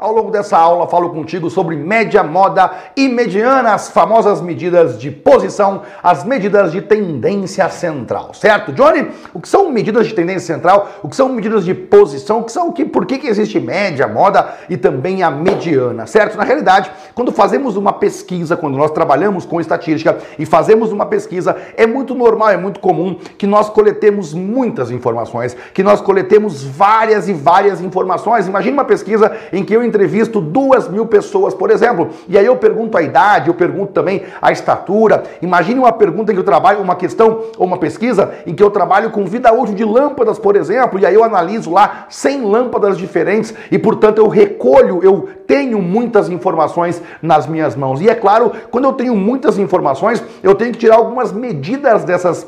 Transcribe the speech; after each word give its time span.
Ao 0.00 0.12
longo 0.12 0.30
dessa 0.30 0.56
aula, 0.56 0.86
falo 0.86 1.10
contigo 1.10 1.50
sobre 1.50 1.74
média, 1.74 2.22
moda 2.22 2.70
e 2.96 3.08
mediana, 3.08 3.74
as 3.74 3.90
famosas 3.90 4.40
medidas 4.40 4.96
de 4.96 5.10
posição, 5.10 5.82
as 6.00 6.22
medidas 6.22 6.70
de 6.70 6.80
tendência 6.80 7.68
central, 7.68 8.32
certo? 8.32 8.72
Johnny, 8.72 9.10
o 9.34 9.40
que 9.40 9.48
são 9.48 9.68
medidas 9.72 10.06
de 10.06 10.14
tendência 10.14 10.54
central? 10.54 10.88
O 11.02 11.08
que 11.08 11.16
são 11.16 11.28
medidas 11.28 11.64
de 11.64 11.74
posição? 11.74 12.38
O 12.38 12.44
que 12.44 12.52
são 12.52 12.68
o 12.68 12.72
que? 12.72 12.84
Por 12.84 13.06
que, 13.06 13.18
que 13.18 13.26
existe 13.26 13.58
média, 13.58 14.06
moda 14.06 14.54
e 14.70 14.76
também 14.76 15.24
a 15.24 15.32
mediana, 15.32 16.06
certo? 16.06 16.38
Na 16.38 16.44
realidade, 16.44 16.92
quando 17.12 17.32
fazemos 17.32 17.74
uma 17.74 17.92
pesquisa, 17.92 18.56
quando 18.56 18.78
nós 18.78 18.92
trabalhamos 18.92 19.44
com 19.44 19.60
estatística 19.60 20.16
e 20.38 20.46
fazemos 20.46 20.92
uma 20.92 21.06
pesquisa, 21.06 21.56
é 21.76 21.88
muito 21.88 22.14
normal, 22.14 22.50
é 22.50 22.56
muito 22.56 22.78
comum 22.78 23.18
que 23.36 23.48
nós 23.48 23.68
coletemos 23.68 24.32
muitas 24.32 24.92
informações, 24.92 25.56
que 25.74 25.82
nós 25.82 26.00
coletemos 26.00 26.62
várias 26.62 27.28
e 27.28 27.32
várias 27.32 27.80
informações. 27.80 28.46
Imagine 28.46 28.74
uma 28.74 28.84
pesquisa 28.84 29.36
em 29.52 29.64
que 29.64 29.74
eu 29.74 29.87
entrevisto 29.88 30.40
duas 30.40 30.88
mil 30.88 31.06
pessoas, 31.06 31.54
por 31.54 31.70
exemplo, 31.70 32.10
e 32.28 32.38
aí 32.38 32.46
eu 32.46 32.56
pergunto 32.56 32.96
a 32.96 33.02
idade, 33.02 33.48
eu 33.48 33.54
pergunto 33.54 33.92
também 33.92 34.22
a 34.40 34.52
estatura. 34.52 35.22
Imagine 35.42 35.80
uma 35.80 35.92
pergunta 35.92 36.32
que 36.32 36.38
eu 36.38 36.44
trabalho, 36.44 36.80
uma 36.80 36.96
questão 36.96 37.44
ou 37.56 37.66
uma 37.66 37.78
pesquisa 37.78 38.32
em 38.46 38.54
que 38.54 38.62
eu 38.62 38.70
trabalho 38.70 39.10
com 39.10 39.24
vida 39.24 39.52
útil 39.52 39.74
de 39.74 39.84
lâmpadas, 39.84 40.38
por 40.38 40.56
exemplo, 40.56 40.98
e 40.98 41.06
aí 41.06 41.14
eu 41.14 41.24
analiso 41.24 41.70
lá 41.72 42.06
100 42.08 42.42
lâmpadas 42.42 42.96
diferentes 42.96 43.54
e, 43.70 43.78
portanto, 43.78 44.18
eu 44.18 44.28
recolho, 44.28 45.00
eu 45.02 45.28
tenho 45.46 45.80
muitas 45.80 46.28
informações 46.28 47.02
nas 47.22 47.46
minhas 47.46 47.74
mãos. 47.74 48.00
E 48.00 48.08
é 48.08 48.14
claro, 48.14 48.52
quando 48.70 48.84
eu 48.84 48.92
tenho 48.92 49.16
muitas 49.16 49.58
informações, 49.58 50.22
eu 50.42 50.54
tenho 50.54 50.72
que 50.72 50.78
tirar 50.78 50.96
algumas 50.96 51.32
medidas 51.32 52.04
dessas 52.04 52.46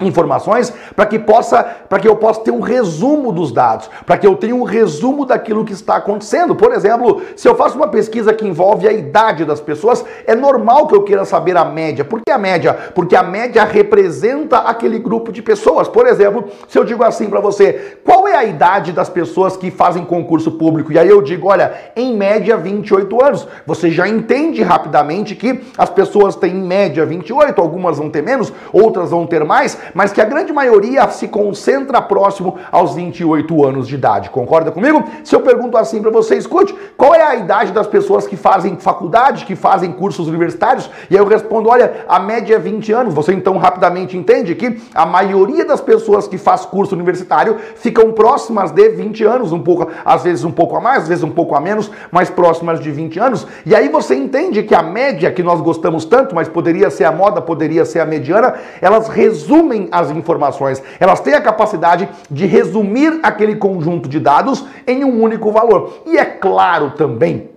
informações 0.00 0.72
para 0.96 1.06
que 1.06 1.18
possa 1.18 1.62
para 1.62 1.98
que 1.98 2.08
eu 2.08 2.16
possa 2.16 2.40
ter 2.40 2.50
um 2.50 2.60
resumo 2.60 3.30
dos 3.32 3.52
dados, 3.52 3.90
para 4.06 4.16
que 4.16 4.26
eu 4.26 4.34
tenha 4.34 4.54
um 4.54 4.62
resumo 4.62 5.26
daquilo 5.26 5.64
que 5.64 5.72
está 5.72 5.96
acontecendo. 5.96 6.54
Por 6.54 6.72
exemplo, 6.72 7.20
se 7.36 7.46
eu 7.46 7.54
faço 7.54 7.76
uma 7.76 7.88
pesquisa 7.88 8.32
que 8.32 8.46
envolve 8.46 8.88
a 8.88 8.92
idade 8.92 9.44
das 9.44 9.60
pessoas, 9.60 10.04
é 10.26 10.34
normal 10.34 10.86
que 10.86 10.94
eu 10.94 11.02
queira 11.02 11.24
saber 11.24 11.56
a 11.56 11.64
média. 11.64 12.04
Por 12.04 12.22
que 12.22 12.30
a 12.30 12.38
média? 12.38 12.72
Porque 12.94 13.14
a 13.14 13.22
média 13.22 13.62
representa 13.64 14.58
aquele 14.58 14.98
grupo 14.98 15.30
de 15.30 15.42
pessoas. 15.42 15.86
Por 15.86 16.06
exemplo, 16.06 16.48
se 16.66 16.78
eu 16.78 16.84
digo 16.84 17.04
assim 17.04 17.28
para 17.28 17.40
você, 17.40 17.98
qual 18.04 18.26
é 18.26 18.34
a 18.34 18.44
idade 18.44 18.92
das 18.92 19.08
pessoas 19.08 19.56
que 19.56 19.70
fazem 19.70 20.04
concurso 20.04 20.52
público? 20.52 20.92
E 20.92 20.98
aí 20.98 21.08
eu 21.08 21.20
digo, 21.20 21.48
olha, 21.48 21.74
em 21.94 22.16
média 22.16 22.56
28 22.56 23.22
anos. 23.22 23.48
Você 23.66 23.90
já 23.90 24.08
entende 24.08 24.62
rapidamente 24.62 25.34
que 25.34 25.60
as 25.76 25.90
pessoas 25.90 26.36
têm 26.36 26.52
em 26.52 26.62
média 26.62 27.04
28, 27.04 27.60
algumas 27.60 27.98
vão 27.98 28.08
ter 28.08 28.22
menos, 28.22 28.52
outras 28.72 29.10
vão 29.10 29.26
ter 29.26 29.44
mais, 29.44 29.78
mas 29.94 30.12
que 30.12 30.20
a 30.20 30.24
grande 30.24 30.52
maioria 30.52 31.08
se 31.08 31.28
concentra 31.28 32.00
próximo 32.00 32.58
aos 32.70 32.94
28 32.94 33.64
anos 33.64 33.88
de 33.88 33.94
idade. 33.94 34.30
Concorda 34.30 34.70
comigo? 34.70 35.02
Se 35.24 35.34
eu 35.34 35.40
pergunto 35.40 35.76
assim 35.76 36.00
para 36.00 36.10
você, 36.10 36.36
escute, 36.36 36.74
qual 36.96 37.14
é 37.14 37.22
a 37.22 37.34
idade 37.36 37.72
das 37.72 37.86
pessoas 37.86 38.26
que 38.26 38.36
fazem 38.36 38.76
faculdade, 38.76 39.44
que 39.44 39.56
fazem 39.56 39.92
cursos 39.92 40.28
universitários? 40.28 40.90
E 41.10 41.16
aí 41.16 41.22
eu 41.22 41.26
respondo, 41.26 41.68
olha, 41.68 42.04
a 42.08 42.18
média 42.18 42.56
é 42.56 42.58
20 42.58 42.92
anos. 42.92 43.14
Você 43.14 43.32
então 43.32 43.56
rapidamente 43.58 44.16
entende 44.16 44.54
que 44.54 44.80
a 44.94 45.06
maioria 45.06 45.64
das 45.64 45.80
pessoas 45.80 46.28
que 46.28 46.38
faz 46.38 46.64
curso 46.64 46.94
universitário 46.94 47.56
ficam 47.76 48.12
próximas 48.12 48.70
de 48.70 48.88
20 48.90 49.24
anos, 49.24 49.52
um 49.52 49.60
pouco, 49.60 49.88
às 50.04 50.22
vezes 50.22 50.44
um 50.44 50.50
pouco 50.50 50.76
a 50.76 50.80
mais, 50.80 51.02
às 51.02 51.08
vezes 51.08 51.24
um 51.24 51.30
pouco 51.30 51.54
a 51.54 51.60
menos, 51.60 51.90
mas 52.10 52.28
próximas 52.28 52.80
de 52.80 52.90
20 52.90 53.18
anos. 53.18 53.46
E 53.64 53.74
aí 53.74 53.88
você 53.88 54.14
entende 54.14 54.62
que 54.62 54.74
a 54.74 54.82
média 54.82 55.30
que 55.30 55.42
nós 55.42 55.60
gostamos 55.60 56.04
tanto, 56.04 56.34
mas 56.34 56.48
poderia 56.48 56.90
ser 56.90 57.04
a 57.04 57.12
moda, 57.12 57.40
poderia 57.40 57.84
ser 57.84 58.00
a 58.00 58.06
mediana, 58.06 58.54
elas 58.80 59.08
resumem 59.08 59.71
as 59.90 60.10
informações, 60.10 60.82
elas 60.98 61.20
têm 61.20 61.34
a 61.34 61.40
capacidade 61.40 62.08
de 62.30 62.46
resumir 62.46 63.20
aquele 63.22 63.56
conjunto 63.56 64.08
de 64.08 64.18
dados 64.18 64.64
em 64.86 65.04
um 65.04 65.22
único 65.22 65.52
valor. 65.52 66.02
E 66.06 66.18
é 66.18 66.24
claro 66.24 66.90
também 66.92 67.51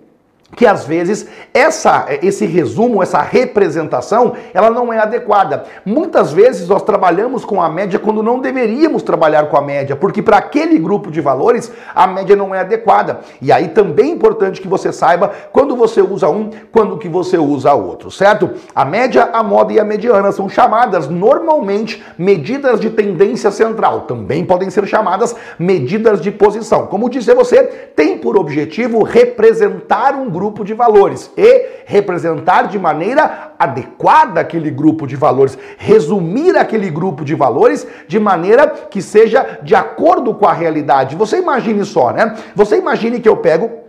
que 0.54 0.64
às 0.64 0.84
vezes 0.84 1.26
essa, 1.52 2.06
esse 2.22 2.46
resumo, 2.46 3.02
essa 3.02 3.20
representação, 3.20 4.34
ela 4.54 4.70
não 4.70 4.92
é 4.92 4.98
adequada. 4.98 5.64
Muitas 5.84 6.32
vezes 6.32 6.68
nós 6.68 6.82
trabalhamos 6.82 7.44
com 7.44 7.60
a 7.60 7.68
média 7.68 7.98
quando 7.98 8.22
não 8.22 8.38
deveríamos 8.38 9.02
trabalhar 9.02 9.48
com 9.48 9.56
a 9.56 9.60
média, 9.60 9.96
porque 9.96 10.22
para 10.22 10.36
aquele 10.36 10.78
grupo 10.78 11.10
de 11.10 11.20
valores 11.20 11.72
a 11.94 12.06
média 12.06 12.36
não 12.36 12.54
é 12.54 12.60
adequada. 12.60 13.20
E 13.42 13.50
aí 13.50 13.68
também 13.68 14.10
é 14.10 14.14
importante 14.14 14.60
que 14.60 14.68
você 14.68 14.92
saiba 14.92 15.32
quando 15.52 15.74
você 15.74 16.00
usa 16.00 16.28
um, 16.28 16.50
quando 16.70 16.96
que 16.96 17.08
você 17.08 17.36
usa 17.36 17.74
outro, 17.74 18.10
certo? 18.10 18.50
A 18.74 18.84
média, 18.84 19.30
a 19.32 19.42
moda 19.42 19.72
e 19.72 19.80
a 19.80 19.84
mediana 19.84 20.30
são 20.30 20.48
chamadas 20.48 21.08
normalmente 21.08 22.04
medidas 22.16 22.78
de 22.78 22.90
tendência 22.90 23.50
central, 23.50 24.02
também 24.02 24.44
podem 24.44 24.70
ser 24.70 24.86
chamadas 24.86 25.34
medidas 25.58 26.20
de 26.20 26.30
posição. 26.30 26.86
Como 26.86 27.10
disse 27.10 27.34
você, 27.34 27.64
tem 27.64 28.18
por 28.18 28.36
objetivo 28.36 29.02
representar 29.02 30.14
um 30.14 30.35
grupo 30.36 30.64
de 30.66 30.74
valores 30.74 31.30
e 31.34 31.84
representar 31.86 32.68
de 32.68 32.78
maneira 32.78 33.52
adequada 33.58 34.38
aquele 34.38 34.70
grupo 34.70 35.06
de 35.06 35.16
valores, 35.16 35.56
resumir 35.78 36.58
aquele 36.58 36.90
grupo 36.90 37.24
de 37.24 37.34
valores 37.34 37.86
de 38.06 38.20
maneira 38.20 38.68
que 38.68 39.00
seja 39.00 39.60
de 39.62 39.74
acordo 39.74 40.34
com 40.34 40.46
a 40.46 40.52
realidade. 40.52 41.16
Você 41.16 41.38
imagine 41.38 41.82
só, 41.86 42.12
né? 42.12 42.36
Você 42.54 42.76
imagine 42.76 43.18
que 43.18 43.28
eu 43.28 43.38
pego 43.38 43.85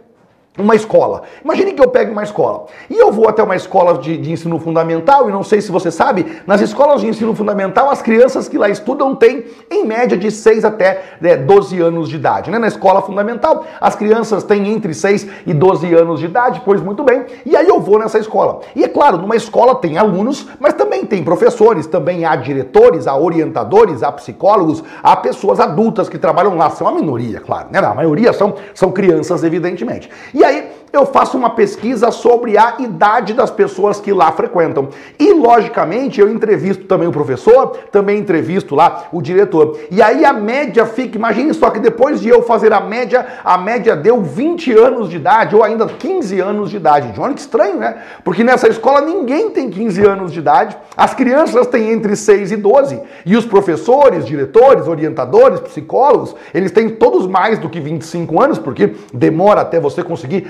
uma 0.58 0.76
escola. 0.76 1.24
Imagine 1.44 1.74
que 1.74 1.82
eu 1.82 1.90
pego 1.90 2.12
uma 2.12 2.24
escola 2.24 2.66
e 2.90 2.98
eu 2.98 3.12
vou 3.12 3.30
até 3.30 3.44
uma 3.44 3.56
escola 3.56 3.98
de, 4.00 4.18
de, 4.18 4.32
ensino 4.32 4.60
fundamental 4.60 5.30
e 5.30 5.32
não 5.32 5.44
sei 5.44 5.62
se 5.62 5.72
você 5.72 5.92
sabe, 5.92 6.26
nas 6.48 6.62
escolas 6.62 7.02
de 7.02 7.08
ensino 7.08 7.36
fundamental 7.36 7.90
as 7.90 8.02
crianças 8.02 8.48
que 8.48 8.58
lá 8.58 8.70
estudam 8.70 9.16
têm 9.16 9.46
em 9.70 9.86
média 9.86 10.18
de 10.18 10.32
6 10.32 10.66
até 10.66 11.04
né, 11.22 11.38
12 11.38 11.80
anos 11.80 12.10
de 12.10 12.16
idade. 12.16 12.50
Né? 12.50 12.58
Na 12.58 12.68
escola 12.68 13.02
fundamental 13.02 13.66
as 13.80 13.96
crianças 13.96 14.44
têm 14.44 14.70
entre 14.70 14.94
6 14.94 15.28
e 15.46 15.54
12 15.54 15.94
anos 15.94 16.20
de 16.20 16.26
idade, 16.26 16.62
pois 16.66 16.82
muito 16.82 17.04
bem, 17.04 17.26
e 17.46 17.56
aí 17.56 17.68
eu 17.68 17.80
vou 17.80 18.00
nessa 18.00 18.18
escola. 18.18 18.62
E 18.76 18.84
é 18.84 18.88
claro, 18.88 19.18
numa 19.18 19.36
escola 19.36 19.76
tem 19.76 19.98
alunos, 19.98 20.48
mas 20.60 20.74
também 20.74 21.06
tem 21.06 21.24
professores, 21.24 21.86
também 21.86 22.26
há 22.26 22.36
diretores, 22.36 23.08
há 23.08 23.16
orientadores, 23.16 24.02
há 24.02 24.12
psicólogos, 24.12 24.84
há 25.04 25.16
pessoas 25.16 25.60
adultas 25.60 26.10
que 26.10 26.18
trabalham 26.18 26.58
lá, 26.58 26.70
são 26.70 26.88
a 26.88 26.92
minoria, 26.92 27.40
claro, 27.40 27.68
né? 27.72 27.80
a 27.80 27.94
maioria 27.94 28.34
são, 28.34 28.56
são 28.74 28.92
crianças, 28.92 29.44
evidentemente. 29.44 30.10
E 30.34 30.47
aí 30.48 30.77
eu 30.92 31.06
faço 31.06 31.38
uma 31.38 31.50
pesquisa 31.50 32.12
sobre 32.12 32.58
a 32.58 32.76
idade 32.80 33.34
das 33.34 33.52
pessoas 33.52 34.00
que 34.00 34.14
lá 34.14 34.32
frequentam. 34.32 34.90
E, 35.20 35.34
logicamente, 35.34 36.20
eu 36.20 36.30
entrevisto 36.30 36.86
também 36.86 37.08
o 37.08 37.12
professor, 37.12 37.78
também 37.92 38.20
entrevisto 38.20 38.76
lá 38.76 39.08
o 39.12 39.22
diretor. 39.22 39.78
E 39.92 40.02
aí 40.02 40.24
a 40.24 40.34
média 40.34 40.86
fica, 40.86 41.18
imagine 41.18 41.54
só 41.54 41.70
que 41.70 41.80
depois 41.80 42.22
de 42.22 42.30
eu 42.30 42.42
fazer 42.42 42.72
a 42.74 42.80
média, 42.80 43.26
a 43.44 43.58
média 43.58 43.96
deu 43.96 44.22
20 44.22 44.72
anos 44.74 45.10
de 45.10 45.18
idade, 45.18 45.56
ou 45.56 45.64
ainda 45.64 45.86
15 45.88 46.40
anos 46.40 46.70
de 46.70 46.78
idade. 46.78 47.12
Johnny, 47.12 47.34
que 47.34 47.42
estranho, 47.42 47.78
né? 47.78 47.98
Porque 48.24 48.44
nessa 48.44 48.68
escola 48.68 49.02
ninguém 49.02 49.50
tem 49.50 49.70
15 49.70 50.06
anos 50.06 50.32
de 50.32 50.40
idade, 50.40 50.78
as 50.96 51.14
crianças 51.14 51.68
têm 51.68 51.92
entre 51.92 52.16
6 52.16 52.52
e 52.52 52.58
12. 52.58 53.02
E 53.26 53.36
os 53.36 53.46
professores, 53.46 54.26
diretores, 54.26 54.88
orientadores, 54.88 55.60
psicólogos, 55.60 56.36
eles 56.54 56.72
têm 56.72 56.90
todos 56.90 57.28
mais 57.28 57.60
do 57.60 57.70
que 57.70 57.80
25 57.80 58.42
anos, 58.42 58.58
porque 58.58 58.96
demora 59.14 59.62
até 59.62 59.80
você 59.80 60.04
conseguir 60.04 60.48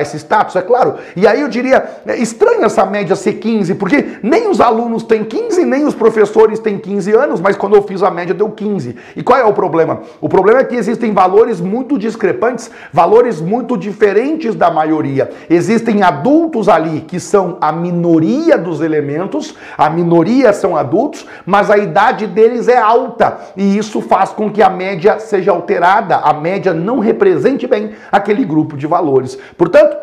esse 0.00 0.16
status, 0.16 0.56
é 0.56 0.62
claro. 0.62 0.94
E 1.14 1.26
aí 1.26 1.40
eu 1.40 1.48
diria, 1.48 1.84
é 2.06 2.16
estranho 2.16 2.64
essa 2.64 2.84
média 2.86 3.16
ser 3.16 3.34
15, 3.34 3.74
porque 3.74 4.18
nem 4.22 4.48
os 4.48 4.60
alunos 4.60 5.02
têm 5.02 5.24
15, 5.24 5.64
nem 5.64 5.84
os 5.86 5.94
professores 5.94 6.58
têm 6.58 6.78
15 6.78 7.12
anos, 7.12 7.40
mas 7.40 7.56
quando 7.56 7.76
eu 7.76 7.82
fiz 7.82 8.02
a 8.02 8.10
média 8.10 8.34
deu 8.34 8.50
15. 8.50 8.96
E 9.16 9.22
qual 9.22 9.38
é 9.38 9.44
o 9.44 9.52
problema? 9.52 10.00
O 10.20 10.28
problema 10.28 10.60
é 10.60 10.64
que 10.64 10.76
existem 10.76 11.12
valores 11.12 11.60
muito 11.60 11.98
discrepantes, 11.98 12.70
valores 12.92 13.40
muito 13.40 13.76
diferentes 13.76 14.54
da 14.54 14.70
maioria. 14.70 15.30
Existem 15.48 16.02
adultos 16.02 16.68
ali 16.68 17.00
que 17.00 17.18
são 17.18 17.58
a 17.60 17.72
minoria 17.72 18.56
dos 18.58 18.80
elementos, 18.80 19.54
a 19.76 19.88
minoria 19.90 20.52
são 20.52 20.76
adultos, 20.76 21.26
mas 21.44 21.70
a 21.70 21.78
idade 21.78 22.26
deles 22.26 22.68
é 22.68 22.76
alta. 22.76 23.38
E 23.56 23.76
isso 23.76 24.00
faz 24.00 24.30
com 24.30 24.50
que 24.50 24.62
a 24.62 24.70
média 24.70 25.18
seja 25.18 25.50
alterada, 25.50 26.16
a 26.16 26.32
média 26.32 26.72
não 26.72 26.98
represente 26.98 27.66
bem 27.66 27.92
aquele 28.10 28.44
grupo 28.44 28.76
de 28.76 28.86
valores. 28.86 29.38
Portanto, 29.56 29.96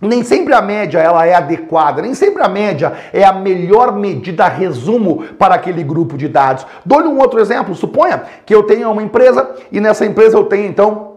nem 0.00 0.22
sempre 0.24 0.54
a 0.54 0.62
média 0.62 0.98
ela 0.98 1.26
é 1.26 1.34
adequada, 1.34 2.00
nem 2.00 2.14
sempre 2.14 2.42
a 2.42 2.48
média 2.48 2.94
é 3.12 3.22
a 3.22 3.32
melhor 3.32 3.92
medida 3.92 4.48
resumo 4.48 5.24
para 5.38 5.54
aquele 5.54 5.84
grupo 5.84 6.16
de 6.16 6.26
dados. 6.26 6.66
Dou-lhe 6.86 7.06
um 7.06 7.18
outro 7.18 7.38
exemplo. 7.38 7.74
Suponha 7.74 8.22
que 8.46 8.54
eu 8.54 8.62
tenha 8.62 8.88
uma 8.88 9.02
empresa 9.02 9.50
e 9.70 9.78
nessa 9.78 10.06
empresa 10.06 10.38
eu 10.38 10.44
tenho 10.44 10.66
então 10.66 11.09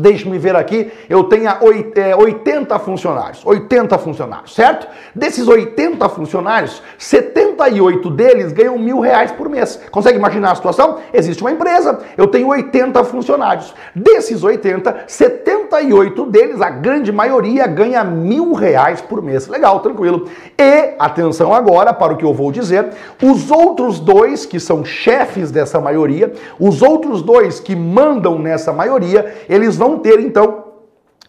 Deixe-me 0.00 0.38
ver 0.38 0.56
aqui, 0.56 0.90
eu 1.08 1.24
tenho 1.24 1.50
80 1.60 2.74
é, 2.74 2.78
funcionários, 2.78 3.44
80 3.44 3.98
funcionários, 3.98 4.54
certo? 4.54 4.88
Desses 5.14 5.46
80 5.46 6.08
funcionários, 6.08 6.82
78 6.96 8.10
deles 8.10 8.52
ganham 8.52 8.78
mil 8.78 9.00
reais 9.00 9.30
por 9.30 9.48
mês. 9.48 9.78
Consegue 9.90 10.16
imaginar 10.16 10.52
a 10.52 10.54
situação? 10.54 10.98
Existe 11.12 11.42
uma 11.42 11.52
empresa, 11.52 11.98
eu 12.16 12.26
tenho 12.26 12.48
80 12.48 13.04
funcionários. 13.04 13.74
Desses 13.94 14.42
80, 14.42 15.04
78 15.06 16.26
deles, 16.26 16.62
a 16.62 16.70
grande 16.70 17.12
maioria, 17.12 17.66
ganha 17.66 18.02
mil 18.02 18.54
reais 18.54 19.02
por 19.02 19.20
mês. 19.20 19.48
Legal, 19.48 19.80
tranquilo. 19.80 20.28
E, 20.58 20.94
atenção 20.98 21.52
agora 21.54 21.92
para 21.92 22.14
o 22.14 22.16
que 22.16 22.24
eu 22.24 22.32
vou 22.32 22.50
dizer, 22.50 22.88
os 23.22 23.50
outros 23.50 24.00
dois, 24.00 24.46
que 24.46 24.58
são 24.58 24.82
chefes 24.82 25.50
dessa 25.50 25.78
maioria, 25.78 26.32
os 26.58 26.80
outros 26.80 27.20
dois 27.20 27.60
que 27.60 27.76
mandam 27.76 28.38
nessa 28.38 28.72
maioria, 28.72 29.34
eles 29.48 29.76
vão 29.76 29.89
ter 29.98 30.20
então 30.20 30.59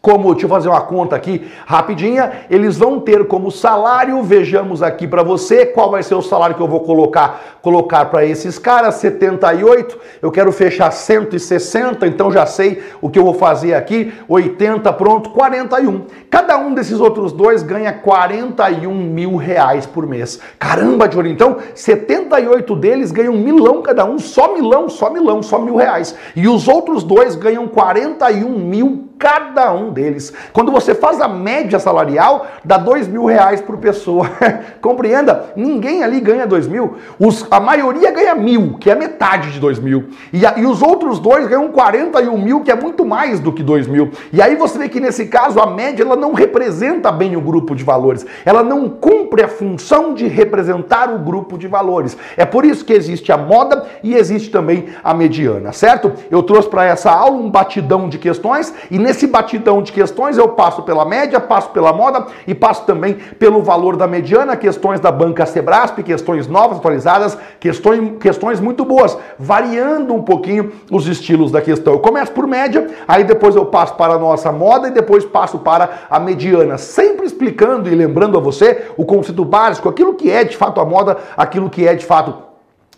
como, 0.02 0.32
deixa 0.32 0.46
eu 0.46 0.50
fazer 0.50 0.68
uma 0.68 0.82
conta 0.82 1.16
aqui 1.16 1.48
rapidinha, 1.66 2.46
eles 2.50 2.78
vão 2.78 3.00
ter 3.00 3.28
como 3.28 3.52
salário, 3.52 4.24
vejamos 4.24 4.82
aqui 4.82 5.08
para 5.08 5.22
você, 5.22 5.66
qual 5.66 5.92
vai 5.92 6.02
ser 6.02 6.16
o 6.16 6.22
salário 6.22 6.56
que 6.56 6.62
eu 6.62 6.68
vou 6.68 6.80
colocar 6.80 7.60
colocar 7.62 8.06
para 8.06 8.26
esses 8.26 8.58
caras, 8.58 8.96
78, 8.96 9.98
eu 10.22 10.32
quero 10.32 10.52
fechar 10.52 10.92
160, 10.92 12.08
então 12.08 12.32
já 12.32 12.46
sei 12.46 12.82
o 13.00 13.10
que 13.10 13.20
eu 13.20 13.24
vou 13.24 13.34
fazer 13.34 13.76
aqui, 13.76 14.12
80, 14.28 14.92
pronto, 14.94 15.30
41. 15.30 16.06
Cada 16.30 16.58
um 16.58 16.74
desses 16.74 17.00
outros 17.00 17.32
dois 17.32 17.62
ganha 17.62 17.94
41 17.94 18.94
mil 18.94 19.36
reais 19.36 19.86
por 19.86 20.08
mês. 20.08 20.40
Caramba, 20.58 21.08
Johnny, 21.08 21.32
então 21.32 21.58
78 21.76 22.76
deles 22.76 23.12
ganham 23.12 23.34
milão 23.34 23.82
cada 23.82 24.06
um, 24.06 24.18
só 24.18 24.54
milão, 24.54 24.90
só 24.90 25.10
milão, 25.10 25.44
só 25.44 25.60
mil 25.60 25.76
reais. 25.76 26.16
E 26.36 26.48
os 26.48 26.68
outros 26.68 27.04
dois 27.04 27.36
ganham 27.36 27.68
41 27.68 28.50
mil 28.50 29.11
cada 29.22 29.72
um 29.72 29.92
deles. 29.92 30.34
Quando 30.52 30.72
você 30.72 30.96
faz 30.96 31.22
a 31.22 31.28
média 31.28 31.78
salarial, 31.78 32.48
dá 32.66 32.76
dois 32.76 33.08
mil 33.08 33.26
reais 33.26 33.62
por 33.62 33.78
pessoa. 33.78 34.28
Compreenda? 34.82 35.52
Ninguém 35.56 36.04
ali 36.04 36.20
ganha 36.20 36.48
dois 36.48 36.68
mil. 36.68 36.96
Os, 37.20 37.46
a 37.52 37.60
maioria 37.60 38.10
ganha 38.10 38.34
mil, 38.34 38.78
que 38.80 38.90
é 38.90 38.96
metade 38.96 39.52
de 39.52 39.60
dois 39.60 39.78
mil. 39.78 40.10
E, 40.34 40.44
a, 40.44 40.58
e 40.58 40.66
os 40.66 40.82
outros 40.82 41.20
dois 41.20 41.48
ganham 41.48 41.68
41 41.68 42.36
mil, 42.36 42.62
que 42.62 42.72
é 42.72 42.76
muito 42.76 43.06
mais 43.06 43.40
do 43.40 43.54
que 43.54 43.62
dois 43.62 43.88
mil. 43.88 44.10
E 44.34 44.42
aí 44.42 44.56
você 44.56 44.80
vê 44.80 44.90
que 44.90 45.00
nesse 45.00 45.28
caso 45.28 45.60
a 45.60 45.68
média 45.68 46.04
ela 46.04 46.16
não 46.16 46.34
representa 46.34 47.12
bem 47.12 47.36
o 47.36 47.42
grupo 47.42 47.76
de 47.76 47.84
valores. 47.84 48.26
Ela 48.44 48.64
não 48.64 48.90
cumpre 48.90 49.44
a 49.44 49.48
função 49.48 50.16
de 50.16 50.28
representar 50.28 51.14
o 51.14 51.20
grupo 51.20 51.60
de 51.60 51.68
valores. 51.68 52.18
É 52.36 52.44
por 52.44 52.66
isso 52.66 52.84
que 52.84 52.94
existe 52.94 53.32
a 53.32 53.38
moda 53.38 53.86
e 54.02 54.16
existe 54.16 54.50
também 54.50 54.88
a 55.04 55.14
mediana, 55.14 55.72
certo? 55.72 56.12
Eu 56.32 56.42
trouxe 56.42 56.68
para 56.68 56.86
essa 56.86 57.12
aula 57.12 57.38
um 57.38 57.52
batidão 57.52 58.10
de 58.10 58.18
questões 58.18 58.74
e 58.90 58.98
nesse 58.98 59.11
Nesse 59.12 59.28
batidão 59.28 59.82
de 59.82 59.92
questões 59.92 60.38
eu 60.38 60.48
passo 60.48 60.84
pela 60.84 61.04
média, 61.04 61.38
passo 61.38 61.72
pela 61.72 61.92
moda 61.92 62.28
e 62.48 62.56
passo 62.56 62.86
também 62.86 63.16
pelo 63.16 63.62
valor 63.62 63.98
da 63.98 64.08
mediana, 64.08 64.56
questões 64.56 65.02
da 65.02 65.12
banca 65.12 65.46
Sebrasp, 65.46 66.02
questões 66.02 66.48
novas, 66.48 66.78
atualizadas, 66.78 67.38
questões, 67.60 68.18
questões 68.22 68.62
muito 68.62 68.86
boas, 68.86 69.18
variando 69.38 70.14
um 70.14 70.24
pouquinho 70.24 70.72
os 70.90 71.08
estilos 71.08 71.52
da 71.52 71.62
questão. 71.62 71.92
Eu 71.92 72.00
começo 72.00 72.32
por 72.32 72.48
média, 72.48 72.88
aí 73.06 73.26
depois 73.26 73.54
eu 73.54 73.66
passo 73.66 73.96
para 73.96 74.14
a 74.14 74.18
nossa 74.18 74.50
moda 74.50 74.88
e 74.88 74.92
depois 74.92 75.26
passo 75.26 75.60
para 75.60 75.90
a 76.10 76.18
mediana, 76.18 76.78
sempre 76.78 77.26
explicando 77.26 77.90
e 77.90 77.94
lembrando 77.94 78.38
a 78.38 78.42
você 78.42 78.92
o 78.96 79.04
conceito 79.04 79.44
básico, 79.44 79.90
aquilo 79.90 80.14
que 80.14 80.32
é 80.32 80.46
de 80.46 80.56
fato 80.56 80.80
a 80.80 80.86
moda, 80.86 81.18
aquilo 81.36 81.70
que 81.70 81.86
é 81.86 81.94
de 81.96 82.06
fato 82.06 82.51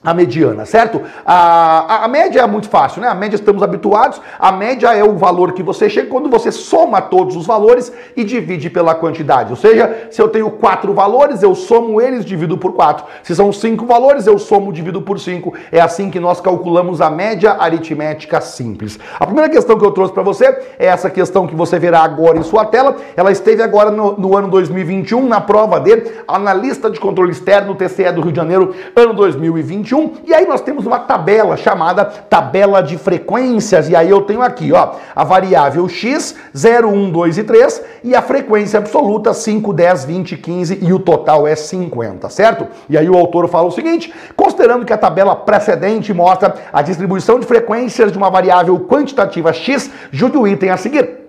a 0.03 0.13
mediana, 0.13 0.65
certo? 0.65 1.01
A, 1.25 1.95
a, 1.95 2.05
a, 2.05 2.07
média 2.07 2.41
é 2.41 2.47
muito 2.47 2.67
fácil, 2.67 3.01
né? 3.01 3.07
A 3.07 3.15
média 3.15 3.35
estamos 3.35 3.63
habituados. 3.63 4.19
A 4.37 4.51
média 4.51 4.93
é 4.93 5.03
o 5.03 5.15
valor 5.15 5.53
que 5.53 5.63
você 5.63 5.89
chega 5.89 6.09
quando 6.09 6.29
você 6.29 6.51
soma 6.51 7.01
todos 7.01 7.35
os 7.37 7.45
valores 7.45 7.91
e 8.15 8.23
divide 8.23 8.69
pela 8.69 8.93
quantidade. 8.93 9.51
Ou 9.51 9.55
seja, 9.55 10.07
se 10.11 10.21
eu 10.21 10.27
tenho 10.27 10.49
quatro 10.51 10.93
valores, 10.93 11.41
eu 11.41 11.55
somo 11.55 12.01
eles, 12.01 12.25
divido 12.25 12.57
por 12.57 12.73
quatro. 12.73 13.05
Se 13.23 13.33
são 13.33 13.53
cinco 13.53 13.85
valores, 13.85 14.27
eu 14.27 14.37
somo, 14.37 14.73
divido 14.73 15.01
por 15.01 15.19
cinco. 15.19 15.53
É 15.71 15.79
assim 15.79 16.09
que 16.09 16.19
nós 16.19 16.41
calculamos 16.41 16.99
a 16.99 17.09
média 17.09 17.53
aritmética 17.53 18.41
simples. 18.41 18.99
A 19.17 19.25
primeira 19.25 19.49
questão 19.49 19.77
que 19.77 19.85
eu 19.85 19.91
trouxe 19.91 20.13
para 20.13 20.23
você 20.23 20.45
é 20.77 20.87
essa 20.87 21.09
questão 21.09 21.47
que 21.47 21.55
você 21.55 21.79
verá 21.79 22.01
agora 22.03 22.37
em 22.37 22.43
sua 22.43 22.65
tela. 22.65 22.97
Ela 23.15 23.31
esteve 23.31 23.63
agora 23.63 23.89
no, 23.89 24.17
no 24.17 24.35
ano 24.35 24.49
2021 24.49 25.25
na 25.27 25.39
prova 25.39 25.79
de 25.79 26.11
analista 26.27 26.89
de 26.89 26.99
controle 26.99 27.31
externo 27.31 27.73
TCE 27.75 28.11
do 28.11 28.21
Rio 28.21 28.31
de 28.31 28.37
Janeiro, 28.37 28.75
ano 28.95 29.13
2021. 29.13 29.92
21. 29.93 30.13
E 30.25 30.33
aí 30.33 30.47
nós 30.47 30.61
temos 30.61 30.85
uma 30.85 30.99
tabela 30.99 31.55
chamada 31.55 32.03
tabela 32.03 32.81
de 32.81 32.97
frequências. 32.97 33.87
E 33.87 33.95
aí 33.95 34.09
eu 34.09 34.21
tenho 34.21 34.41
aqui, 34.41 34.71
ó, 34.73 34.95
a 35.15 35.23
variável 35.23 35.87
x, 35.87 36.35
0, 36.55 36.89
1, 36.89 37.11
2 37.11 37.37
e 37.37 37.43
3 37.43 37.81
e 38.03 38.15
a 38.15 38.21
frequência 38.21 38.79
absoluta 38.79 39.33
5, 39.33 39.71
10, 39.71 40.05
20, 40.05 40.37
15 40.37 40.79
e 40.81 40.91
o 40.91 40.99
total 40.99 41.47
é 41.47 41.55
50, 41.55 42.29
certo? 42.29 42.67
E 42.89 42.97
aí 42.97 43.09
o 43.09 43.15
autor 43.15 43.47
fala 43.47 43.67
o 43.67 43.71
seguinte: 43.71 44.13
considerando 44.35 44.85
que 44.85 44.93
a 44.93 44.97
tabela 44.97 45.35
precedente 45.35 46.13
mostra 46.13 46.55
a 46.71 46.81
distribuição 46.81 47.39
de 47.39 47.45
frequências 47.45 48.11
de 48.11 48.17
uma 48.17 48.29
variável 48.29 48.79
quantitativa 48.79 49.53
x, 49.53 49.89
julgue 50.11 50.37
o 50.37 50.47
item 50.47 50.71
a 50.71 50.77
seguir 50.77 51.22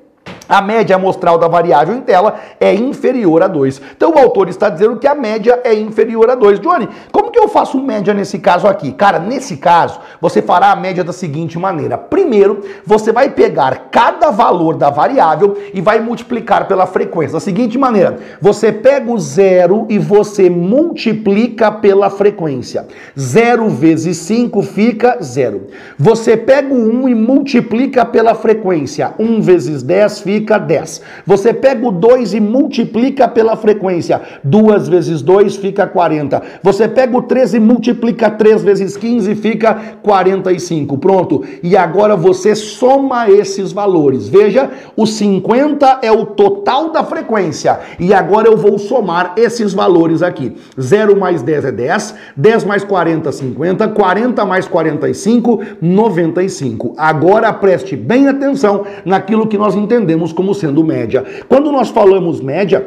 a 0.48 0.60
média 0.60 0.96
amostral 0.96 1.38
da 1.38 1.48
variável 1.48 1.96
em 1.96 2.00
tela 2.00 2.36
é 2.60 2.74
inferior 2.74 3.42
a 3.42 3.48
2. 3.48 3.80
Então 3.96 4.12
o 4.12 4.18
autor 4.18 4.48
está 4.48 4.68
dizendo 4.68 4.98
que 4.98 5.06
a 5.06 5.14
média 5.14 5.60
é 5.64 5.74
inferior 5.74 6.28
a 6.30 6.34
2. 6.34 6.60
Johnny, 6.60 6.88
como 7.10 7.30
que 7.30 7.38
eu 7.38 7.48
faço 7.48 7.80
média 7.80 8.12
nesse 8.12 8.38
caso 8.38 8.66
aqui? 8.66 8.92
Cara, 8.92 9.18
nesse 9.18 9.56
caso, 9.56 10.00
você 10.20 10.42
fará 10.42 10.70
a 10.70 10.76
média 10.76 11.02
da 11.02 11.12
seguinte 11.12 11.58
maneira. 11.58 11.96
Primeiro, 11.96 12.60
você 12.84 13.12
vai 13.12 13.30
pegar 13.30 13.88
cada 13.90 14.30
valor 14.30 14.76
da 14.76 14.90
variável 14.90 15.56
e 15.72 15.80
vai 15.80 16.00
multiplicar 16.00 16.68
pela 16.68 16.86
frequência. 16.86 17.32
Da 17.34 17.40
seguinte 17.40 17.78
maneira, 17.78 18.18
você 18.40 18.70
pega 18.70 19.10
o 19.10 19.18
zero 19.18 19.86
e 19.88 19.98
você 19.98 20.50
multiplica 20.50 21.72
pela 21.72 22.10
frequência. 22.10 22.86
0 23.18 23.68
vezes 23.70 24.18
5 24.18 24.60
fica 24.62 25.18
0. 25.22 25.68
Você 25.98 26.36
pega 26.36 26.72
o 26.72 27.04
1 27.04 27.08
e 27.08 27.14
multiplica 27.14 28.04
pela 28.04 28.34
frequência. 28.34 29.14
1 29.18 29.40
vezes 29.40 29.82
10 29.82 30.20
fica 30.20 30.33
fica 30.34 30.58
10. 30.58 31.00
Você 31.24 31.54
pega 31.54 31.86
o 31.86 31.92
2 31.92 32.34
e 32.34 32.40
multiplica 32.40 33.28
pela 33.28 33.56
frequência. 33.56 34.20
2 34.42 34.88
vezes 34.88 35.22
2 35.22 35.54
fica 35.56 35.86
40. 35.86 36.42
Você 36.60 36.88
pega 36.88 37.16
o 37.16 37.22
13 37.22 37.58
e 37.58 37.60
multiplica 37.60 38.28
3 38.28 38.62
vezes 38.64 38.96
15 38.96 39.34
fica 39.36 39.74
45. 40.02 40.98
Pronto. 40.98 41.44
E 41.62 41.76
agora 41.76 42.16
você 42.16 42.56
soma 42.56 43.30
esses 43.30 43.70
valores. 43.70 44.28
Veja, 44.28 44.70
o 44.96 45.06
50 45.06 46.00
é 46.02 46.10
o 46.10 46.26
total 46.26 46.90
da 46.90 47.04
frequência. 47.04 47.78
E 48.00 48.12
agora 48.12 48.48
eu 48.48 48.56
vou 48.56 48.76
somar 48.76 49.34
esses 49.36 49.72
valores 49.72 50.20
aqui. 50.20 50.56
0 50.80 51.16
mais 51.16 51.42
10 51.42 51.66
é 51.66 51.72
10. 51.72 52.14
10 52.36 52.64
mais 52.64 52.82
40, 52.82 53.30
50. 53.30 53.88
40 53.88 54.44
mais 54.44 54.66
45, 54.66 55.60
95. 55.80 56.94
Agora 56.96 57.52
preste 57.52 57.94
bem 57.94 58.26
atenção 58.26 58.84
naquilo 59.04 59.46
que 59.46 59.56
nós 59.56 59.76
entendemos 59.76 60.23
temos 60.24 60.32
como 60.32 60.54
sendo 60.54 60.82
média. 60.82 61.24
Quando 61.48 61.70
nós 61.70 61.90
falamos 61.90 62.40
média, 62.40 62.86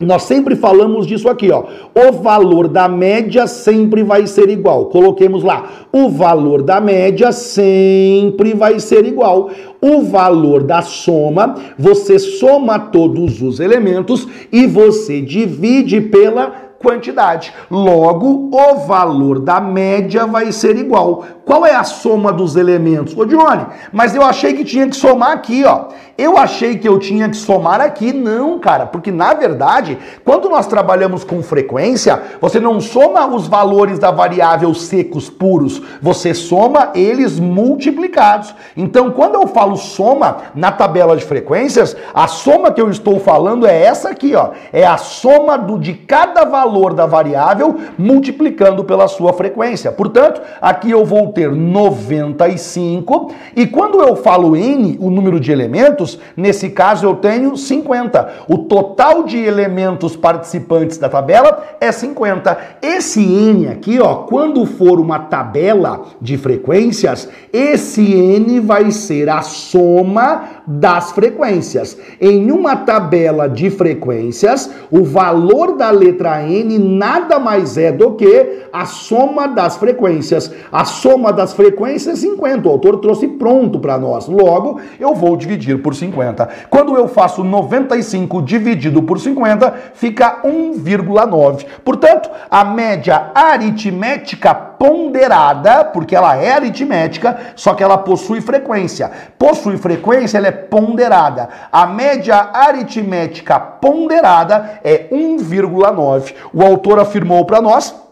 nós 0.00 0.24
sempre 0.24 0.56
falamos 0.56 1.06
disso 1.06 1.28
aqui, 1.28 1.50
ó. 1.50 1.64
O 1.94 2.12
valor 2.12 2.66
da 2.68 2.88
média 2.88 3.46
sempre 3.46 4.02
vai 4.02 4.26
ser 4.26 4.50
igual. 4.50 4.86
Coloquemos 4.86 5.44
lá. 5.44 5.86
O 5.92 6.08
valor 6.08 6.62
da 6.62 6.80
média 6.80 7.30
sempre 7.30 8.52
vai 8.52 8.80
ser 8.80 9.06
igual. 9.06 9.48
O 9.80 10.02
valor 10.02 10.64
da 10.64 10.82
soma, 10.82 11.54
você 11.78 12.18
soma 12.18 12.78
todos 12.78 13.40
os 13.40 13.60
elementos 13.60 14.26
e 14.52 14.66
você 14.66 15.20
divide 15.20 16.00
pela 16.00 16.65
quantidade. 16.78 17.52
Logo, 17.70 18.50
o 18.52 18.74
valor 18.86 19.38
da 19.38 19.60
média 19.60 20.26
vai 20.26 20.52
ser 20.52 20.76
igual. 20.76 21.24
Qual 21.44 21.64
é 21.64 21.74
a 21.74 21.84
soma 21.84 22.32
dos 22.32 22.56
elementos? 22.56 23.16
Ô 23.16 23.24
Johnny, 23.24 23.66
mas 23.92 24.16
eu 24.16 24.22
achei 24.22 24.52
que 24.54 24.64
tinha 24.64 24.88
que 24.88 24.96
somar 24.96 25.30
aqui, 25.30 25.64
ó. 25.64 25.86
Eu 26.18 26.36
achei 26.36 26.76
que 26.78 26.88
eu 26.88 26.98
tinha 26.98 27.28
que 27.28 27.36
somar 27.36 27.80
aqui. 27.80 28.12
Não, 28.12 28.58
cara, 28.58 28.86
porque 28.86 29.12
na 29.12 29.32
verdade, 29.32 29.96
quando 30.24 30.48
nós 30.48 30.66
trabalhamos 30.66 31.22
com 31.22 31.42
frequência, 31.42 32.20
você 32.40 32.58
não 32.58 32.80
soma 32.80 33.26
os 33.26 33.46
valores 33.46 33.98
da 33.98 34.10
variável 34.10 34.74
secos 34.74 35.30
puros, 35.30 35.80
você 36.00 36.34
soma 36.34 36.90
eles 36.94 37.38
multiplicados. 37.38 38.54
Então, 38.76 39.10
quando 39.10 39.34
eu 39.34 39.46
falo 39.46 39.76
soma 39.76 40.38
na 40.54 40.72
tabela 40.72 41.16
de 41.16 41.24
frequências, 41.24 41.96
a 42.12 42.26
soma 42.26 42.72
que 42.72 42.80
eu 42.80 42.90
estou 42.90 43.20
falando 43.20 43.66
é 43.66 43.84
essa 43.84 44.08
aqui, 44.08 44.34
ó. 44.34 44.50
É 44.72 44.84
a 44.84 44.96
soma 44.96 45.56
do 45.56 45.78
de 45.78 45.94
cada 45.94 46.44
valor 46.44 46.65
valor 46.66 46.92
da 46.92 47.06
variável 47.06 47.76
multiplicando 47.96 48.82
pela 48.84 49.06
sua 49.06 49.32
frequência. 49.32 49.92
Portanto, 49.92 50.42
aqui 50.60 50.90
eu 50.90 51.04
vou 51.04 51.32
ter 51.32 51.50
95 51.50 53.32
e 53.54 53.66
quando 53.66 54.00
eu 54.02 54.16
falo 54.16 54.56
n, 54.56 54.98
o 55.00 55.08
número 55.08 55.38
de 55.38 55.52
elementos, 55.52 56.18
nesse 56.36 56.70
caso 56.70 57.06
eu 57.06 57.14
tenho 57.14 57.56
50. 57.56 58.28
O 58.48 58.58
total 58.58 59.22
de 59.22 59.38
elementos 59.38 60.16
participantes 60.16 60.98
da 60.98 61.08
tabela 61.08 61.62
é 61.80 61.92
50. 61.92 62.58
Esse 62.82 63.20
n 63.24 63.68
aqui, 63.68 64.00
ó, 64.00 64.16
quando 64.16 64.66
for 64.66 64.98
uma 64.98 65.20
tabela 65.20 66.02
de 66.20 66.36
frequências, 66.36 67.28
esse 67.52 68.02
n 68.02 68.58
vai 68.60 68.90
ser 68.90 69.28
a 69.28 69.42
soma 69.42 70.55
das 70.66 71.12
frequências. 71.12 71.96
Em 72.20 72.50
uma 72.50 72.76
tabela 72.76 73.48
de 73.48 73.70
frequências, 73.70 74.70
o 74.90 75.04
valor 75.04 75.76
da 75.76 75.90
letra 75.90 76.42
n 76.42 76.78
nada 76.78 77.38
mais 77.38 77.78
é 77.78 77.92
do 77.92 78.12
que 78.12 78.66
a 78.72 78.84
soma 78.84 79.46
das 79.46 79.76
frequências. 79.76 80.52
A 80.72 80.84
soma 80.84 81.32
das 81.32 81.52
frequências 81.52 82.18
é 82.18 82.26
50. 82.28 82.68
O 82.68 82.72
autor 82.72 82.98
trouxe 82.98 83.28
pronto 83.28 83.78
para 83.78 83.98
nós. 83.98 84.26
Logo, 84.26 84.80
eu 84.98 85.14
vou 85.14 85.36
dividir 85.36 85.80
por 85.80 85.94
50. 85.94 86.48
Quando 86.68 86.96
eu 86.96 87.06
faço 87.06 87.44
95 87.44 88.42
dividido 88.42 89.02
por 89.02 89.20
50, 89.20 89.72
fica 89.94 90.42
1,9. 90.44 91.64
Portanto, 91.84 92.28
a 92.50 92.64
média 92.64 93.30
aritmética 93.34 94.54
ponderada, 94.78 95.84
porque 95.84 96.14
ela 96.14 96.36
é 96.36 96.52
aritmética, 96.52 97.36
só 97.54 97.74
que 97.74 97.82
ela 97.82 97.98
possui 97.98 98.40
frequência. 98.40 99.10
Possui 99.38 99.76
frequência, 99.76 100.38
ela 100.38 100.48
é 100.48 100.52
ponderada. 100.52 101.48
A 101.72 101.86
média 101.86 102.50
aritmética 102.52 103.58
ponderada 103.58 104.80
é 104.82 105.08
1,9. 105.10 106.34
O 106.52 106.62
autor 106.62 107.00
afirmou 107.00 107.44
para 107.44 107.60
nós 107.60 108.05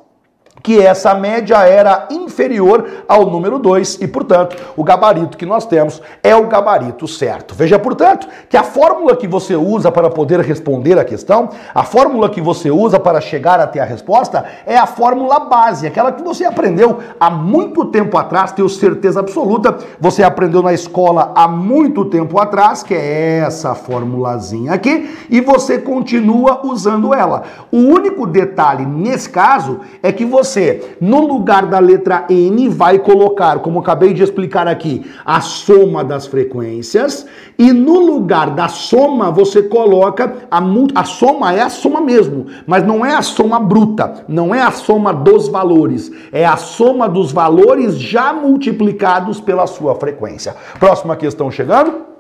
que 0.64 0.80
essa 0.80 1.14
média 1.14 1.59
era 1.59 2.09
inferior 2.11 3.04
ao 3.06 3.26
número 3.26 3.59
2 3.59 3.99
e, 4.00 4.09
portanto, 4.09 4.56
o 4.75 4.83
gabarito 4.83 5.37
que 5.37 5.44
nós 5.44 5.66
temos 5.66 6.00
é 6.23 6.35
o 6.35 6.47
gabarito 6.47 7.06
certo. 7.06 7.54
Veja, 7.54 7.78
portanto, 7.78 8.26
que 8.49 8.56
a 8.56 8.62
fórmula 8.62 9.14
que 9.14 9.28
você 9.28 9.54
usa 9.54 9.92
para 9.92 10.09
poder 10.09 10.40
responder 10.40 10.99
a 10.99 11.04
questão, 11.04 11.50
a 11.75 11.83
fórmula 11.83 12.30
que 12.30 12.40
você 12.40 12.71
usa 12.71 12.99
para 12.99 13.21
chegar 13.21 13.61
até 13.61 13.78
a 13.78 13.85
resposta 13.85 14.42
é 14.64 14.75
a 14.75 14.87
fórmula 14.87 15.38
base, 15.40 15.87
aquela 15.87 16.11
que 16.11 16.23
você 16.23 16.47
aprendeu 16.47 16.99
há 17.21 17.28
muito 17.28 17.85
tempo 17.85 18.16
atrás, 18.16 18.50
tenho 18.50 18.68
certeza 18.71 19.21
absoluta, 19.21 19.76
você 20.00 20.23
aprendeu 20.23 20.62
na 20.62 20.73
escola 20.73 21.30
há 21.35 21.47
muito 21.47 22.06
tempo 22.06 22.40
atrás, 22.40 22.83
que 22.83 22.94
é 22.94 23.40
essa 23.40 23.75
formulazinha 23.75 24.73
aqui, 24.73 25.14
e 25.28 25.42
você 25.42 25.76
continua 25.76 26.66
usando 26.66 27.12
ela. 27.12 27.42
O 27.71 27.76
único 27.76 28.26
detalhe 28.26 28.87
nesse 28.87 29.28
caso 29.28 29.80
é 30.02 30.11
que 30.11 30.25
você 30.25 30.53
você, 30.54 30.96
no 31.00 31.26
lugar 31.26 31.66
da 31.66 31.80
letra 31.80 32.26
N, 32.30 32.68
vai 32.68 32.99
colocar, 32.99 33.58
como 33.58 33.80
acabei 33.80 34.14
de 34.14 34.23
explicar 34.23 34.68
aqui, 34.68 35.04
a 35.25 35.40
soma 35.40 36.04
das 36.04 36.26
frequências, 36.26 37.26
e 37.58 37.73
no 37.73 37.99
lugar 37.99 38.50
da 38.50 38.68
soma 38.68 39.30
você 39.30 39.62
coloca 39.62 40.32
a, 40.50 40.62
a 40.94 41.04
soma 41.04 41.52
é 41.52 41.61
a 41.61 41.68
soma 41.68 42.00
mesmo, 42.00 42.46
mas 42.66 42.87
não 42.87 43.04
é 43.04 43.14
a 43.14 43.23
soma 43.23 43.58
bruta, 43.58 44.25
não 44.28 44.54
é 44.54 44.62
a 44.62 44.70
soma 44.70 45.12
dos 45.12 45.49
valores, 45.49 46.11
é 46.30 46.46
a 46.46 46.56
soma 46.56 47.08
dos 47.08 47.32
valores 47.32 47.99
já 47.99 48.32
multiplicados 48.32 49.40
pela 49.40 49.66
sua 49.66 49.96
frequência. 49.96 50.54
Próxima 50.78 51.16
questão 51.16 51.50
chegando. 51.50 52.14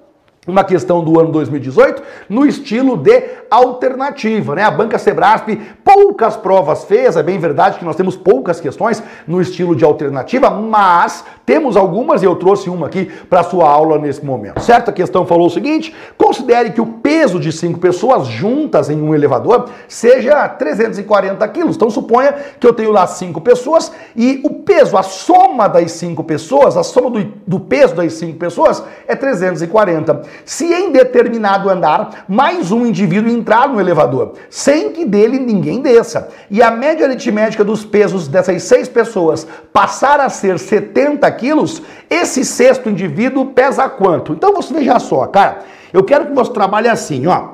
Uma 0.46 0.62
questão 0.62 1.02
do 1.02 1.18
ano 1.18 1.32
2018 1.32 2.02
no 2.28 2.44
estilo 2.44 2.98
de 2.98 3.18
alternativa, 3.50 4.54
né? 4.54 4.62
A 4.62 4.70
banca 4.70 4.98
Sebrasp 4.98 5.48
poucas 5.84 6.36
provas 6.36 6.84
fez, 6.84 7.16
é 7.16 7.22
bem 7.22 7.38
verdade 7.38 7.78
que 7.78 7.84
nós 7.84 7.96
temos 7.96 8.16
poucas 8.16 8.60
questões 8.60 9.02
no 9.26 9.40
estilo 9.40 9.76
de 9.76 9.84
alternativa, 9.84 10.50
mas 10.50 11.24
temos 11.46 11.76
algumas 11.76 12.22
e 12.22 12.24
eu 12.24 12.34
trouxe 12.36 12.70
uma 12.70 12.86
aqui 12.86 13.04
para 13.28 13.42
sua 13.42 13.68
aula 13.68 13.98
nesse 13.98 14.24
momento. 14.24 14.60
Certa 14.60 14.90
questão 14.90 15.26
falou 15.26 15.46
o 15.46 15.50
seguinte: 15.50 15.94
considere 16.16 16.70
que 16.70 16.80
o 16.80 16.86
peso 16.86 17.38
de 17.38 17.52
cinco 17.52 17.78
pessoas 17.78 18.26
juntas 18.26 18.88
em 18.88 19.00
um 19.00 19.14
elevador 19.14 19.68
seja 19.86 20.48
340 20.48 21.46
quilos. 21.48 21.76
Então 21.76 21.90
suponha 21.90 22.34
que 22.58 22.66
eu 22.66 22.72
tenho 22.72 22.90
lá 22.90 23.06
cinco 23.06 23.40
pessoas 23.40 23.92
e 24.16 24.40
o 24.42 24.50
peso, 24.50 24.96
a 24.96 25.02
soma 25.02 25.68
das 25.68 25.92
cinco 25.92 26.24
pessoas, 26.24 26.76
a 26.76 26.82
soma 26.82 27.10
do, 27.10 27.24
do 27.46 27.60
peso 27.60 27.94
das 27.94 28.14
cinco 28.14 28.38
pessoas 28.38 28.82
é 29.06 29.14
340. 29.14 30.22
Se 30.44 30.72
em 30.72 30.90
determinado 30.92 31.68
andar 31.68 32.24
mais 32.26 32.72
um 32.72 32.86
indivíduo 32.86 33.30
entrar 33.44 33.68
no 33.68 33.78
elevador, 33.78 34.32
sem 34.48 34.90
que 34.90 35.04
dele 35.04 35.38
ninguém 35.38 35.82
desça, 35.82 36.30
e 36.50 36.62
a 36.62 36.70
média 36.70 37.06
aritmética 37.06 37.62
dos 37.62 37.84
pesos 37.84 38.26
dessas 38.26 38.62
seis 38.62 38.88
pessoas 38.88 39.46
passar 39.70 40.18
a 40.18 40.30
ser 40.30 40.58
70 40.58 41.30
quilos, 41.32 41.82
esse 42.08 42.42
sexto 42.42 42.88
indivíduo 42.88 43.46
pesa 43.46 43.86
quanto? 43.86 44.32
Então 44.32 44.54
você 44.54 44.72
veja 44.72 44.98
só, 44.98 45.26
cara, 45.26 45.58
eu 45.92 46.02
quero 46.02 46.26
que 46.26 46.32
você 46.32 46.50
trabalhe 46.52 46.88
assim, 46.88 47.26
ó. 47.26 47.53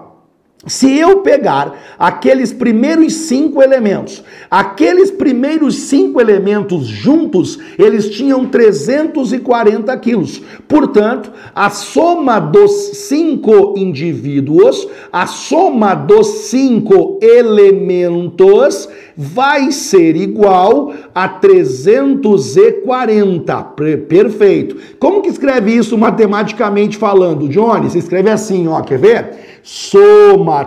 Se 0.67 0.99
eu 0.99 1.23
pegar 1.23 1.75
aqueles 1.99 2.53
primeiros 2.53 3.15
cinco 3.15 3.63
elementos, 3.63 4.23
aqueles 4.51 5.11
primeiros 5.11 5.75
cinco 5.75 6.21
elementos 6.21 6.87
juntos, 6.87 7.59
eles 7.79 8.11
tinham 8.11 8.45
340 8.45 9.97
quilos. 9.97 10.43
Portanto, 10.69 11.33
a 11.55 11.71
soma 11.71 12.39
dos 12.39 12.73
cinco 13.09 13.75
indivíduos, 13.79 14.87
a 15.11 15.27
soma 15.27 15.95
dos 15.95 16.27
cinco 16.51 17.19
elementos 17.23 18.87
vai 19.23 19.71
ser 19.71 20.17
igual 20.17 20.95
a 21.15 21.29
340. 21.29 23.63
Perfeito. 24.09 24.77
Como 24.99 25.21
que 25.21 25.29
escreve 25.29 25.73
isso 25.73 25.99
matematicamente 25.99 26.97
falando, 26.97 27.47
Johnny? 27.47 27.91
Você 27.91 27.99
escreve 27.99 28.31
assim, 28.31 28.67
ó, 28.67 28.81
quer 28.81 28.99
ver? 28.99 29.61
Somatório, 29.63 30.67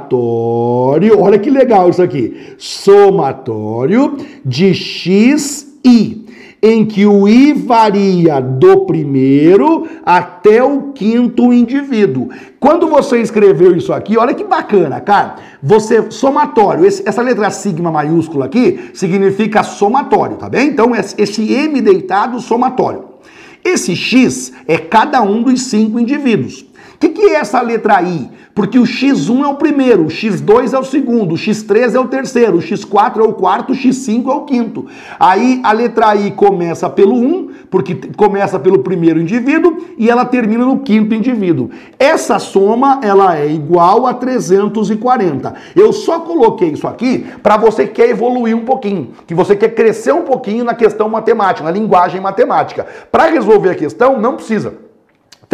olha 1.20 1.40
que 1.40 1.50
legal 1.50 1.90
isso 1.90 2.04
aqui. 2.04 2.54
Somatório 2.60 4.18
de 4.46 4.72
x 4.76 5.74
i 5.84 6.23
em 6.66 6.86
que 6.86 7.06
o 7.06 7.28
I 7.28 7.52
varia 7.52 8.40
do 8.40 8.86
primeiro 8.86 9.86
até 10.06 10.64
o 10.64 10.94
quinto 10.94 11.52
indivíduo. 11.52 12.30
Quando 12.58 12.88
você 12.88 13.22
escreveu 13.22 13.76
isso 13.76 13.92
aqui, 13.92 14.18
olha 14.18 14.34
que 14.34 14.46
bacana, 14.46 15.02
cara. 15.02 15.36
Você, 15.62 16.10
somatório, 16.10 16.86
esse, 16.86 17.04
essa 17.06 17.22
letra 17.22 17.50
sigma 17.50 17.92
maiúscula 17.92 18.46
aqui 18.46 18.92
significa 18.94 19.62
somatório, 19.62 20.38
tá 20.38 20.48
bem? 20.48 20.70
Então, 20.70 20.94
esse 20.96 21.54
M 21.54 21.82
deitado, 21.82 22.40
somatório. 22.40 23.10
Esse 23.62 23.94
X 23.94 24.54
é 24.66 24.78
cada 24.78 25.22
um 25.22 25.44
dos 25.44 25.64
cinco 25.64 26.00
indivíduos. 26.00 26.62
O 26.62 26.98
que, 26.98 27.10
que 27.10 27.22
é 27.24 27.34
essa 27.36 27.60
letra 27.62 28.02
I? 28.02 28.30
Porque 28.56 28.78
o 28.78 28.84
X1 28.84 29.44
é 29.44 29.48
o 29.48 29.56
primeiro, 29.56 30.04
o 30.04 30.08
X2 30.08 30.74
é 30.74 30.80
o 30.80 30.84
segundo, 30.84 31.34
o 31.34 31.38
X3 31.38 31.96
é 31.96 32.00
o 32.00 32.08
terceiro, 32.08 32.58
o 32.58 32.62
X4 32.62 33.18
é 33.18 33.24
o 33.24 33.34
quarto, 33.34 33.74
o 33.74 33.76
X5 33.76 34.28
é 34.28 34.34
o 34.34 34.42
quinto. 34.42 34.86
Aí 35.20 35.60
a 35.64 35.72
letra 35.72 36.16
I 36.16 36.30
começa 36.32 36.88
pelo 36.88 37.16
1, 37.16 37.50
porque 37.72 37.96
começa 38.16 38.60
pelo 38.60 38.80
primeiro 38.80 39.20
indivíduo, 39.20 39.78
e 39.98 40.08
ela 40.08 40.24
termina 40.24 40.66
no 40.66 40.80
quinto 40.80 41.16
indivíduo. 41.16 41.72
Essa 41.98 42.38
soma, 42.38 43.00
ela 43.02 43.36
é 43.36 43.52
igual 43.52 44.06
a 44.06 44.14
340. 44.14 45.54
Eu 45.76 45.92
só 45.92 46.20
coloquei 46.20 46.70
isso 46.70 46.88
aqui 46.88 47.26
para 47.42 47.58
você 47.58 47.88
que 47.88 47.94
quer 47.94 48.10
evoluir 48.10 48.56
um 48.56 48.66
pouquinho, 48.66 49.14
que 49.26 49.34
você 49.34 49.56
quer 49.56 49.70
crescer 49.70 50.14
um 50.14 50.22
pouquinho 50.22 50.64
na 50.64 50.76
questão 50.76 51.10
matemática, 51.10 51.66
na 51.66 51.72
linguagem 51.72 52.22
matemática. 52.22 52.86
Para 53.12 53.32
resolver 53.32 53.72
a 53.72 53.76
questão, 53.76 54.22
não 54.22 54.36
precisa 54.36 54.83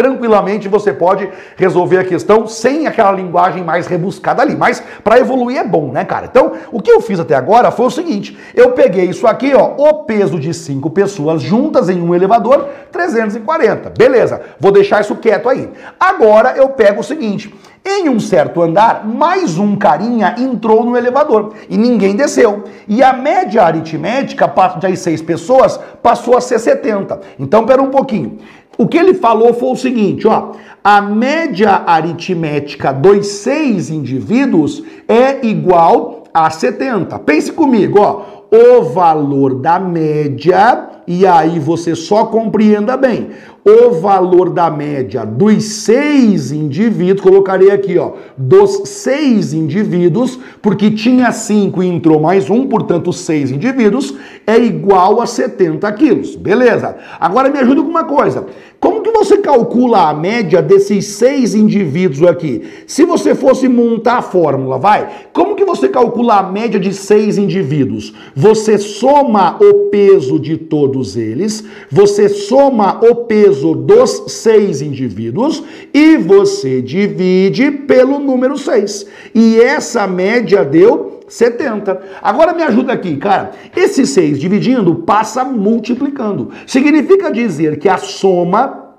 tranquilamente 0.00 0.66
você 0.66 0.94
pode 0.94 1.28
resolver 1.58 1.98
a 1.98 2.04
questão 2.04 2.46
sem 2.46 2.86
aquela 2.86 3.12
linguagem 3.12 3.62
mais 3.62 3.86
rebuscada 3.86 4.40
ali. 4.40 4.56
Mas 4.56 4.82
para 5.04 5.18
evoluir 5.18 5.58
é 5.58 5.64
bom, 5.64 5.92
né, 5.92 6.06
cara? 6.06 6.24
Então, 6.24 6.52
o 6.72 6.80
que 6.80 6.90
eu 6.90 7.02
fiz 7.02 7.20
até 7.20 7.34
agora 7.34 7.70
foi 7.70 7.84
o 7.84 7.90
seguinte: 7.90 8.34
eu 8.54 8.70
peguei 8.70 9.04
isso 9.04 9.26
aqui, 9.26 9.52
ó, 9.54 9.74
o 9.76 10.04
peso 10.04 10.40
de 10.40 10.54
cinco 10.54 10.88
pessoas 10.88 11.42
juntas 11.42 11.90
em 11.90 12.00
um 12.00 12.14
elevador, 12.14 12.66
340. 12.90 13.90
Beleza, 13.90 14.40
vou 14.58 14.72
deixar 14.72 15.02
isso 15.02 15.14
quieto 15.16 15.50
aí. 15.50 15.68
Agora 15.98 16.54
eu 16.56 16.70
pego 16.70 17.00
o 17.00 17.04
seguinte: 17.04 17.54
em 17.84 18.10
um 18.10 18.20
certo 18.20 18.60
andar, 18.60 19.06
mais 19.06 19.58
um 19.58 19.74
carinha 19.74 20.34
entrou 20.38 20.84
no 20.84 20.96
elevador 20.96 21.54
e 21.68 21.78
ninguém 21.78 22.14
desceu. 22.14 22.64
E 22.86 23.02
a 23.02 23.12
média 23.12 23.62
aritmética 23.62 24.46
das 24.80 24.98
seis 24.98 25.22
pessoas 25.22 25.80
passou 26.02 26.36
a 26.36 26.40
ser 26.42 26.58
70. 26.58 27.20
Então, 27.38 27.64
pera 27.64 27.82
um 27.82 27.90
pouquinho. 27.90 28.38
O 28.80 28.88
que 28.88 28.96
ele 28.96 29.12
falou 29.12 29.52
foi 29.52 29.72
o 29.72 29.76
seguinte, 29.76 30.26
ó, 30.26 30.52
a 30.82 31.02
média 31.02 31.82
aritmética 31.86 32.94
dos 32.94 33.26
seis 33.26 33.90
indivíduos 33.90 34.82
é 35.06 35.44
igual 35.46 36.24
a 36.32 36.48
70. 36.48 37.18
Pense 37.18 37.52
comigo, 37.52 38.00
ó, 38.00 38.39
o 38.50 38.82
valor 38.82 39.54
da 39.54 39.78
média, 39.78 40.88
e 41.06 41.26
aí 41.26 41.58
você 41.58 41.94
só 41.94 42.26
compreenda 42.26 42.96
bem, 42.96 43.30
o 43.64 43.92
valor 43.92 44.50
da 44.50 44.70
média 44.70 45.24
dos 45.24 45.64
seis 45.64 46.50
indivíduos, 46.50 47.20
colocarei 47.20 47.70
aqui, 47.70 47.98
ó, 47.98 48.12
dos 48.36 48.88
seis 48.88 49.52
indivíduos, 49.52 50.38
porque 50.62 50.90
tinha 50.90 51.30
cinco 51.30 51.82
e 51.82 51.86
entrou 51.86 52.20
mais 52.20 52.48
um, 52.50 52.66
portanto, 52.66 53.12
seis 53.12 53.50
indivíduos, 53.50 54.14
é 54.46 54.58
igual 54.58 55.20
a 55.20 55.26
70 55.26 55.92
quilos. 55.92 56.36
Beleza? 56.36 56.96
Agora 57.20 57.50
me 57.50 57.58
ajuda 57.58 57.82
com 57.82 57.88
uma 57.88 58.04
coisa. 58.04 58.46
Como 58.80 58.99
você 59.20 59.36
calcula 59.36 60.08
a 60.08 60.14
média 60.14 60.62
desses 60.62 61.04
seis 61.04 61.54
indivíduos 61.54 62.22
aqui? 62.22 62.62
Se 62.86 63.04
você 63.04 63.34
fosse 63.34 63.68
montar 63.68 64.16
a 64.16 64.22
fórmula, 64.22 64.78
vai. 64.78 65.26
Como 65.30 65.54
que 65.54 65.64
você 65.64 65.90
calcula 65.90 66.38
a 66.38 66.42
média 66.42 66.80
de 66.80 66.94
seis 66.94 67.36
indivíduos? 67.36 68.14
Você 68.34 68.78
soma 68.78 69.58
o 69.60 69.90
peso 69.90 70.38
de 70.40 70.56
todos 70.56 71.18
eles, 71.18 71.62
você 71.90 72.30
soma 72.30 72.98
o 73.04 73.26
peso 73.26 73.74
dos 73.74 74.24
seis 74.28 74.80
indivíduos 74.80 75.62
e 75.92 76.16
você 76.16 76.80
divide 76.80 77.70
pelo 77.70 78.18
número 78.18 78.56
seis. 78.56 79.06
E 79.34 79.60
essa 79.60 80.06
média 80.06 80.64
deu 80.64 81.20
70. 81.28 82.00
Agora 82.22 82.54
me 82.54 82.62
ajuda 82.62 82.94
aqui, 82.94 83.18
cara. 83.18 83.52
Esse 83.76 84.06
6 84.06 84.40
dividindo 84.40 84.94
passa 84.96 85.44
multiplicando. 85.44 86.50
Significa 86.66 87.30
dizer 87.30 87.78
que 87.78 87.88
a 87.88 87.98
soma 87.98 88.89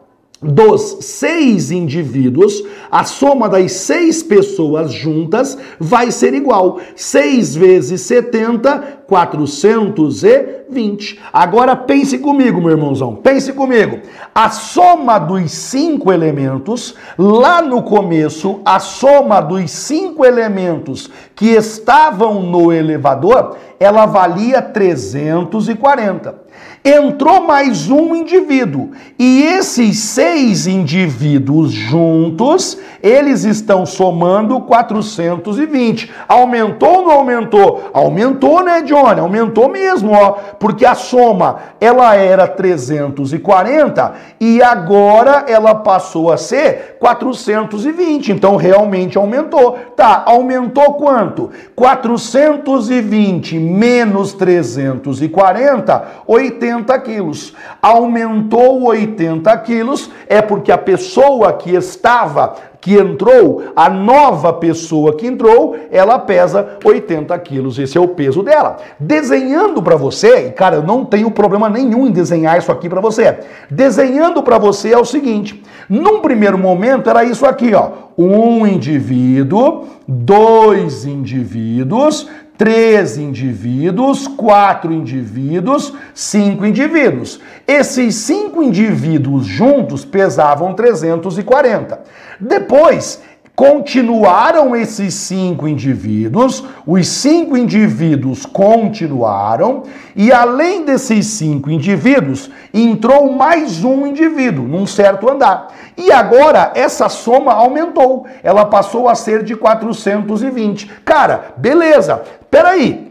dos 0.42 0.98
seis 1.02 1.70
indivíduos, 1.70 2.64
a 2.90 3.04
soma 3.04 3.48
das 3.48 3.74
seis 3.74 4.24
pessoas 4.24 4.92
juntas 4.92 5.56
vai 5.80 6.10
ser 6.12 6.34
igual. 6.34 6.80
6 6.96 7.56
vezes 7.56 8.02
70, 8.02 9.04
420. 9.08 11.20
Agora 11.32 11.76
pense 11.76 12.18
comigo, 12.18 12.60
meu 12.60 12.72
irmãozão, 12.72 13.14
pense 13.16 13.54
comigo. 13.54 14.00
A 14.34 14.50
soma 14.50 15.20
dos 15.20 15.52
cinco 15.52 16.12
elementos, 16.12 16.96
lá 17.18 17.62
no 17.62 17.84
começo, 17.84 18.62
a 18.66 18.80
soma 18.80 19.42
dos 19.42 19.70
cinco 19.70 20.26
elementos 20.26 21.12
que 21.36 21.50
estavam 21.50 22.42
no 22.42 22.74
elevador, 22.74 23.58
ela 23.80 24.08
valia 24.08 24.60
340. 24.62 26.42
Entrou 26.84 27.42
mais 27.42 27.92
um 27.92 28.16
indivíduo 28.16 28.90
e 29.20 29.44
esses 29.44 30.00
seis 30.00 30.66
indivíduos 30.66 31.72
juntos, 31.72 32.76
eles 33.04 33.44
estão 33.44 33.86
somando 33.86 34.60
420. 34.62 36.12
Aumentou 36.28 36.90
ou 36.90 37.02
não 37.04 37.12
aumentou? 37.12 37.92
Aumentou, 37.94 38.64
né, 38.64 38.82
Johnny? 38.82 39.20
Aumentou 39.20 39.70
mesmo, 39.70 40.12
ó, 40.12 40.32
porque 40.60 40.84
a 40.84 40.96
soma 40.96 41.58
ela 41.80 42.16
era 42.16 42.48
340 42.48 44.14
e 44.40 44.64
agora 44.64 45.46
ela 45.48 45.76
passou 45.76 46.32
a 46.32 46.38
ser 46.38 46.98
420. 47.00 48.32
Então 48.32 48.56
realmente 48.56 49.20
aumentou. 49.20 49.78
Tá, 49.96 50.24
aumentou 50.26 50.96
quanto? 50.96 51.52
420 51.76 53.60
menos 53.60 54.34
340, 54.34 56.08
80 56.26 56.71
80 56.72 57.00
quilos. 57.00 57.54
Aumentou 57.82 58.84
80 58.84 59.56
quilos, 59.60 60.10
é 60.28 60.42
porque 60.42 60.72
a 60.72 60.78
pessoa 60.78 61.54
que 61.54 61.72
estava, 61.72 62.56
que 62.80 62.98
entrou, 62.98 63.64
a 63.76 63.90
nova 63.90 64.54
pessoa 64.54 65.16
que 65.16 65.28
entrou, 65.28 65.76
ela 65.92 66.18
pesa 66.18 66.78
80 66.84 67.38
quilos. 67.40 67.78
Esse 67.78 67.98
é 67.98 68.02
o 68.02 68.08
peso 68.08 68.42
dela. 68.42 68.78
Desenhando 69.00 69.84
para 69.84 69.96
você, 69.96 70.48
e 70.48 70.52
cara, 70.52 70.78
eu 70.78 70.84
não 70.84 71.06
tenho 71.06 71.30
problema 71.30 71.70
nenhum 71.70 72.08
em 72.08 72.12
desenhar 72.12 72.58
isso 72.58 72.72
aqui 72.72 72.90
para 72.90 73.02
você. 73.02 73.40
Desenhando 73.70 74.42
para 74.42 74.58
você 74.58 74.94
é 74.94 74.98
o 74.98 75.06
seguinte: 75.06 75.62
num 75.88 76.22
primeiro 76.22 76.58
momento 76.58 77.10
era 77.10 77.24
isso 77.24 77.46
aqui, 77.46 77.74
ó. 77.74 78.10
Um 78.18 78.68
indivíduo, 78.68 79.86
dois 80.08 81.06
indivíduos, 81.06 82.28
três 82.62 83.18
indivíduos, 83.18 84.28
quatro 84.28 84.94
indivíduos, 84.94 85.96
cinco 86.14 86.64
indivíduos. 86.64 87.40
Esses 87.68 88.14
cinco 88.14 88.62
indivíduos 88.62 89.48
juntos 89.48 90.06
pesavam 90.06 90.76
340. 90.76 92.04
Depois, 92.40 93.20
continuaram 93.56 94.76
esses 94.76 95.14
cinco 95.14 95.68
indivíduos, 95.68 96.64
os 96.86 97.08
cinco 97.08 97.58
indivíduos 97.58 98.46
continuaram, 98.46 99.84
e 100.16 100.32
além 100.32 100.86
desses 100.86 101.28
cinco 101.28 101.70
indivíduos, 101.70 102.50
entrou 102.74 103.32
mais 103.32 103.84
um 103.84 104.08
indivíduo 104.08 104.68
num 104.68 104.88
certo 104.88 105.30
andar. 105.30 105.68
E 105.98 106.12
agora 106.12 106.72
essa 106.74 107.10
soma 107.10 107.54
aumentou, 107.54 108.26
ela 108.42 108.66
passou 108.66 109.08
a 109.08 109.16
ser 109.16 109.44
de 109.44 109.56
420. 109.56 110.88
Cara, 111.06 111.54
beleza, 111.58 112.24
peraí, 112.50 113.11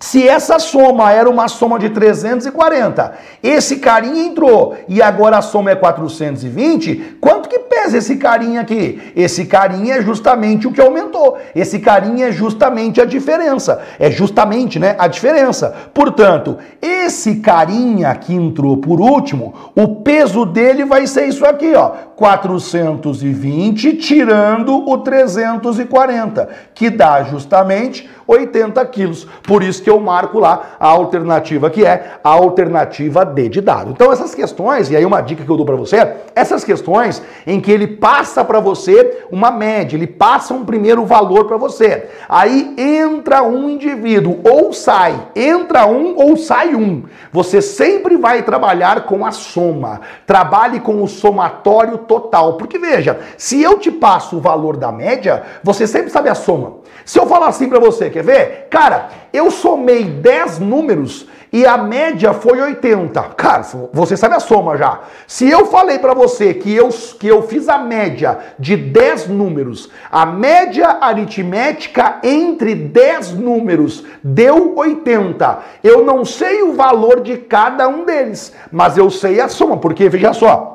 se 0.00 0.26
essa 0.26 0.58
soma 0.58 1.12
era 1.12 1.30
uma 1.30 1.46
soma 1.46 1.78
de 1.78 1.88
340, 1.88 3.12
esse 3.40 3.76
carinha 3.76 4.24
entrou 4.24 4.76
e 4.88 5.00
agora 5.00 5.38
a 5.38 5.42
soma 5.42 5.70
é 5.70 5.76
420, 5.76 7.18
quanto 7.20 7.48
que 7.48 7.60
pesa 7.60 7.98
esse 7.98 8.16
carinha 8.16 8.60
aqui? 8.60 9.00
Esse 9.14 9.46
carinha 9.46 9.94
é 9.94 10.02
justamente 10.02 10.66
o 10.66 10.72
que 10.72 10.80
aumentou. 10.80 11.38
Esse 11.54 11.78
carinha 11.78 12.26
é 12.26 12.32
justamente 12.32 13.00
a 13.00 13.04
diferença. 13.04 13.82
É 13.98 14.10
justamente, 14.10 14.80
né, 14.80 14.96
a 14.98 15.06
diferença. 15.06 15.72
Portanto, 15.94 16.58
esse 16.82 17.36
carinha 17.36 18.12
que 18.16 18.34
entrou 18.34 18.78
por 18.78 19.00
último, 19.00 19.54
o 19.76 19.96
peso 20.02 20.44
dele 20.44 20.84
vai 20.84 21.06
ser 21.06 21.28
isso 21.28 21.46
aqui, 21.46 21.72
ó, 21.74 21.90
420 22.16 23.92
tirando 23.94 24.88
o 24.88 24.98
340, 24.98 26.48
que 26.74 26.90
dá 26.90 27.22
justamente 27.22 28.08
80 28.26 28.84
quilos. 28.86 29.26
Por 29.42 29.62
isso 29.62 29.82
que 29.82 29.90
eu 29.90 30.00
marco 30.00 30.38
lá 30.38 30.76
a 30.78 30.88
alternativa 30.88 31.70
que 31.70 31.84
é 31.84 32.18
a 32.22 32.30
alternativa 32.30 33.24
D 33.24 33.48
de 33.48 33.60
dado. 33.60 33.90
Então 33.90 34.12
essas 34.12 34.34
questões, 34.34 34.90
e 34.90 34.96
aí 34.96 35.04
uma 35.04 35.20
dica 35.20 35.44
que 35.44 35.50
eu 35.50 35.56
dou 35.56 35.66
para 35.66 35.76
você, 35.76 36.14
essas 36.34 36.64
questões 36.64 37.22
em 37.46 37.60
que 37.60 37.70
ele 37.70 37.86
passa 37.86 38.44
para 38.44 38.60
você 38.60 39.24
uma 39.30 39.50
média, 39.50 39.96
ele 39.96 40.06
passa 40.06 40.54
um 40.54 40.64
primeiro 40.64 41.04
valor 41.04 41.46
para 41.46 41.56
você. 41.56 42.08
Aí 42.28 42.74
entra 42.76 43.42
um 43.42 43.68
indivíduo 43.70 44.40
ou 44.44 44.72
sai, 44.72 45.28
entra 45.34 45.86
um 45.86 46.16
ou 46.16 46.36
sai 46.36 46.74
um. 46.74 47.04
Você 47.32 47.60
sempre 47.60 48.16
vai 48.16 48.42
trabalhar 48.42 49.04
com 49.04 49.24
a 49.26 49.32
soma. 49.32 50.00
Trabalhe 50.26 50.80
com 50.80 51.02
o 51.02 51.08
somatório 51.08 51.98
total. 51.98 52.54
Porque 52.54 52.78
veja, 52.78 53.18
se 53.36 53.62
eu 53.62 53.78
te 53.78 53.90
passo 53.90 54.36
o 54.36 54.40
valor 54.40 54.76
da 54.76 54.92
média, 54.92 55.42
você 55.62 55.86
sempre 55.86 56.10
sabe 56.10 56.28
a 56.28 56.34
soma. 56.34 56.74
Se 57.04 57.18
eu 57.18 57.26
falar 57.26 57.48
assim 57.48 57.68
para 57.68 57.78
você, 57.78 58.08
quer 58.14 58.22
ver? 58.22 58.68
Cara, 58.70 59.08
eu 59.32 59.50
somei 59.50 60.04
10 60.04 60.60
números 60.60 61.26
e 61.52 61.66
a 61.66 61.76
média 61.76 62.32
foi 62.32 62.60
80. 62.60 63.20
Cara, 63.36 63.64
você 63.92 64.16
sabe 64.16 64.36
a 64.36 64.40
soma 64.40 64.76
já. 64.76 65.00
Se 65.26 65.50
eu 65.50 65.66
falei 65.66 65.98
para 65.98 66.14
você 66.14 66.54
que 66.54 66.72
eu, 66.72 66.88
que 67.18 67.26
eu 67.26 67.42
fiz 67.42 67.68
a 67.68 67.76
média 67.76 68.38
de 68.56 68.76
10 68.76 69.28
números, 69.28 69.90
a 70.12 70.24
média 70.24 70.98
aritmética 71.00 72.20
entre 72.22 72.76
10 72.76 73.32
números 73.32 74.04
deu 74.22 74.74
80. 74.76 75.58
Eu 75.82 76.04
não 76.04 76.24
sei 76.24 76.62
o 76.62 76.74
valor 76.74 77.20
de 77.20 77.36
cada 77.36 77.88
um 77.88 78.04
deles, 78.04 78.52
mas 78.70 78.96
eu 78.96 79.10
sei 79.10 79.40
a 79.40 79.48
soma, 79.48 79.76
porque 79.76 80.08
veja 80.08 80.32
só, 80.32 80.74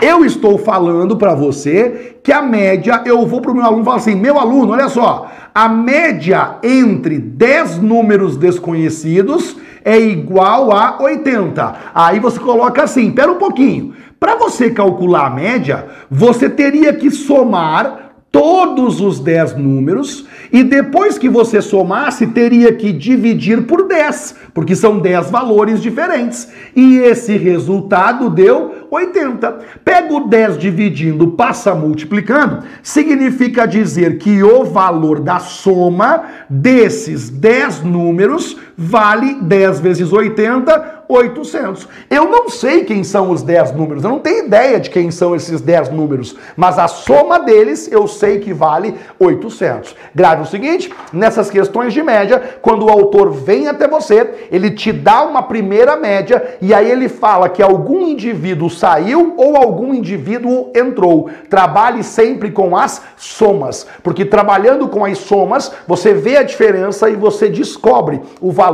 eu 0.00 0.24
estou 0.24 0.58
falando 0.58 1.16
para 1.16 1.34
você 1.34 2.16
que 2.22 2.32
a 2.32 2.42
média, 2.42 3.02
eu 3.06 3.26
vou 3.26 3.40
para 3.40 3.50
o 3.50 3.54
meu 3.54 3.64
aluno 3.64 3.82
e 3.82 3.84
falo 3.84 3.96
assim: 3.96 4.14
meu 4.14 4.38
aluno, 4.38 4.72
olha 4.72 4.88
só, 4.88 5.30
a 5.54 5.68
média 5.68 6.56
entre 6.62 7.18
10 7.18 7.78
números 7.78 8.36
desconhecidos 8.36 9.56
é 9.84 9.98
igual 9.98 10.72
a 10.72 11.00
80. 11.00 11.74
Aí 11.94 12.20
você 12.20 12.38
coloca 12.38 12.82
assim: 12.82 13.10
pera 13.10 13.32
um 13.32 13.38
pouquinho. 13.38 13.94
Para 14.18 14.36
você 14.36 14.70
calcular 14.70 15.26
a 15.26 15.30
média, 15.30 15.86
você 16.10 16.48
teria 16.48 16.92
que 16.92 17.10
somar 17.10 18.10
todos 18.30 19.00
os 19.00 19.18
10 19.18 19.56
números 19.56 20.26
e 20.52 20.62
depois 20.62 21.18
que 21.18 21.28
você 21.28 21.60
somasse, 21.60 22.28
teria 22.28 22.72
que 22.72 22.92
dividir 22.92 23.66
por 23.66 23.88
10, 23.88 24.36
porque 24.54 24.76
são 24.76 24.98
10 24.98 25.30
valores 25.30 25.80
diferentes. 25.80 26.48
E 26.74 26.98
esse 26.98 27.36
resultado 27.36 28.30
deu 28.30 28.79
80. 28.90 29.58
Pega 29.84 30.14
o 30.14 30.28
10 30.28 30.58
dividindo, 30.58 31.32
passa 31.32 31.74
multiplicando, 31.74 32.64
significa 32.82 33.66
dizer 33.66 34.18
que 34.18 34.42
o 34.42 34.64
valor 34.64 35.20
da 35.20 35.38
soma 35.38 36.24
desses 36.48 37.30
10 37.30 37.82
números 37.82 38.56
vale 38.82 39.34
10 39.42 39.78
vezes 39.80 40.10
80, 40.10 41.00
800. 41.06 41.86
Eu 42.08 42.30
não 42.30 42.48
sei 42.48 42.84
quem 42.84 43.04
são 43.04 43.30
os 43.30 43.42
10 43.42 43.72
números, 43.72 44.04
eu 44.04 44.10
não 44.10 44.20
tenho 44.20 44.46
ideia 44.46 44.80
de 44.80 44.88
quem 44.88 45.10
são 45.10 45.34
esses 45.34 45.60
10 45.60 45.90
números, 45.90 46.34
mas 46.56 46.78
a 46.78 46.88
soma 46.88 47.38
deles 47.38 47.92
eu 47.92 48.06
sei 48.08 48.38
que 48.38 48.54
vale 48.54 48.94
800. 49.18 49.94
Grave 50.14 50.42
o 50.42 50.46
seguinte, 50.46 50.90
nessas 51.12 51.50
questões 51.50 51.92
de 51.92 52.02
média, 52.02 52.58
quando 52.62 52.86
o 52.86 52.90
autor 52.90 53.30
vem 53.30 53.68
até 53.68 53.86
você, 53.86 54.46
ele 54.50 54.70
te 54.70 54.92
dá 54.92 55.24
uma 55.24 55.42
primeira 55.42 55.96
média 55.96 56.56
e 56.62 56.72
aí 56.72 56.90
ele 56.90 57.08
fala 57.08 57.50
que 57.50 57.62
algum 57.62 58.00
indivíduo 58.00 58.70
saiu 58.70 59.34
ou 59.36 59.56
algum 59.56 59.92
indivíduo 59.92 60.70
entrou. 60.74 61.28
Trabalhe 61.50 62.02
sempre 62.02 62.50
com 62.50 62.74
as 62.74 63.02
somas, 63.16 63.86
porque 64.02 64.24
trabalhando 64.24 64.88
com 64.88 65.04
as 65.04 65.18
somas, 65.18 65.70
você 65.86 66.14
vê 66.14 66.38
a 66.38 66.42
diferença 66.42 67.10
e 67.10 67.16
você 67.16 67.48
descobre 67.48 68.22
o 68.40 68.50
valor 68.50 68.69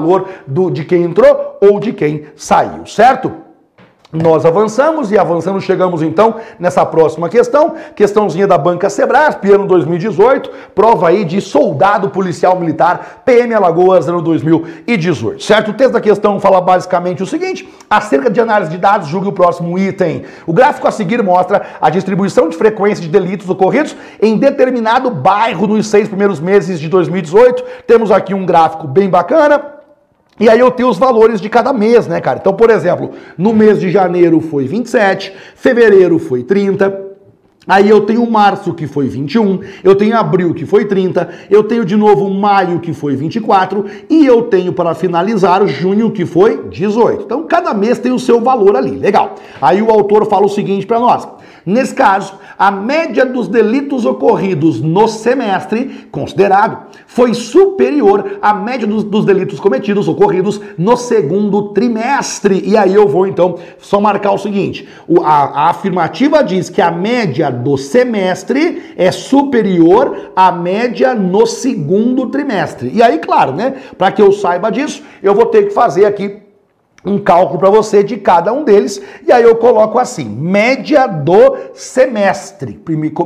do, 0.46 0.70
de 0.70 0.84
quem 0.84 1.02
entrou 1.02 1.58
ou 1.60 1.80
de 1.80 1.92
quem 1.92 2.26
saiu, 2.36 2.86
certo? 2.86 3.46
Nós 4.12 4.46
avançamos 4.46 5.10
e 5.10 5.18
avançamos, 5.18 5.64
chegamos 5.64 6.00
então 6.00 6.36
nessa 6.60 6.86
próxima 6.86 7.28
questão, 7.28 7.74
questãozinha 7.94 8.46
da 8.46 8.56
Banca 8.56 8.88
Sebrasp, 8.88 9.44
ano 9.52 9.66
2018, 9.66 10.48
prova 10.74 11.08
aí 11.08 11.24
de 11.24 11.40
soldado 11.40 12.08
policial 12.10 12.58
militar, 12.58 13.22
PM 13.24 13.52
Alagoas, 13.52 14.08
ano 14.08 14.22
2018, 14.22 15.42
certo? 15.42 15.72
O 15.72 15.74
texto 15.74 15.94
da 15.94 16.00
questão 16.00 16.38
fala 16.38 16.60
basicamente 16.60 17.20
o 17.20 17.26
seguinte, 17.26 17.68
acerca 17.90 18.30
de 18.30 18.40
análise 18.40 18.70
de 18.70 18.78
dados, 18.78 19.08
julgue 19.08 19.28
o 19.28 19.32
próximo 19.32 19.76
item. 19.76 20.22
O 20.46 20.52
gráfico 20.52 20.86
a 20.86 20.92
seguir 20.92 21.20
mostra 21.22 21.66
a 21.80 21.90
distribuição 21.90 22.48
de 22.48 22.56
frequência 22.56 23.02
de 23.02 23.08
delitos 23.08 23.50
ocorridos 23.50 23.96
em 24.22 24.38
determinado 24.38 25.10
bairro 25.10 25.66
nos 25.66 25.88
seis 25.88 26.08
primeiros 26.08 26.38
meses 26.38 26.78
de 26.78 26.88
2018. 26.88 27.64
Temos 27.88 28.12
aqui 28.12 28.32
um 28.32 28.46
gráfico 28.46 28.86
bem 28.86 29.10
bacana, 29.10 29.75
E 30.38 30.48
aí 30.48 30.60
eu 30.60 30.70
tenho 30.70 30.88
os 30.88 30.98
valores 30.98 31.40
de 31.40 31.48
cada 31.48 31.72
mês, 31.72 32.06
né, 32.06 32.20
cara? 32.20 32.38
Então, 32.40 32.52
por 32.52 32.70
exemplo, 32.70 33.12
no 33.38 33.54
mês 33.54 33.80
de 33.80 33.90
janeiro 33.90 34.40
foi 34.40 34.66
27, 34.66 35.32
fevereiro 35.54 36.18
foi 36.18 36.42
30, 36.42 37.06
Aí 37.68 37.90
eu 37.90 38.02
tenho 38.02 38.30
março 38.30 38.72
que 38.72 38.86
foi 38.86 39.08
21, 39.08 39.58
eu 39.82 39.96
tenho 39.96 40.16
abril 40.16 40.54
que 40.54 40.64
foi 40.64 40.84
30, 40.84 41.28
eu 41.50 41.64
tenho 41.64 41.84
de 41.84 41.96
novo 41.96 42.30
maio 42.30 42.78
que 42.78 42.92
foi 42.92 43.16
24 43.16 43.84
e 44.08 44.24
eu 44.24 44.42
tenho 44.42 44.72
para 44.72 44.94
finalizar 44.94 45.66
junho 45.66 46.12
que 46.12 46.24
foi 46.24 46.62
18. 46.68 47.24
Então 47.24 47.42
cada 47.42 47.74
mês 47.74 47.98
tem 47.98 48.12
o 48.12 48.20
seu 48.20 48.40
valor 48.40 48.76
ali, 48.76 48.92
legal. 48.92 49.34
Aí 49.60 49.82
o 49.82 49.90
autor 49.90 50.26
fala 50.26 50.46
o 50.46 50.48
seguinte 50.48 50.86
para 50.86 51.00
nós: 51.00 51.26
Nesse 51.66 51.96
caso, 51.96 52.34
a 52.56 52.70
média 52.70 53.26
dos 53.26 53.48
delitos 53.48 54.04
ocorridos 54.04 54.80
no 54.80 55.08
semestre 55.08 56.06
considerado 56.12 56.86
foi 57.08 57.34
superior 57.34 58.38
à 58.40 58.54
média 58.54 58.86
dos, 58.86 59.02
dos, 59.02 59.24
delitos 59.24 59.58
cometidos, 59.58 60.06
ocorridos 60.06 60.60
no 60.78 60.96
segundo 60.96 61.70
trimestre. 61.70 62.62
E 62.64 62.76
aí 62.76 62.94
eu 62.94 63.08
vou 63.08 63.26
então 63.26 63.56
só 63.78 64.00
marcar 64.00 64.30
o 64.30 64.38
seguinte: 64.38 64.88
o, 65.08 65.20
a, 65.22 65.26
a 65.26 65.70
afirmativa 65.70 66.40
diz 66.44 66.70
que 66.70 66.80
a 66.80 66.92
média 66.92 67.50
do 67.50 67.76
semestre 67.76 68.94
é 68.96 69.10
superior 69.10 70.30
à 70.36 70.52
média 70.52 71.16
no 71.16 71.46
segundo 71.46 72.28
trimestre. 72.28 72.92
E 72.94 73.02
aí, 73.02 73.18
claro, 73.18 73.52
né? 73.52 73.74
Para 73.98 74.12
que 74.12 74.22
eu 74.22 74.30
saiba 74.30 74.70
disso, 74.70 75.02
eu 75.20 75.34
vou 75.34 75.46
ter 75.46 75.64
que 75.64 75.70
fazer 75.70 76.04
aqui 76.04 76.45
um 77.06 77.18
cálculo 77.18 77.60
para 77.60 77.70
você 77.70 78.02
de 78.02 78.16
cada 78.16 78.52
um 78.52 78.64
deles, 78.64 79.00
e 79.24 79.30
aí 79.30 79.44
eu 79.44 79.54
coloco 79.54 79.98
assim: 79.98 80.24
média 80.28 81.06
do 81.06 81.56
semestre. 81.72 82.72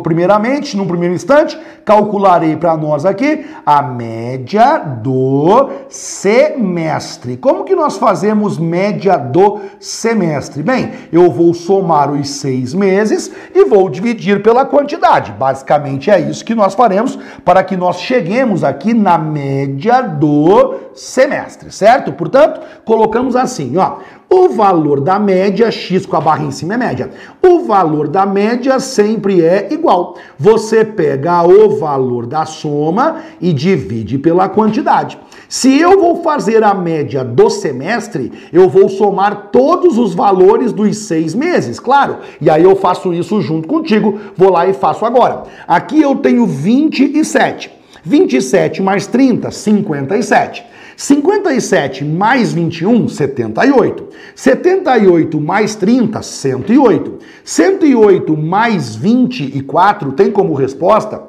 Primeiramente, 0.03 0.77
num 0.77 0.87
primeiro 0.87 1.15
instante, 1.15 1.59
calcularei 1.85 2.57
para 2.57 2.77
nós 2.77 3.07
aqui 3.07 3.47
a 3.65 3.81
média 3.81 4.77
do 4.79 5.71
semestre. 5.89 7.39
Como 7.39 7.65
que 7.65 7.75
nós 7.75 7.97
fazemos 7.97 8.59
média 8.59 9.17
do 9.17 9.61
semestre? 9.81 10.63
Bem, 10.63 10.93
eu 11.11 11.31
vou 11.31 11.55
somar 11.55 12.13
os 12.13 12.29
seis 12.29 12.75
meses 12.75 13.33
e 13.55 13.65
vou 13.65 13.89
dividir 13.89 14.43
pela 14.43 14.67
quantidade. 14.67 15.33
Basicamente 15.33 16.11
é 16.11 16.21
isso 16.21 16.45
que 16.45 16.55
nós 16.55 16.75
faremos 16.75 17.19
para 17.45 17.65
que 17.65 17.77
nós 17.77 18.01
cheguemos 18.01 18.63
aqui 18.63 18.93
na 18.93 19.17
média 19.17 20.03
do 20.03 20.75
semestre, 20.95 21.73
certo? 21.73 22.13
Portanto, 22.13 22.61
colocamos 22.85 23.35
assim 23.35 23.70
assim, 23.71 23.77
ó. 23.77 23.97
O 24.33 24.49
valor 24.51 25.01
da 25.01 25.19
média, 25.19 25.71
x 25.73 26.07
com 26.07 26.17
a 26.17 26.21
barra 26.21 26.45
em 26.45 26.53
cima 26.53 26.75
é 26.75 26.77
média. 26.77 27.11
O 27.43 27.65
valor 27.65 28.07
da 28.07 28.25
média 28.25 28.79
sempre 28.79 29.45
é 29.45 29.69
igual. 29.73 30.17
Você 30.39 30.85
pega 30.85 31.43
o 31.43 31.77
valor 31.79 32.27
da 32.27 32.47
soma 32.47 33.23
e 33.41 33.53
divide 33.53 34.19
pela 34.19 34.49
quantidade. 34.49 35.19
Se 35.49 35.81
eu 35.81 36.01
vou 36.01 36.23
fazer 36.23 36.63
a 36.63 36.73
média 36.73 37.25
do 37.25 37.51
semestre, 37.51 38.31
eu 38.53 38.69
vou 38.69 38.89
somar 38.89 39.49
todos 39.51 39.99
os 39.99 40.15
valores 40.15 40.73
dos 40.73 40.97
seis 40.97 41.35
meses, 41.35 41.81
claro. 41.81 42.19
E 42.41 42.49
aí 42.49 42.63
eu 42.63 42.77
faço 42.77 43.13
isso 43.13 43.41
junto 43.41 43.67
contigo. 43.67 44.17
Vou 44.37 44.53
lá 44.53 44.69
e 44.69 44.73
faço 44.73 45.05
agora. 45.05 45.43
Aqui 45.67 46.01
eu 46.01 46.15
tenho 46.15 46.47
27. 46.47 47.81
27 48.05 48.81
mais 48.81 49.09
30, 49.09 49.51
57. 49.51 50.71
57 51.01 52.05
mais 52.05 52.53
21, 52.53 53.09
78. 53.09 54.05
78 54.35 55.41
mais 55.41 55.75
30, 55.75 56.23
108. 56.23 57.19
108 57.43 58.37
mais 58.37 58.97
24 58.97 60.13
tem 60.13 60.31
como 60.31 60.53
resposta 60.53 61.23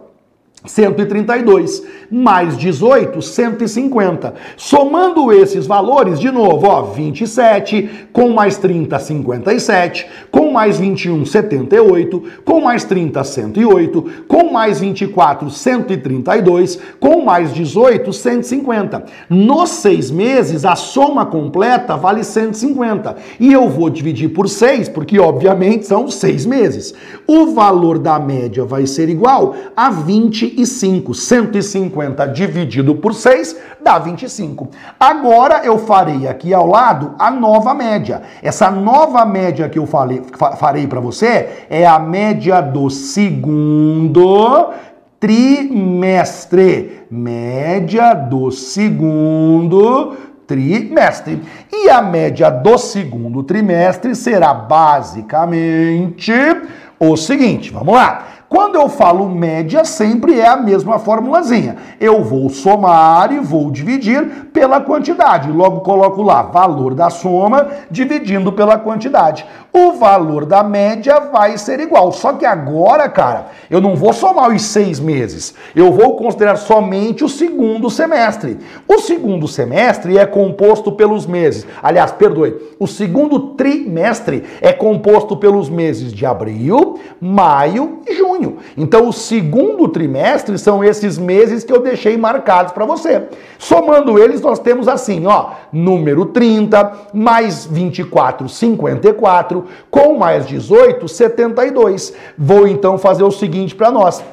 132 0.65 1.83
mais 2.11 2.57
18, 2.57 3.21
150. 3.21 4.33
Somando 4.57 5.31
esses 5.31 5.65
valores, 5.65 6.19
de 6.19 6.29
novo, 6.29 6.67
ó, 6.67 6.81
27, 6.83 8.07
com 8.11 8.29
mais 8.29 8.57
30, 8.57 8.99
57, 8.99 10.05
com 10.29 10.51
mais 10.51 10.77
21, 10.77 11.25
78, 11.25 12.23
com 12.43 12.61
mais 12.61 12.83
30, 12.83 13.23
108, 13.23 14.05
com 14.27 14.51
mais 14.51 14.79
24, 14.81 15.49
132, 15.49 16.79
com 16.99 17.23
mais 17.23 17.53
18, 17.53 18.11
150. 18.11 19.05
Nos 19.29 19.69
seis 19.69 20.11
meses, 20.11 20.65
a 20.65 20.75
soma 20.75 21.25
completa 21.25 21.95
vale 21.95 22.23
150. 22.23 23.15
E 23.39 23.53
eu 23.53 23.69
vou 23.69 23.89
dividir 23.89 24.29
por 24.29 24.49
6, 24.49 24.89
porque 24.89 25.17
obviamente 25.17 25.87
são 25.87 26.09
seis 26.09 26.45
meses. 26.45 26.93
O 27.25 27.47
valor 27.47 27.97
da 27.97 28.19
média 28.19 28.65
vai 28.65 28.85
ser 28.85 29.07
igual 29.07 29.55
a 29.75 29.89
20 29.89 30.50
25. 30.55 31.13
150 31.13 32.27
dividido 32.27 32.95
por 32.95 33.13
6 33.13 33.57
dá 33.81 33.97
25. 33.97 34.69
Agora 34.99 35.61
eu 35.63 35.79
farei 35.79 36.27
aqui 36.27 36.53
ao 36.53 36.67
lado 36.67 37.15
a 37.17 37.31
nova 37.31 37.73
média. 37.73 38.21
Essa 38.41 38.69
nova 38.69 39.25
média 39.25 39.69
que 39.69 39.79
eu 39.79 39.87
falei, 39.87 40.21
farei 40.57 40.87
para 40.87 40.99
você 40.99 41.65
é 41.69 41.85
a 41.85 41.97
média 41.99 42.61
do 42.61 42.89
segundo 42.89 44.69
trimestre. 45.19 47.01
Média 47.09 48.13
do 48.13 48.51
segundo 48.51 50.15
trimestre. 50.47 51.41
E 51.71 51.89
a 51.89 52.01
média 52.01 52.49
do 52.49 52.77
segundo 52.77 53.43
trimestre 53.43 54.15
será 54.15 54.53
basicamente 54.53 56.33
o 56.99 57.17
seguinte, 57.17 57.71
vamos 57.71 57.95
lá. 57.95 58.27
Quando 58.51 58.75
eu 58.75 58.89
falo 58.89 59.29
média, 59.29 59.85
sempre 59.85 60.37
é 60.37 60.45
a 60.45 60.57
mesma 60.57 60.99
formulazinha. 60.99 61.77
Eu 62.01 62.21
vou 62.21 62.49
somar 62.49 63.31
e 63.31 63.39
vou 63.39 63.71
dividir 63.71 64.49
pela 64.51 64.81
quantidade. 64.81 65.49
Logo 65.49 65.79
coloco 65.79 66.21
lá 66.21 66.41
valor 66.41 66.93
da 66.93 67.09
soma 67.09 67.69
dividindo 67.89 68.51
pela 68.51 68.77
quantidade. 68.77 69.45
O 69.73 69.93
valor 69.93 70.45
da 70.45 70.63
média 70.63 71.17
vai 71.19 71.57
ser 71.57 71.79
igual. 71.79 72.11
Só 72.11 72.33
que 72.33 72.45
agora, 72.45 73.07
cara, 73.07 73.47
eu 73.69 73.79
não 73.79 73.95
vou 73.95 74.11
somar 74.11 74.51
os 74.51 74.63
seis 74.63 74.99
meses. 74.99 75.53
Eu 75.73 75.93
vou 75.93 76.17
considerar 76.17 76.57
somente 76.57 77.23
o 77.23 77.29
segundo 77.29 77.89
semestre. 77.89 78.57
O 78.85 78.99
segundo 78.99 79.47
semestre 79.47 80.17
é 80.17 80.25
composto 80.25 80.91
pelos 80.91 81.25
meses. 81.25 81.65
Aliás, 81.81 82.11
perdoe. 82.11 82.53
O 82.77 82.85
segundo 82.85 83.51
trimestre 83.55 84.43
é 84.59 84.73
composto 84.73 85.37
pelos 85.37 85.69
meses 85.69 86.11
de 86.11 86.25
abril, 86.25 86.99
maio 87.21 87.99
e 88.05 88.13
junho. 88.13 88.57
Então, 88.75 89.07
o 89.07 89.13
segundo 89.13 89.87
trimestre 89.87 90.57
são 90.57 90.83
esses 90.83 91.17
meses 91.17 91.63
que 91.63 91.71
eu 91.71 91.81
deixei 91.81 92.17
marcados 92.17 92.73
para 92.73 92.85
você. 92.85 93.23
Somando 93.57 94.19
eles, 94.19 94.41
nós 94.41 94.59
temos 94.59 94.89
assim, 94.89 95.25
ó, 95.27 95.51
número 95.71 96.25
30, 96.25 96.91
mais 97.13 97.65
24, 97.65 98.49
54, 98.49 99.60
com 99.89 100.17
mais 100.17 100.47
18, 100.47 101.07
72. 101.07 102.13
Vou 102.37 102.67
então 102.67 102.97
fazer 102.97 103.23
o 103.23 103.31
seguinte 103.31 103.75
para 103.75 103.91
nós. 103.91 104.23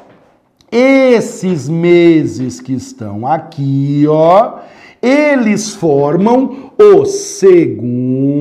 Esses 0.70 1.68
meses 1.68 2.60
que 2.60 2.74
estão 2.74 3.26
aqui, 3.26 4.04
ó, 4.06 4.58
eles 5.00 5.74
formam 5.74 6.72
o 6.78 7.06
segundo 7.06 8.38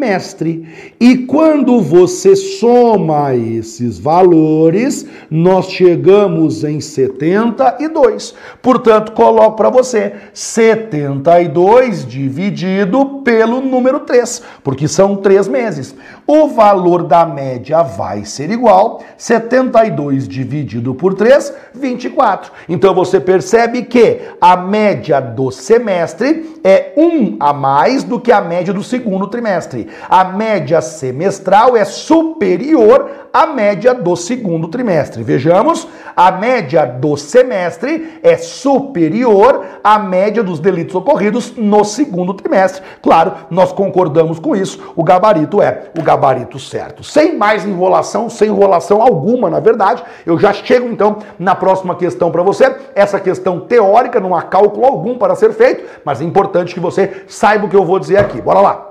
trimestre. 0.00 0.66
E 0.98 1.18
quando 1.18 1.80
você 1.82 2.34
soma 2.34 3.34
esses 3.34 3.98
valores, 3.98 5.06
nós 5.30 5.66
chegamos 5.70 6.64
em 6.64 6.80
72. 6.80 8.34
Portanto, 8.62 9.12
coloco 9.12 9.56
para 9.56 9.68
você 9.68 10.14
72 10.32 12.06
dividido 12.06 13.20
pelo 13.22 13.60
número 13.60 14.00
3, 14.00 14.42
porque 14.64 14.88
são 14.88 15.16
três 15.16 15.46
meses. 15.46 15.94
O 16.26 16.48
valor 16.48 17.02
da 17.02 17.26
média 17.26 17.82
vai 17.82 18.24
ser 18.24 18.50
igual 18.50 19.02
72 19.18 20.26
dividido 20.26 20.94
por 20.94 21.14
3, 21.14 21.52
24. 21.74 22.52
Então 22.68 22.94
você 22.94 23.20
percebe 23.20 23.82
que 23.82 24.20
a 24.40 24.56
média 24.56 25.20
do 25.20 25.50
semestre 25.50 26.58
é 26.64 26.92
um 26.96 27.36
a 27.40 27.52
mais 27.52 28.04
do 28.04 28.20
que 28.20 28.32
a 28.32 28.40
média 28.40 28.72
do 28.72 28.82
segundo 28.82 29.26
trimestre. 29.26 29.89
A 30.08 30.24
média 30.24 30.80
semestral 30.80 31.76
é 31.76 31.84
superior 31.84 33.10
à 33.32 33.46
média 33.46 33.94
do 33.94 34.16
segundo 34.16 34.68
trimestre. 34.68 35.22
Vejamos, 35.22 35.86
a 36.16 36.30
média 36.32 36.84
do 36.84 37.16
semestre 37.16 38.18
é 38.22 38.36
superior 38.36 39.64
à 39.82 39.98
média 39.98 40.42
dos 40.42 40.58
delitos 40.58 40.94
ocorridos 40.94 41.56
no 41.56 41.84
segundo 41.84 42.34
trimestre. 42.34 42.82
Claro, 43.02 43.32
nós 43.50 43.72
concordamos 43.72 44.38
com 44.38 44.54
isso. 44.56 44.92
O 44.96 45.04
gabarito 45.04 45.62
é 45.62 45.84
o 45.98 46.02
gabarito 46.02 46.58
certo. 46.58 47.04
Sem 47.04 47.36
mais 47.36 47.64
enrolação, 47.64 48.28
sem 48.28 48.48
enrolação 48.48 49.00
alguma, 49.00 49.48
na 49.48 49.60
verdade, 49.60 50.02
eu 50.26 50.38
já 50.38 50.52
chego 50.52 50.88
então 50.88 51.18
na 51.38 51.54
próxima 51.54 51.94
questão 51.94 52.30
para 52.30 52.42
você. 52.42 52.74
Essa 52.94 53.20
questão 53.20 53.60
teórica, 53.60 54.20
não 54.20 54.34
há 54.34 54.42
cálculo 54.42 54.86
algum 54.86 55.16
para 55.16 55.34
ser 55.34 55.52
feito, 55.52 55.84
mas 56.04 56.20
é 56.20 56.24
importante 56.24 56.74
que 56.74 56.80
você 56.80 57.24
saiba 57.28 57.66
o 57.66 57.68
que 57.68 57.76
eu 57.76 57.84
vou 57.84 57.98
dizer 57.98 58.18
aqui. 58.18 58.40
Bora 58.40 58.60
lá. 58.60 58.89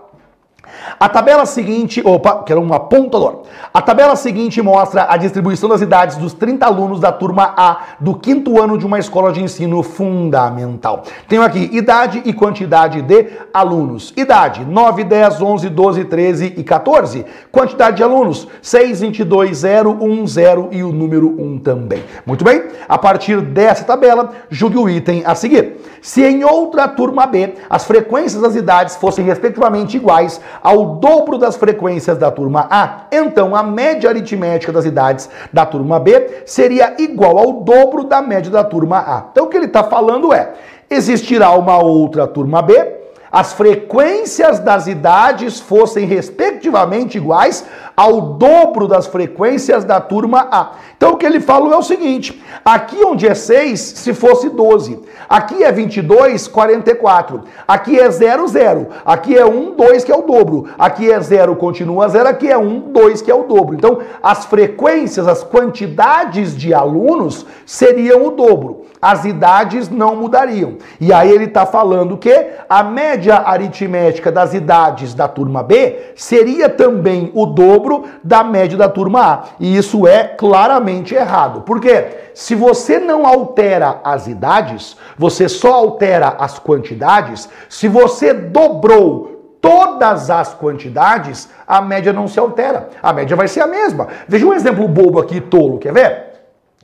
A 1.00 1.08
tabela 1.08 1.46
seguinte, 1.46 2.02
opa, 2.06 2.44
que 2.44 2.52
era 2.52 2.60
um 2.60 2.74
apontador. 2.74 3.44
A 3.74 3.82
tabela 3.82 4.16
seguinte 4.16 4.62
mostra 4.62 5.08
a 5.10 5.18
distribuição 5.18 5.70
das 5.70 5.82
idades 5.82 6.18
dos 6.18 6.34
30 6.34 6.66
alunos 6.66 7.00
da 7.00 7.12
turma 7.12 7.54
A 7.56 7.80
do 8.00 8.16
quinto 8.16 8.62
ano 8.62 8.78
de 8.78 8.86
uma 8.86 9.00
escola 9.00 9.32
de 9.32 9.42
ensino 9.42 9.82
fundamental. 9.84 11.04
Tenho 11.28 11.42
aqui 11.42 11.70
idade 11.72 12.22
e 12.26 12.34
quantidade 12.34 13.02
de 13.02 13.28
alunos. 13.54 14.14
Idade 14.16 14.66
9, 14.66 15.04
10, 15.04 15.42
11, 15.42 15.70
12, 15.70 16.06
13 16.06 16.54
e 16.58 16.64
14. 16.64 17.26
Quantidade 17.52 17.98
de 17.98 18.04
alunos 18.04 18.48
6, 18.62 19.02
22, 19.02 19.58
0, 19.58 19.98
1, 20.02 20.28
0 20.28 20.70
e 20.72 20.84
o 20.84 20.92
número 20.92 21.28
1 21.40 21.60
também. 21.60 22.04
Muito 22.26 22.44
bem? 22.44 22.64
A 22.88 22.98
partir 22.98 23.42
dessa 23.42 23.84
tabela, 23.84 24.32
julgue 24.50 24.78
o 24.78 24.90
item 24.90 25.24
a 25.26 25.36
seguir. 25.36 25.78
Se 26.02 26.24
em 26.24 26.44
outra 26.44 26.88
turma 26.88 27.26
B 27.26 27.54
as 27.70 27.86
frequências 27.86 28.42
das 28.42 28.56
idades 28.56 28.96
fossem 28.96 29.26
respectivamente 29.26 29.98
iguais 29.98 30.40
ao 30.70 30.86
dobro 30.98 31.40
das 31.40 31.58
frequências 31.58 32.16
da 32.16 32.30
turma 32.30 32.68
A, 32.70 33.06
então 33.12 33.56
a 33.56 33.64
média 33.64 34.08
aritmética 34.08 34.72
das 34.72 34.86
idades 34.86 35.28
da 35.52 35.66
turma 35.66 36.00
B 36.00 36.44
seria 36.46 36.94
igual 37.00 37.40
ao 37.40 37.54
dobro 37.64 38.04
da 38.04 38.22
média 38.22 38.52
da 38.52 38.64
turma 38.64 39.00
A. 39.00 39.30
Então 39.32 39.46
o 39.46 39.48
que 39.48 39.58
ele 39.58 39.66
está 39.66 39.84
falando 39.84 40.32
é: 40.32 40.54
existirá 40.88 41.52
uma 41.54 41.80
outra 41.80 42.28
turma 42.28 42.62
B 42.62 42.99
as 43.32 43.54
frequências 43.54 44.60
das 44.60 44.88
idades 44.88 45.60
fossem 45.60 46.06
respectivamente 46.06 47.18
iguais 47.18 47.66
ao 47.96 48.22
dobro 48.22 48.88
das 48.88 49.08
frequências 49.08 49.84
da 49.84 50.00
turma 50.00 50.48
A. 50.52 50.72
Então 50.96 51.12
o 51.12 51.18
que 51.18 51.26
ele 51.26 51.40
falou 51.40 51.74
é 51.74 51.78
o 51.78 51.84
seguinte: 51.84 52.42
aqui 52.64 53.04
onde 53.04 53.28
é 53.28 53.36
6, 53.36 53.80
se 53.80 54.14
fosse 54.14 54.50
12. 54.50 55.00
Aqui 55.28 55.64
é 55.64 55.72
22, 55.72 56.48
44. 56.48 57.44
Aqui 57.68 58.00
é 58.00 58.10
0, 58.10 58.48
0. 58.48 58.88
Aqui 59.06 59.38
é 59.38 59.46
1, 59.46 59.76
2, 59.76 60.04
que 60.04 60.12
é 60.12 60.16
o 60.16 60.24
dobro. 60.24 60.70
Aqui 60.78 61.12
é 61.12 61.20
0, 61.20 61.56
continua 61.56 62.08
0. 62.08 62.30
Aqui 62.30 62.50
é 62.50 62.58
1, 62.58 62.92
2, 62.92 63.22
que 63.22 63.30
é 63.30 63.36
o 63.36 63.44
dobro. 63.44 63.76
Então 63.76 64.00
as 64.24 64.46
frequências, 64.46 65.28
as 65.28 65.44
quantidades 65.44 66.58
de 66.58 66.74
alunos 66.74 67.46
seriam 67.66 68.26
o 68.26 68.32
dobro. 68.32 68.86
As 69.02 69.24
idades 69.24 69.90
não 69.90 70.16
mudariam. 70.16 70.78
E 71.00 71.14
aí 71.14 71.32
ele 71.32 71.46
está 71.46 71.66
falando 71.66 72.18
que 72.18 72.48
a 72.68 72.84
média 72.84 73.38
aritmética 73.38 74.32
das 74.32 74.54
idades 74.54 75.14
da 75.14 75.28
turma 75.28 75.64
B 75.64 76.12
seria 76.16 76.68
também 76.68 77.32
o 77.34 77.46
dobro 77.46 78.06
da 78.24 78.44
média 78.44 78.78
da 78.78 78.90
turma 78.90 79.34
A. 79.34 79.44
E 79.60 79.78
isso 79.78 80.06
é 80.06 80.24
claramente 80.26 81.16
errado. 81.16 81.62
Por 81.62 81.80
quê? 81.80 82.08
Se 82.34 82.56
você 82.56 83.00
não 83.00 83.26
altera 83.26 84.02
as 84.04 84.28
idades, 84.28 84.98
você 85.18 85.48
só 85.48 85.74
altera 85.74 86.36
as 86.38 86.60
quantidades. 86.60 87.50
Se 87.70 87.88
você 87.88 88.34
dobrou 88.34 89.58
todas 89.62 90.30
as 90.30 90.54
quantidades, 90.54 91.50
a 91.68 91.82
média 91.82 92.14
não 92.14 92.28
se 92.28 92.40
altera. 92.40 92.90
A 93.02 93.14
média 93.14 93.36
vai 93.36 93.48
ser 93.48 93.62
a 93.62 93.68
mesma. 93.68 94.08
Veja 94.28 94.46
um 94.46 94.54
exemplo 94.54 94.88
bobo 94.88 95.20
aqui, 95.20 95.40
tolo, 95.42 95.78
quer 95.78 95.94
ver? 95.94 96.30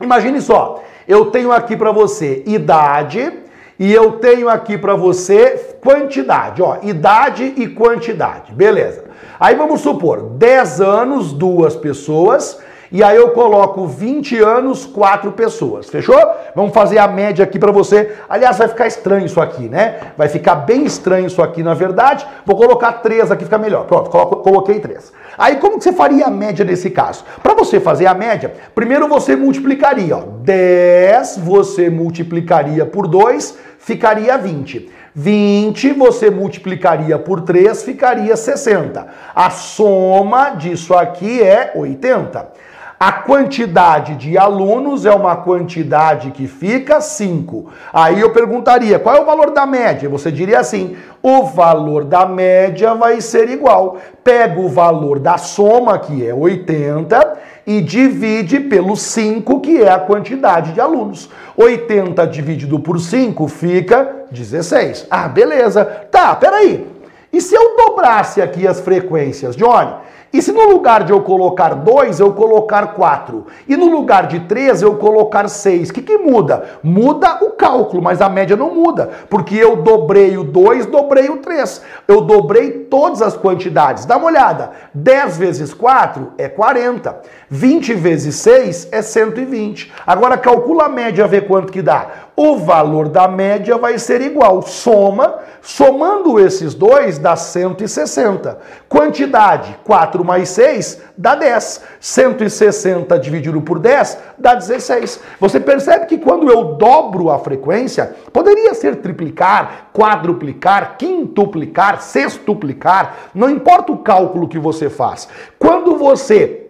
Imagine 0.01 0.41
só, 0.41 0.82
eu 1.08 1.26
tenho 1.28 1.52
aqui 1.52 1.76
para 1.76 1.91
você 1.91 2.44
idade 2.46 3.32
e 3.78 3.94
eu 3.94 4.13
tenho 4.13 4.48
aqui 4.50 4.78
para 4.78 4.96
você 4.96 5.78
quantidade, 5.82 6.62
ó, 6.62 6.78
idade 6.82 7.54
e 7.58 7.68
quantidade. 7.68 8.54
Beleza. 8.54 9.04
Aí 9.39 9.56
vamos 9.56 9.82
supor, 9.82 10.22
10 10.22 10.82
anos, 10.82 11.34
duas 11.34 11.76
pessoas, 11.76 12.60
e 12.95 13.03
aí 13.03 13.17
eu 13.17 13.31
coloco 13.31 13.86
20 13.86 14.38
anos, 14.38 14.86
quatro 14.86 15.34
pessoas. 15.34 15.89
Fechou? 15.89 16.17
Vamos 16.55 16.73
fazer 16.73 16.97
a 16.97 17.05
média 17.10 17.43
aqui 17.43 17.60
para 17.60 17.69
você. 17.69 18.13
Aliás, 18.29 18.58
vai 18.58 18.69
ficar 18.69 18.88
estranho 18.88 19.25
isso 19.25 19.41
aqui, 19.41 19.67
né? 19.67 20.13
Vai 20.17 20.29
ficar 20.29 20.55
bem 20.55 20.86
estranho 20.86 21.27
isso 21.27 21.41
aqui, 21.41 21.62
na 21.62 21.73
verdade. 21.73 22.25
Vou 22.45 22.55
colocar 22.55 22.93
três 22.93 23.29
aqui, 23.29 23.43
fica 23.43 23.58
melhor. 23.58 23.84
Pronto, 23.84 24.10
coloquei 24.10 24.79
três. 24.79 25.12
Aí 25.38 25.58
como 25.58 25.77
que 25.77 25.84
você 25.84 25.91
faria 25.91 26.27
a 26.27 26.31
média 26.31 26.63
nesse 26.63 26.89
caso? 26.89 27.25
Para 27.43 27.53
você 27.53 27.81
fazer 27.81 28.05
a 28.05 28.13
média, 28.13 28.53
primeiro 28.73 29.10
você 29.10 29.36
multiplicaria, 29.36 30.15
ó. 30.15 30.21
10 30.21 31.39
você 31.39 31.89
multiplicaria 31.89 32.86
por 32.86 33.10
2, 33.10 33.58
ficaria 33.77 34.38
20. 34.38 34.89
20 35.13 35.91
você 35.93 36.29
multiplicaria 36.29 37.19
por 37.19 37.41
3, 37.41 37.84
ficaria 37.84 38.38
60. 38.38 39.05
A 39.36 39.49
soma 39.49 40.51
disso 40.51 40.93
aqui 40.93 41.41
é 41.41 41.73
80. 41.75 42.64
A 42.97 43.12
quantidade 43.12 44.15
de 44.15 44.38
alunos 44.38 45.05
é 45.05 45.13
uma 45.13 45.36
quantidade 45.36 46.31
que 46.31 46.47
fica 46.47 47.01
5. 47.01 47.69
Aí 47.91 48.21
eu 48.21 48.31
perguntaria, 48.31 48.97
qual 48.97 49.17
é 49.17 49.21
o 49.21 49.25
valor 49.25 49.51
da 49.51 49.65
média? 49.65 50.08
Você 50.08 50.31
diria 50.31 50.60
assim, 50.60 50.95
o 51.21 51.43
valor 51.43 52.05
da 52.05 52.25
média 52.25 52.95
vai 52.95 53.19
ser 53.19 53.49
igual. 53.49 53.97
Pega 54.23 54.62
o 54.62 54.69
valor 54.69 55.19
da 55.19 55.38
soma, 55.38 55.99
que 55.99 56.25
é 56.25 56.34
80, 56.34 57.38
e 57.67 57.81
divide 57.81 58.62
pelo 58.62 58.95
5, 58.95 59.60
que 59.60 59.81
é 59.81 59.91
a 59.91 59.99
quantidade 59.99 60.71
de 60.71 60.79
alunos. 60.79 61.29
80 61.58 62.25
dividido 62.27 62.79
por 62.79 62.97
5 62.97 63.45
fica 63.49 64.25
16. 64.31 65.08
Ah, 65.10 65.27
beleza. 65.27 65.84
Tá, 65.84 66.34
peraí. 66.34 66.94
E 67.36 67.41
se 67.41 67.54
eu 67.54 67.76
dobrasse 67.76 68.41
aqui 68.41 68.65
as 68.65 68.80
frequências, 68.80 69.58
Johnny? 69.58 69.93
E 70.32 70.41
se 70.41 70.54
no 70.54 70.69
lugar 70.69 71.04
de 71.04 71.12
eu 71.12 71.21
colocar 71.21 71.74
2, 71.74 72.21
eu 72.21 72.32
colocar 72.32 72.93
4? 72.93 73.45
E 73.67 73.76
no 73.76 73.88
lugar 73.88 74.28
de 74.28 74.39
3, 74.39 74.82
eu 74.82 74.95
colocar 74.95 75.50
6? 75.50 75.89
O 75.89 75.93
que, 75.93 76.02
que 76.02 76.17
muda? 76.17 76.63
Muda 76.82 77.39
o 77.41 77.52
cálculo, 77.52 78.02
mas 78.02 78.21
a 78.21 78.30
média 78.30 78.56
não 78.56 78.74
muda. 78.74 79.10
Porque 79.30 79.54
eu 79.54 79.76
dobrei 79.76 80.38
o 80.38 80.45
2, 80.45 80.86
dobrei 80.86 81.30
o 81.30 81.39
3. 81.39 81.82
Eu 82.08 82.21
dobrei 82.21 82.71
todas 82.71 83.21
as 83.21 83.36
quantidades. 83.36 84.06
Dá 84.06 84.15
uma 84.15 84.28
olhada. 84.28 84.71
10 84.93 85.38
vezes 85.38 85.74
4 85.74 86.32
é 86.38 86.48
40. 86.48 87.19
20 87.50 87.93
vezes 87.95 88.36
6 88.36 88.89
é 88.93 89.02
120. 89.02 89.91
Agora 90.08 90.38
calcula 90.38 90.86
a 90.86 90.89
média, 90.89 91.28
vê 91.28 91.41
quanto 91.41 91.71
que 91.71 91.82
dá. 91.82 92.08
O 92.36 92.58
valor 92.58 93.08
da 93.08 93.30
média 93.30 93.78
vai 93.78 93.98
ser 93.98 94.19
igual. 94.19 94.62
Soma, 94.62 95.39
somando 95.62 96.38
esses 96.38 96.74
dois 96.74 97.17
dá 97.17 97.36
160. 97.36 98.60
Quantidade, 98.89 99.78
4 99.86 100.24
mais 100.26 100.50
6 100.50 101.02
dá 101.17 101.34
10. 101.34 101.82
160 102.00 103.17
dividido 103.19 103.62
por 103.62 103.80
10 103.80 104.17
dá 104.38 104.54
16. 104.54 105.21
Você 105.39 105.62
percebe 105.62 106.08
que 106.08 106.17
quando 106.17 106.50
eu 106.50 106.76
dobro 106.76 107.30
a 107.30 107.39
frequência, 107.39 108.13
poderia 108.34 108.74
ser 108.74 108.98
triplicar, 108.98 109.89
quadruplicar, 109.93 110.98
quintuplicar, 110.98 112.02
sextuplicar, 112.02 113.15
não 113.34 113.50
importa 113.50 113.93
o 113.93 114.00
cálculo 114.00 114.50
que 114.50 114.60
você 114.60 114.89
faz. 114.89 115.30
Quando 115.58 115.98
você 115.98 116.65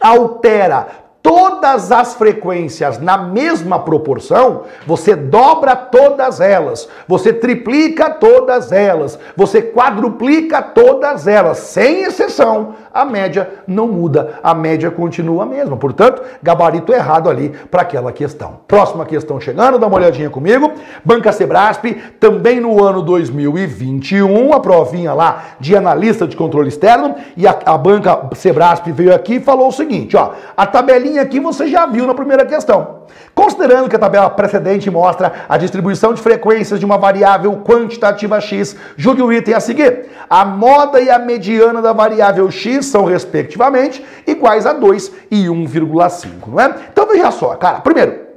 altera 0.00 1.01
todas 1.22 1.92
as 1.92 2.14
frequências 2.14 2.98
na 2.98 3.16
mesma 3.16 3.78
proporção, 3.78 4.64
você 4.86 5.14
dobra 5.14 5.76
todas 5.76 6.40
elas, 6.40 6.88
você 7.06 7.32
triplica 7.32 8.10
todas 8.10 8.72
elas, 8.72 9.18
você 9.36 9.62
quadruplica 9.62 10.60
todas 10.60 11.28
elas, 11.28 11.58
sem 11.58 12.02
exceção, 12.02 12.74
a 12.92 13.04
média 13.04 13.48
não 13.66 13.88
muda, 13.88 14.40
a 14.42 14.54
média 14.54 14.90
continua 14.90 15.44
a 15.44 15.46
mesma. 15.46 15.76
Portanto, 15.76 16.22
gabarito 16.42 16.92
errado 16.92 17.28
ali 17.28 17.50
para 17.70 17.82
aquela 17.82 18.12
questão. 18.12 18.60
Próxima 18.66 19.04
questão 19.04 19.40
chegando, 19.40 19.78
dá 19.78 19.86
uma 19.86 19.96
olhadinha 19.96 20.30
comigo. 20.30 20.72
Banca 21.04 21.32
Sebrasp, 21.32 21.84
também 22.18 22.60
no 22.60 22.82
ano 22.82 23.02
2021, 23.02 24.52
a 24.52 24.60
provinha 24.60 25.12
lá 25.14 25.44
de 25.58 25.76
analista 25.76 26.26
de 26.26 26.36
controle 26.36 26.68
externo, 26.68 27.14
e 27.36 27.46
a, 27.46 27.58
a 27.64 27.78
banca 27.78 28.28
Sebrasp 28.34 28.86
veio 28.92 29.14
aqui 29.14 29.34
e 29.34 29.40
falou 29.40 29.68
o 29.68 29.72
seguinte, 29.72 30.16
ó, 30.16 30.32
a 30.56 30.66
tabelinha 30.66 31.22
aqui 31.22 31.40
você 31.40 31.68
já 31.68 31.86
viu 31.86 32.06
na 32.06 32.14
primeira 32.14 32.44
questão. 32.44 33.02
Considerando 33.34 33.88
que 33.88 33.96
a 33.96 33.98
tabela 33.98 34.28
precedente 34.30 34.90
mostra 34.90 35.32
a 35.48 35.56
distribuição 35.56 36.12
de 36.12 36.20
frequências 36.20 36.78
de 36.78 36.84
uma 36.84 36.98
variável 36.98 37.56
quantitativa 37.64 38.40
x, 38.40 38.76
julgue 38.96 39.22
o 39.22 39.32
item 39.32 39.54
a 39.54 39.60
seguir. 39.60 40.06
A 40.28 40.44
moda 40.44 41.00
e 41.00 41.10
a 41.10 41.18
mediana 41.18 41.80
da 41.80 41.92
variável 41.92 42.50
x 42.50 42.81
são, 42.82 43.04
respectivamente, 43.04 44.04
iguais 44.26 44.66
a 44.66 44.72
2 44.72 45.12
e 45.30 45.44
1,5, 45.46 46.28
não 46.46 46.60
é? 46.60 46.74
Então 46.92 47.06
veja 47.06 47.30
só, 47.30 47.54
cara. 47.56 47.80
Primeiro, 47.80 48.32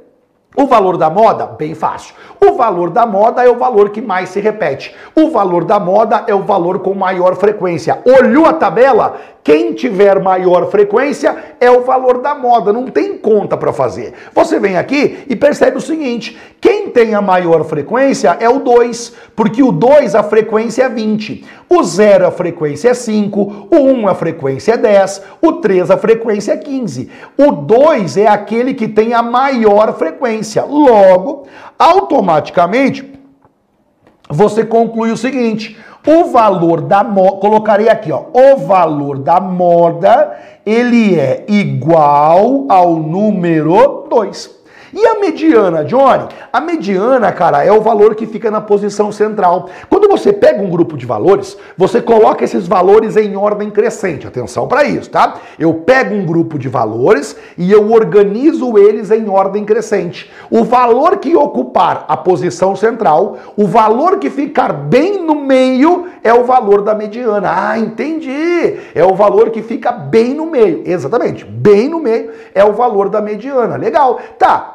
o 0.56 0.66
valor 0.66 0.96
da 0.96 1.10
moda, 1.10 1.44
bem 1.44 1.74
fácil. 1.74 2.14
O 2.40 2.54
valor 2.54 2.88
da 2.88 3.04
moda 3.04 3.44
é 3.44 3.50
o 3.50 3.58
valor 3.58 3.90
que 3.90 4.00
mais 4.00 4.30
se 4.30 4.40
repete. 4.40 4.96
O 5.14 5.30
valor 5.30 5.64
da 5.64 5.78
moda 5.78 6.24
é 6.26 6.34
o 6.34 6.42
valor 6.42 6.78
com 6.78 6.94
maior 6.94 7.36
frequência. 7.36 8.00
Olhou 8.06 8.46
a 8.46 8.54
tabela? 8.54 9.16
Quem 9.46 9.74
tiver 9.74 10.18
maior 10.18 10.68
frequência 10.72 11.36
é 11.60 11.70
o 11.70 11.84
valor 11.84 12.20
da 12.20 12.34
moda, 12.34 12.72
não 12.72 12.88
tem 12.88 13.16
conta 13.16 13.56
para 13.56 13.72
fazer. 13.72 14.12
Você 14.34 14.58
vem 14.58 14.76
aqui 14.76 15.18
e 15.28 15.36
percebe 15.36 15.76
o 15.76 15.80
seguinte: 15.80 16.36
quem 16.60 16.90
tem 16.90 17.14
a 17.14 17.22
maior 17.22 17.62
frequência 17.62 18.36
é 18.40 18.48
o 18.50 18.58
2, 18.58 19.14
porque 19.36 19.62
o 19.62 19.70
2 19.70 20.16
a 20.16 20.24
frequência 20.24 20.82
é 20.82 20.88
20, 20.88 21.44
o 21.68 21.80
0 21.80 22.26
a 22.26 22.32
frequência 22.32 22.88
é 22.88 22.94
5, 22.94 23.68
o 23.70 23.76
1 23.76 24.08
a 24.08 24.16
frequência 24.16 24.72
é 24.72 24.76
10, 24.76 25.22
o 25.40 25.52
3 25.52 25.92
a 25.92 25.96
frequência 25.96 26.50
é 26.50 26.56
15. 26.56 27.08
O 27.38 27.52
2 27.52 28.16
é 28.16 28.26
aquele 28.26 28.74
que 28.74 28.88
tem 28.88 29.14
a 29.14 29.22
maior 29.22 29.96
frequência. 29.96 30.64
Logo, 30.64 31.46
automaticamente, 31.78 33.12
você 34.28 34.64
conclui 34.64 35.12
o 35.12 35.16
seguinte: 35.16 35.78
O 36.06 36.26
valor 36.26 36.82
da 36.82 37.02
moda, 37.02 37.36
colocarei 37.38 37.88
aqui, 37.88 38.12
ó, 38.12 38.22
o 38.32 38.56
valor 38.58 39.18
da 39.18 39.40
moda, 39.40 40.38
ele 40.64 41.18
é 41.18 41.44
igual 41.48 42.64
ao 42.68 42.94
número 42.96 44.06
2. 44.08 44.55
E 44.96 45.06
a 45.06 45.20
mediana, 45.20 45.84
Johnny? 45.84 46.26
A 46.50 46.58
mediana, 46.58 47.30
cara, 47.30 47.62
é 47.62 47.70
o 47.70 47.82
valor 47.82 48.14
que 48.14 48.26
fica 48.26 48.50
na 48.50 48.62
posição 48.62 49.12
central. 49.12 49.68
Quando 49.90 50.08
você 50.08 50.32
pega 50.32 50.62
um 50.62 50.70
grupo 50.70 50.96
de 50.96 51.04
valores, 51.04 51.54
você 51.76 52.00
coloca 52.00 52.42
esses 52.42 52.66
valores 52.66 53.14
em 53.14 53.36
ordem 53.36 53.70
crescente. 53.70 54.26
Atenção 54.26 54.66
para 54.66 54.84
isso, 54.84 55.10
tá? 55.10 55.34
Eu 55.58 55.74
pego 55.74 56.14
um 56.14 56.24
grupo 56.24 56.58
de 56.58 56.70
valores 56.70 57.36
e 57.58 57.70
eu 57.70 57.92
organizo 57.92 58.78
eles 58.78 59.10
em 59.10 59.28
ordem 59.28 59.66
crescente. 59.66 60.32
O 60.50 60.64
valor 60.64 61.18
que 61.18 61.36
ocupar 61.36 62.06
a 62.08 62.16
posição 62.16 62.74
central, 62.74 63.36
o 63.54 63.66
valor 63.66 64.18
que 64.18 64.30
ficar 64.30 64.72
bem 64.72 65.22
no 65.22 65.34
meio 65.34 66.06
é 66.24 66.32
o 66.32 66.44
valor 66.44 66.80
da 66.80 66.94
mediana. 66.94 67.52
Ah, 67.54 67.78
entendi. 67.78 68.78
É 68.94 69.04
o 69.04 69.14
valor 69.14 69.50
que 69.50 69.60
fica 69.60 69.92
bem 69.92 70.32
no 70.32 70.46
meio. 70.46 70.84
Exatamente. 70.86 71.44
Bem 71.44 71.86
no 71.86 72.00
meio 72.00 72.30
é 72.54 72.64
o 72.64 72.72
valor 72.72 73.10
da 73.10 73.20
mediana. 73.20 73.76
Legal. 73.76 74.18
Tá. 74.38 74.72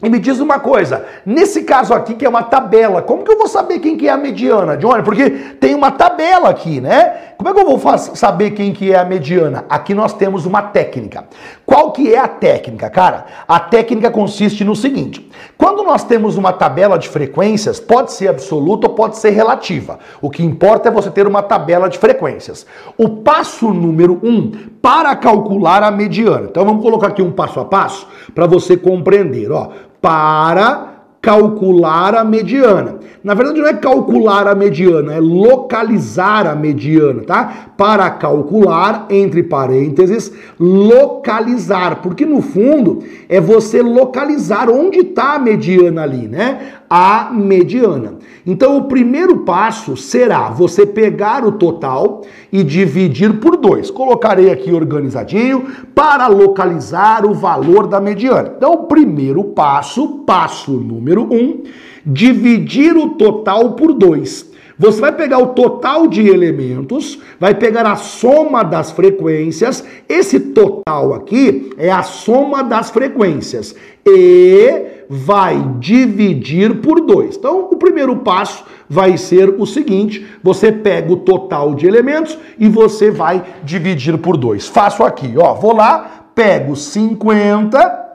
E 0.00 0.08
me 0.08 0.20
diz 0.20 0.38
uma 0.38 0.60
coisa, 0.60 1.06
nesse 1.26 1.64
caso 1.64 1.92
aqui 1.92 2.14
que 2.14 2.24
é 2.24 2.28
uma 2.28 2.44
tabela, 2.44 3.02
como 3.02 3.24
que 3.24 3.32
eu 3.32 3.36
vou 3.36 3.48
saber 3.48 3.80
quem 3.80 3.96
que 3.96 4.06
é 4.06 4.12
a 4.12 4.16
mediana, 4.16 4.76
Johnny? 4.76 5.02
Porque 5.02 5.28
tem 5.58 5.74
uma 5.74 5.90
tabela 5.90 6.48
aqui, 6.48 6.80
né? 6.80 7.28
Como 7.36 7.50
é 7.50 7.52
que 7.52 7.60
eu 7.60 7.76
vou 7.76 7.98
saber 7.98 8.52
quem 8.52 8.72
que 8.72 8.92
é 8.92 8.98
a 8.98 9.04
mediana? 9.04 9.64
Aqui 9.68 9.94
nós 9.94 10.12
temos 10.12 10.46
uma 10.46 10.62
técnica. 10.62 11.24
Qual 11.66 11.90
que 11.90 12.14
é 12.14 12.18
a 12.18 12.28
técnica, 12.28 12.88
cara? 12.90 13.26
A 13.46 13.58
técnica 13.58 14.08
consiste 14.08 14.64
no 14.64 14.76
seguinte, 14.76 15.28
quando 15.56 15.82
nós 15.82 16.04
temos 16.04 16.36
uma 16.36 16.52
tabela 16.52 16.96
de 16.96 17.08
frequências, 17.08 17.80
pode 17.80 18.12
ser 18.12 18.28
absoluta 18.28 18.86
ou 18.86 18.94
pode 18.94 19.16
ser 19.16 19.30
relativa. 19.30 19.98
O 20.20 20.30
que 20.30 20.44
importa 20.44 20.88
é 20.88 20.92
você 20.92 21.10
ter 21.10 21.26
uma 21.26 21.42
tabela 21.42 21.88
de 21.88 21.98
frequências. 21.98 22.66
O 22.96 23.08
passo 23.08 23.72
número 23.72 24.20
um 24.22 24.50
para 24.80 25.14
calcular 25.16 25.82
a 25.82 25.90
mediana. 25.90 26.46
Então 26.50 26.64
vamos 26.64 26.82
colocar 26.82 27.08
aqui 27.08 27.22
um 27.22 27.32
passo 27.32 27.58
a 27.58 27.64
passo 27.64 28.06
para 28.32 28.46
você 28.46 28.76
compreender, 28.76 29.50
ó 29.50 29.87
para 30.00 30.98
calcular 31.20 32.14
a 32.14 32.24
mediana. 32.24 32.96
Na 33.22 33.34
verdade, 33.34 33.60
não 33.60 33.68
é 33.68 33.74
calcular 33.74 34.46
a 34.46 34.54
mediana, 34.54 35.12
é 35.12 35.20
localizar 35.20 36.46
a 36.46 36.54
mediana, 36.54 37.22
tá? 37.22 37.72
Para 37.76 38.08
calcular, 38.10 39.06
entre 39.10 39.42
parênteses, 39.42 40.32
localizar. 40.58 41.96
Porque 41.96 42.24
no 42.24 42.40
fundo 42.40 43.02
é 43.28 43.40
você 43.40 43.82
localizar 43.82 44.70
onde 44.70 45.00
está 45.00 45.34
a 45.34 45.38
mediana 45.38 46.02
ali, 46.02 46.28
né? 46.28 46.77
A 46.90 47.30
mediana. 47.30 48.14
Então, 48.46 48.78
o 48.78 48.84
primeiro 48.84 49.38
passo 49.38 49.96
será 49.96 50.48
você 50.48 50.86
pegar 50.86 51.44
o 51.44 51.52
total 51.52 52.22
e 52.50 52.64
dividir 52.64 53.40
por 53.40 53.56
dois. 53.56 53.90
Colocarei 53.90 54.50
aqui 54.50 54.72
organizadinho 54.72 55.66
para 55.94 56.26
localizar 56.28 57.26
o 57.26 57.34
valor 57.34 57.86
da 57.86 58.00
mediana. 58.00 58.54
Então, 58.56 58.72
o 58.72 58.84
primeiro 58.84 59.44
passo, 59.44 60.20
passo 60.26 60.72
número 60.72 61.22
um, 61.30 61.62
dividir 62.06 62.96
o 62.96 63.10
total 63.10 63.72
por 63.72 63.92
dois. 63.92 64.48
Você 64.78 65.00
vai 65.00 65.12
pegar 65.12 65.38
o 65.38 65.48
total 65.48 66.06
de 66.06 66.28
elementos, 66.28 67.18
vai 67.40 67.52
pegar 67.52 67.84
a 67.84 67.96
soma 67.96 68.62
das 68.62 68.92
frequências. 68.92 69.84
Esse 70.08 70.38
total 70.38 71.14
aqui 71.14 71.70
é 71.76 71.90
a 71.90 72.04
soma 72.04 72.62
das 72.62 72.88
frequências. 72.88 73.74
E 74.06 74.97
vai 75.08 75.74
dividir 75.78 76.80
por 76.80 77.00
2. 77.00 77.36
Então, 77.36 77.68
o 77.70 77.76
primeiro 77.76 78.16
passo 78.16 78.64
vai 78.88 79.16
ser 79.16 79.48
o 79.58 79.66
seguinte: 79.66 80.26
você 80.42 80.70
pega 80.70 81.12
o 81.12 81.16
total 81.16 81.74
de 81.74 81.86
elementos 81.86 82.36
e 82.58 82.68
você 82.68 83.10
vai 83.10 83.44
dividir 83.64 84.18
por 84.18 84.36
2. 84.36 84.68
Faço 84.68 85.02
aqui, 85.02 85.34
ó, 85.38 85.54
vou 85.54 85.74
lá, 85.74 86.26
pego 86.34 86.76
50 86.76 88.06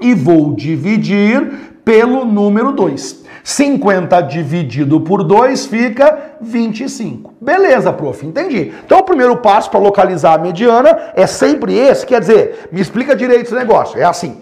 e 0.00 0.14
vou 0.14 0.54
dividir 0.54 1.80
pelo 1.84 2.24
número 2.24 2.72
2. 2.72 3.26
50 3.42 4.20
dividido 4.22 5.00
por 5.00 5.24
2 5.24 5.66
fica 5.66 6.36
25. 6.38 7.32
Beleza, 7.40 7.90
prof, 7.92 8.26
entendi. 8.26 8.74
Então 8.84 8.98
o 8.98 9.02
primeiro 9.02 9.38
passo 9.38 9.70
para 9.70 9.80
localizar 9.80 10.34
a 10.34 10.38
mediana 10.38 11.12
é 11.14 11.26
sempre 11.26 11.74
esse, 11.74 12.04
quer 12.04 12.20
dizer, 12.20 12.68
me 12.70 12.78
explica 12.78 13.16
direito 13.16 13.46
esse 13.46 13.54
negócio. 13.54 13.98
É 13.98 14.04
assim, 14.04 14.36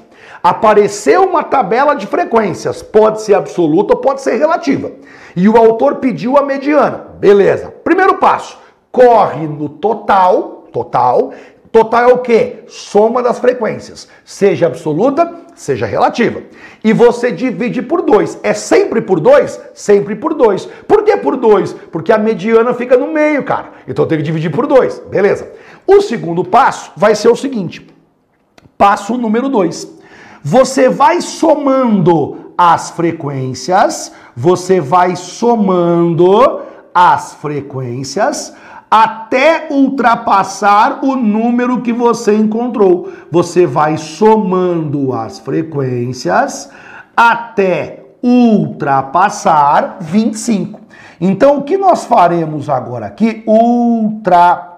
Apareceu 0.48 1.24
uma 1.24 1.42
tabela 1.42 1.96
de 1.96 2.06
frequências, 2.06 2.80
pode 2.80 3.20
ser 3.20 3.34
absoluta 3.34 3.94
ou 3.94 4.00
pode 4.00 4.22
ser 4.22 4.36
relativa. 4.36 4.92
E 5.34 5.48
o 5.48 5.56
autor 5.56 5.96
pediu 5.96 6.36
a 6.36 6.42
mediana. 6.44 7.04
Beleza. 7.18 7.74
Primeiro 7.82 8.18
passo, 8.18 8.56
corre 8.92 9.44
no 9.48 9.68
total, 9.68 10.68
total. 10.72 11.32
Total 11.72 12.10
é 12.10 12.12
o 12.14 12.18
quê? 12.18 12.60
Soma 12.68 13.24
das 13.24 13.40
frequências, 13.40 14.06
seja 14.24 14.66
absoluta, 14.68 15.34
seja 15.56 15.84
relativa. 15.84 16.40
E 16.84 16.92
você 16.92 17.32
divide 17.32 17.82
por 17.82 18.02
dois. 18.02 18.38
É 18.44 18.54
sempre 18.54 19.00
por 19.00 19.18
dois? 19.18 19.60
Sempre 19.74 20.14
por 20.14 20.32
dois. 20.32 20.66
Por 20.86 21.02
que 21.02 21.16
por 21.16 21.36
dois? 21.36 21.72
Porque 21.72 22.12
a 22.12 22.18
mediana 22.18 22.72
fica 22.72 22.96
no 22.96 23.08
meio, 23.08 23.42
cara. 23.42 23.72
Então 23.88 24.04
eu 24.04 24.08
tenho 24.08 24.20
que 24.20 24.26
dividir 24.26 24.52
por 24.52 24.68
dois. 24.68 25.02
Beleza. 25.10 25.50
O 25.84 26.00
segundo 26.00 26.44
passo 26.44 26.92
vai 26.96 27.16
ser 27.16 27.30
o 27.30 27.34
seguinte. 27.34 27.84
Passo 28.78 29.18
número 29.18 29.48
dois 29.48 29.95
você 30.48 30.88
vai 30.88 31.20
somando 31.20 32.52
as 32.56 32.90
frequências, 32.90 34.12
você 34.36 34.80
vai 34.80 35.16
somando 35.16 36.60
as 36.94 37.34
frequências 37.34 38.54
até 38.88 39.66
ultrapassar 39.72 41.00
o 41.02 41.16
número 41.16 41.80
que 41.82 41.92
você 41.92 42.36
encontrou. 42.36 43.10
Você 43.28 43.66
vai 43.66 43.96
somando 43.96 45.12
as 45.12 45.40
frequências 45.40 46.70
até 47.16 48.04
ultrapassar 48.22 49.96
25. 50.00 50.80
Então, 51.20 51.58
o 51.58 51.64
que 51.64 51.76
nós 51.76 52.04
faremos 52.04 52.68
agora 52.70 53.06
aqui? 53.06 53.42
Ultrapassar 53.48 54.76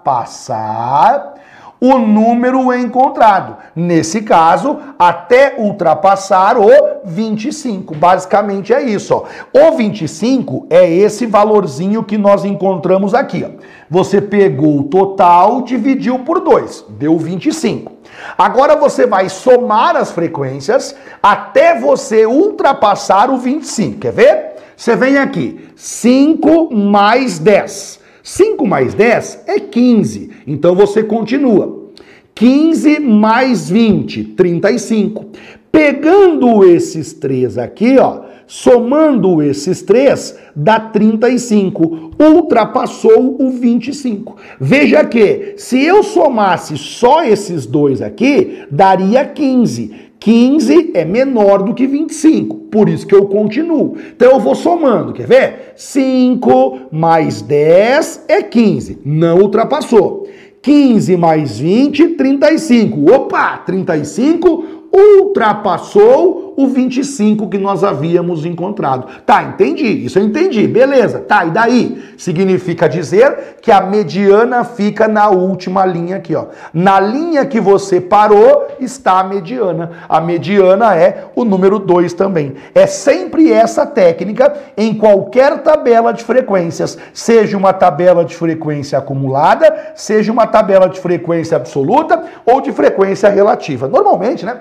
o 1.81 1.99
número 1.99 2.73
encontrado. 2.75 3.57
Nesse 3.75 4.23
caso, 4.23 4.79
até 4.99 5.55
ultrapassar 5.59 6.57
o 6.59 6.69
25. 7.05 7.95
Basicamente 7.95 8.73
é 8.73 8.83
isso. 8.83 9.15
Ó. 9.15 9.69
O 9.69 9.77
25 9.77 10.67
é 10.69 10.91
esse 10.91 11.27
valorzinho 11.27 12.03
que 12.03 12.19
nós 12.19 12.45
encontramos 12.45 13.15
aqui. 13.15 13.45
Ó. 13.45 13.63
Você 13.91 14.21
pegou 14.21 14.81
o 14.81 14.85
total, 14.85 15.63
dividiu 15.63 16.19
por 16.21 16.41
2, 16.41 16.87
deu 16.91 17.17
25. 17.17 17.93
Agora 18.37 18.77
você 18.77 19.07
vai 19.07 19.29
somar 19.29 19.97
as 19.97 20.11
frequências 20.11 20.95
até 21.23 21.79
você 21.79 22.27
ultrapassar 22.27 23.31
o 23.31 23.37
25. 23.37 23.99
Quer 24.01 24.13
ver? 24.13 24.49
Você 24.77 24.95
vem 24.95 25.19
aqui, 25.19 25.69
5 25.75 26.75
mais 26.75 27.39
10. 27.39 27.98
5 28.29 28.67
mais 28.67 28.93
10 28.93 29.45
é 29.47 29.59
15. 29.59 30.31
Então 30.47 30.75
você 30.75 31.03
continua. 31.03 31.89
15 32.35 33.01
mais 33.01 33.71
20, 33.71 34.23
35. 34.23 35.29
Pegando 35.73 36.63
esses 36.63 37.15
três 37.15 37.57
aqui, 37.57 37.97
ó, 37.99 38.21
somando 38.47 39.43
esses 39.43 39.81
três, 39.81 40.39
dá 40.55 40.79
35. 40.79 42.13
Ultrapassou 42.21 43.41
o 43.41 43.51
25. 43.51 44.37
Veja 44.61 45.03
que, 45.07 45.55
se 45.57 45.83
eu 45.83 46.03
somasse 46.03 46.77
só 46.77 47.25
esses 47.25 47.65
dois 47.65 48.03
aqui, 48.03 48.63
daria 48.71 49.25
15. 49.25 50.08
15 50.21 50.91
é 50.95 51.05
menor 51.05 51.63
do 51.63 51.75
que 51.75 51.87
25, 51.87 52.57
por 52.71 52.89
isso 52.89 53.07
que 53.07 53.15
eu 53.15 53.27
continuo. 53.27 53.97
Então 54.15 54.33
eu 54.33 54.41
vou 54.41 54.55
somando, 54.55 55.13
quer 55.13 55.27
ver? 55.27 55.73
5 55.77 56.89
mais 56.91 57.41
10 57.41 58.25
é 58.29 58.43
15, 58.43 58.99
não 59.05 59.39
ultrapassou. 59.39 60.27
15 60.61 61.17
mais 61.17 61.59
20, 61.59 62.09
35. 62.09 63.13
Opa, 63.13 63.59
35 63.59 64.65
ultrapassou 64.93 66.48
o 66.59 66.67
25 66.67 67.49
que 67.49 67.57
nós 67.57 67.85
havíamos 67.85 68.45
encontrado. 68.45 69.07
Tá, 69.25 69.45
entendi. 69.45 69.87
Isso 69.87 70.19
eu 70.19 70.25
entendi. 70.25 70.67
Beleza. 70.67 71.21
Tá, 71.21 71.45
e 71.45 71.53
daí? 71.53 72.03
Significa 72.19 72.89
dizer 72.89 73.59
que 73.63 73.71
a 73.71 73.81
mediana 73.81 74.65
fica 74.65 75.07
na 75.07 75.31
última 75.31 75.87
linha 75.87 76.17
aqui, 76.17 76.35
ó. 76.35 76.47
Na 76.75 76.99
linha 76.99 77.47
que 77.47 77.61
você 77.61 78.01
parou 78.01 78.67
está 78.81 79.21
a 79.21 79.23
mediana. 79.23 79.93
A 80.09 80.21
mediana 80.21 80.97
é 80.97 81.27
o 81.37 81.45
número 81.45 81.79
2 81.79 82.13
também. 82.15 82.57
É 82.75 82.89
sempre 82.89 83.53
essa 83.53 83.87
técnica 83.87 84.53
em 84.77 84.93
qualquer 84.95 85.63
tabela 85.63 86.13
de 86.13 86.25
frequências, 86.25 86.99
seja 87.15 87.57
uma 87.57 87.73
tabela 87.73 88.25
de 88.25 88.35
frequência 88.35 88.99
acumulada, 88.99 89.93
seja 89.95 90.33
uma 90.33 90.49
tabela 90.49 90.89
de 90.89 90.99
frequência 90.99 91.57
absoluta 91.57 92.25
ou 92.45 92.61
de 92.61 92.73
frequência 92.73 93.29
relativa. 93.29 93.87
Normalmente, 93.87 94.45
né? 94.45 94.59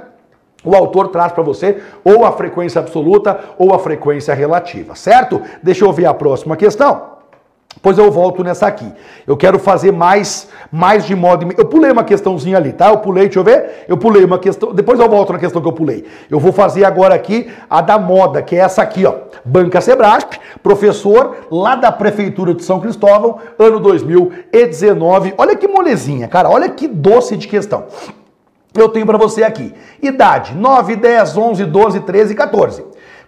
O 0.67 0.75
autor 0.75 1.07
traz 1.07 1.31
para 1.31 1.43
você 1.43 1.81
ou 2.03 2.25
a 2.25 2.31
frequência 2.31 2.79
absoluta 2.79 3.39
ou 3.57 3.73
a 3.73 3.79
frequência 3.79 4.33
relativa, 4.33 4.95
certo? 4.95 5.41
Deixa 5.63 5.85
eu 5.85 5.93
ver 5.93 6.05
a 6.05 6.13
próxima 6.13 6.55
questão. 6.55 7.17
Pois 7.81 7.97
eu 7.97 8.11
volto 8.11 8.43
nessa 8.43 8.67
aqui. 8.67 8.91
Eu 9.25 9.37
quero 9.37 9.59
fazer 9.59 9.91
mais, 9.91 10.47
mais 10.71 11.05
de 11.05 11.15
modo. 11.15 11.47
Eu 11.57 11.65
pulei 11.65 11.91
uma 11.91 12.03
questãozinha 12.03 12.57
ali, 12.57 12.73
tá? 12.73 12.89
Eu 12.89 12.97
pulei, 12.97 13.25
deixa 13.25 13.39
eu 13.39 13.43
ver. 13.43 13.85
Eu 13.87 13.97
pulei 13.97 14.23
uma 14.23 14.39
questão. 14.39 14.73
Depois 14.73 14.99
eu 14.99 15.07
volto 15.07 15.33
na 15.33 15.39
questão 15.39 15.61
que 15.61 15.67
eu 15.67 15.73
pulei. 15.73 16.05
Eu 16.29 16.39
vou 16.39 16.51
fazer 16.51 16.85
agora 16.85 17.13
aqui 17.13 17.51
a 17.69 17.81
da 17.81 17.99
moda, 17.99 18.41
que 18.41 18.55
é 18.55 18.59
essa 18.59 18.81
aqui, 18.81 19.05
ó. 19.05 19.13
Banca 19.45 19.79
Sebrasp, 19.79 20.33
professor 20.63 21.47
lá 21.51 21.75
da 21.75 21.91
Prefeitura 21.91 22.53
de 22.53 22.63
São 22.63 22.79
Cristóvão, 22.79 23.37
ano 23.59 23.79
2019. 23.79 25.35
Olha 25.37 25.55
que 25.55 25.67
molezinha, 25.67 26.27
cara. 26.27 26.49
Olha 26.49 26.69
que 26.69 26.87
doce 26.87 27.37
de 27.37 27.47
questão. 27.47 27.85
Eu 28.77 28.89
tenho 28.89 29.05
para 29.05 29.17
você 29.17 29.43
aqui. 29.43 29.73
Idade: 30.01 30.55
9, 30.55 30.95
10, 30.95 31.37
11, 31.37 31.65
12, 31.65 31.99
13, 32.01 32.35
14. 32.35 32.85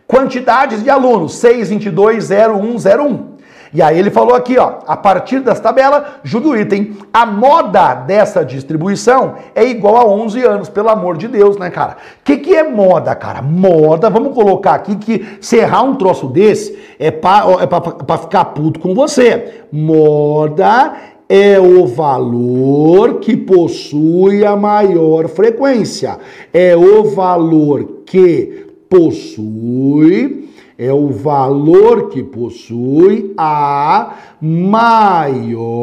Quantidades 0.08 0.84
de 0.84 0.89
alunos: 0.89 1.36
6, 1.36 1.70
22, 1.70 2.24
0, 2.26 2.56
1, 2.56 2.80
0, 2.80 3.04
1. 3.04 3.39
E 3.72 3.84
aí 3.84 4.00
ele 4.00 4.10
falou 4.10 4.34
aqui, 4.34 4.58
ó, 4.58 4.80
a 4.88 4.97
partir 4.97 5.41
dessa 5.41 5.62
tabela, 5.62 6.20
julgue 6.24 6.47
o 6.47 6.58
item. 6.58 6.97
A 7.14 7.26
moda 7.26 7.93
dessa 7.93 8.43
distribuição 8.43 9.36
é 9.54 9.64
igual 9.64 9.97
a 9.97 10.06
11 10.06 10.43
anos, 10.43 10.70
pelo 10.70 10.89
amor 10.89 11.18
de 11.18 11.28
Deus, 11.28 11.56
né, 11.58 11.70
cara? 11.70 11.97
O 12.20 12.24
que, 12.24 12.38
que 12.38 12.56
é 12.56 12.64
moda, 12.64 13.14
cara? 13.14 13.43
Moda, 13.43 14.10
vamos 14.10 14.34
colocar 14.34 14.74
aqui 14.74 14.95
que 14.95 15.38
se 15.39 15.58
errar 15.58 15.84
um 15.84 15.95
troço 15.95 16.28
desse 16.28 16.78
é 16.97 17.12
pra, 17.12 17.43
é 17.52 18.18
ficar 18.18 18.45
puto 18.45 18.80
com 18.80 18.95
você. 18.95 19.62
Moda 19.72 20.95
é 21.30 21.60
o 21.60 21.86
valor 21.86 23.20
que 23.20 23.38
possui 23.38 24.44
a 24.44 24.56
maior 24.56 25.28
frequência. 25.28 26.18
É 26.52 26.76
o 26.76 27.04
valor 27.04 28.02
que 28.06 28.66
possui 28.90 30.50
é 30.82 30.94
o 30.94 31.10
valor 31.10 32.08
que 32.08 32.24
possui 32.24 33.34
a 33.38 34.14
maior 34.42 35.82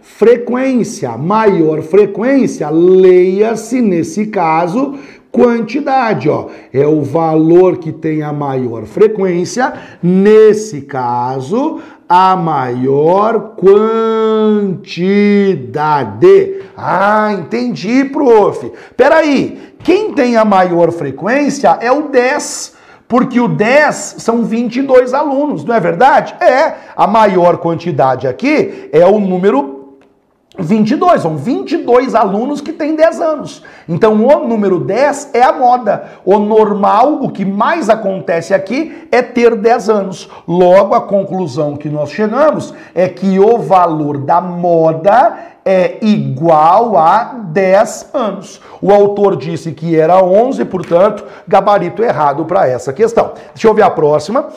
frequência. 0.00 1.18
Maior 1.18 1.82
frequência, 1.82 2.70
leia-se 2.70 3.80
nesse 3.82 4.26
caso 4.26 4.94
quantidade, 5.32 6.28
ó. 6.28 6.46
É 6.72 6.86
o 6.86 7.02
valor 7.02 7.78
que 7.78 7.90
tem 7.92 8.22
a 8.22 8.32
maior 8.32 8.84
frequência, 8.84 9.72
nesse 10.02 10.82
caso, 10.82 11.80
a 12.08 12.34
maior 12.34 13.54
quantidade. 13.56 14.86
Ah, 16.76 17.32
entendi, 17.32 18.04
prof. 18.06 18.72
Peraí, 18.96 19.74
quem 19.82 20.14
tem 20.14 20.36
a 20.36 20.44
maior 20.44 20.90
frequência 20.90 21.76
é 21.80 21.92
o 21.92 22.08
10 22.08 22.78
porque 23.06 23.40
o 23.40 23.48
10 23.48 24.16
são 24.18 24.44
22 24.44 25.14
alunos, 25.14 25.64
não 25.64 25.74
é 25.74 25.80
verdade? 25.80 26.34
É, 26.44 26.74
a 26.94 27.06
maior 27.06 27.56
quantidade 27.56 28.28
aqui 28.28 28.90
é 28.92 29.06
o 29.06 29.18
número 29.18 29.77
22, 30.58 31.22
são 31.22 31.36
22 31.36 32.14
alunos 32.14 32.60
que 32.60 32.72
têm 32.72 32.96
10 32.96 33.20
anos. 33.20 33.62
Então 33.88 34.14
o 34.14 34.46
número 34.46 34.80
10 34.80 35.30
é 35.32 35.42
a 35.42 35.52
moda. 35.52 36.04
O 36.24 36.38
normal, 36.38 37.22
o 37.22 37.30
que 37.30 37.44
mais 37.44 37.88
acontece 37.88 38.52
aqui 38.52 39.06
é 39.12 39.22
ter 39.22 39.54
10 39.54 39.88
anos. 39.88 40.28
Logo, 40.46 40.94
a 40.94 41.00
conclusão 41.00 41.76
que 41.76 41.88
nós 41.88 42.10
chegamos 42.10 42.74
é 42.94 43.08
que 43.08 43.38
o 43.38 43.58
valor 43.58 44.18
da 44.18 44.40
moda 44.40 45.36
é 45.64 45.98
igual 46.02 46.96
a 46.96 47.36
10 47.52 48.10
anos. 48.12 48.60
O 48.82 48.92
autor 48.92 49.36
disse 49.36 49.72
que 49.72 49.96
era 49.96 50.22
11, 50.22 50.64
portanto, 50.64 51.24
gabarito 51.46 52.02
errado 52.02 52.44
para 52.44 52.66
essa 52.66 52.92
questão. 52.92 53.32
Deixa 53.54 53.68
eu 53.68 53.74
ver 53.74 53.82
a 53.82 53.90
próxima. 53.90 54.48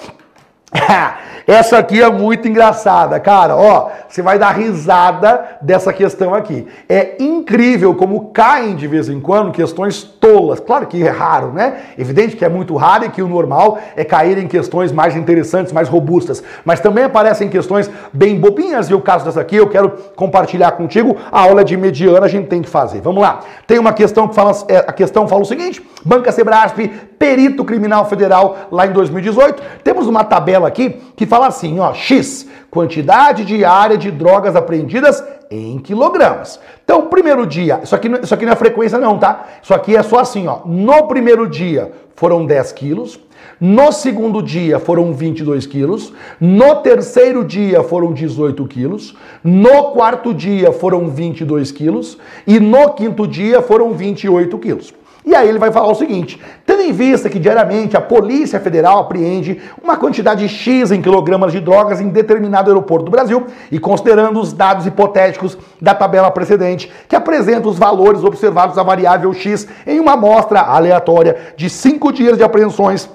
Essa 1.45 1.79
aqui 1.79 2.01
é 2.01 2.09
muito 2.09 2.47
engraçada, 2.47 3.19
cara. 3.19 3.55
Ó, 3.57 3.89
você 4.07 4.21
vai 4.21 4.39
dar 4.39 4.51
risada 4.51 5.57
dessa 5.61 5.91
questão 5.91 6.33
aqui. 6.33 6.67
É 6.87 7.15
incrível 7.19 7.93
como 7.95 8.29
caem 8.31 8.75
de 8.75 8.87
vez 8.87 9.09
em 9.09 9.19
quando 9.19 9.51
questões 9.51 10.01
tolas. 10.03 10.59
Claro 10.59 10.87
que 10.87 11.03
é 11.03 11.09
raro, 11.09 11.51
né? 11.51 11.81
Evidente 11.97 12.35
que 12.35 12.45
é 12.45 12.49
muito 12.49 12.75
raro 12.75 13.05
e 13.05 13.09
que 13.09 13.21
o 13.21 13.27
normal 13.27 13.79
é 13.95 14.05
cair 14.05 14.37
em 14.37 14.47
questões 14.47 14.91
mais 14.91 15.15
interessantes, 15.15 15.73
mais 15.73 15.89
robustas. 15.89 16.43
Mas 16.63 16.79
também 16.79 17.03
aparecem 17.03 17.49
questões 17.49 17.89
bem 18.13 18.39
bobinhas 18.39 18.89
e 18.89 18.93
o 18.93 19.01
caso 19.01 19.25
dessa 19.25 19.41
aqui 19.41 19.57
eu 19.57 19.67
quero 19.67 19.89
compartilhar 20.15 20.71
contigo. 20.71 21.17
A 21.31 21.41
aula 21.41 21.65
de 21.65 21.75
mediana 21.75 22.25
a 22.25 22.29
gente 22.29 22.47
tem 22.47 22.61
que 22.61 22.69
fazer. 22.69 23.01
Vamos 23.01 23.21
lá. 23.21 23.41
Tem 23.67 23.77
uma 23.77 23.93
questão 23.93 24.27
que 24.27 24.35
fala, 24.35 24.51
é, 24.67 24.77
a 24.77 24.93
questão 24.93 25.27
fala 25.27 25.41
o 25.41 25.45
seguinte: 25.45 25.83
Banca 26.03 26.31
Sebrasp, 26.31 26.77
perito 27.19 27.63
criminal 27.63 28.05
federal 28.05 28.67
lá 28.71 28.87
em 28.87 28.91
2018. 28.91 29.61
Temos 29.83 30.07
uma 30.07 30.23
tabela 30.23 30.67
aqui 30.67 31.01
que 31.15 31.25
fala 31.25 31.47
assim, 31.47 31.79
ó, 31.79 31.93
X, 31.93 32.47
quantidade 32.69 33.45
diária 33.45 33.97
de 33.97 34.09
drogas 34.09 34.55
apreendidas 34.55 35.23
em 35.49 35.77
quilogramas. 35.79 36.59
Então, 36.83 37.07
primeiro 37.07 37.45
dia, 37.45 37.81
isso 37.83 37.95
aqui, 37.95 38.09
isso 38.23 38.33
aqui 38.33 38.45
não 38.45 38.53
é 38.53 38.55
frequência 38.55 38.97
não, 38.97 39.17
tá? 39.17 39.45
Isso 39.61 39.73
aqui 39.73 39.95
é 39.95 40.01
só 40.01 40.19
assim, 40.19 40.47
ó. 40.47 40.59
No 40.65 41.07
primeiro 41.07 41.47
dia 41.47 41.91
foram 42.15 42.45
10 42.45 42.71
quilos, 42.71 43.19
no 43.59 43.91
segundo 43.91 44.41
dia 44.41 44.79
foram 44.79 45.13
22 45.13 45.65
quilos, 45.65 46.13
no 46.39 46.77
terceiro 46.77 47.43
dia 47.43 47.83
foram 47.83 48.13
18 48.13 48.65
quilos, 48.67 49.15
no 49.43 49.91
quarto 49.91 50.33
dia 50.33 50.71
foram 50.71 51.07
22 51.09 51.71
quilos 51.71 52.17
e 52.47 52.59
no 52.59 52.93
quinto 52.93 53.27
dia 53.27 53.61
foram 53.61 53.93
28 53.93 54.57
quilos. 54.57 54.93
E 55.23 55.35
aí 55.35 55.47
ele 55.47 55.59
vai 55.59 55.71
falar 55.71 55.91
o 55.91 55.95
seguinte: 55.95 56.41
tendo 56.65 56.81
em 56.81 56.91
vista 56.91 57.29
que 57.29 57.39
diariamente 57.39 57.95
a 57.95 58.01
Polícia 58.01 58.59
Federal 58.59 58.99
apreende 58.99 59.61
uma 59.81 59.95
quantidade 59.95 60.47
X 60.47 60.91
em 60.91 61.01
quilogramas 61.01 61.51
de 61.51 61.59
drogas 61.59 62.01
em 62.01 62.09
determinado 62.09 62.69
aeroporto 62.69 63.05
do 63.05 63.11
Brasil, 63.11 63.45
e 63.71 63.79
considerando 63.79 64.39
os 64.39 64.51
dados 64.53 64.85
hipotéticos 64.85 65.57
da 65.79 65.93
tabela 65.93 66.31
precedente, 66.31 66.91
que 67.07 67.15
apresenta 67.15 67.67
os 67.67 67.77
valores 67.77 68.23
observados 68.23 68.75
da 68.75 68.83
variável 68.83 69.31
X 69.33 69.67
em 69.85 69.99
uma 69.99 70.13
amostra 70.13 70.61
aleatória 70.61 71.37
de 71.55 71.69
cinco 71.69 72.11
dias 72.11 72.37
de 72.37 72.43
apreensões 72.43 73.09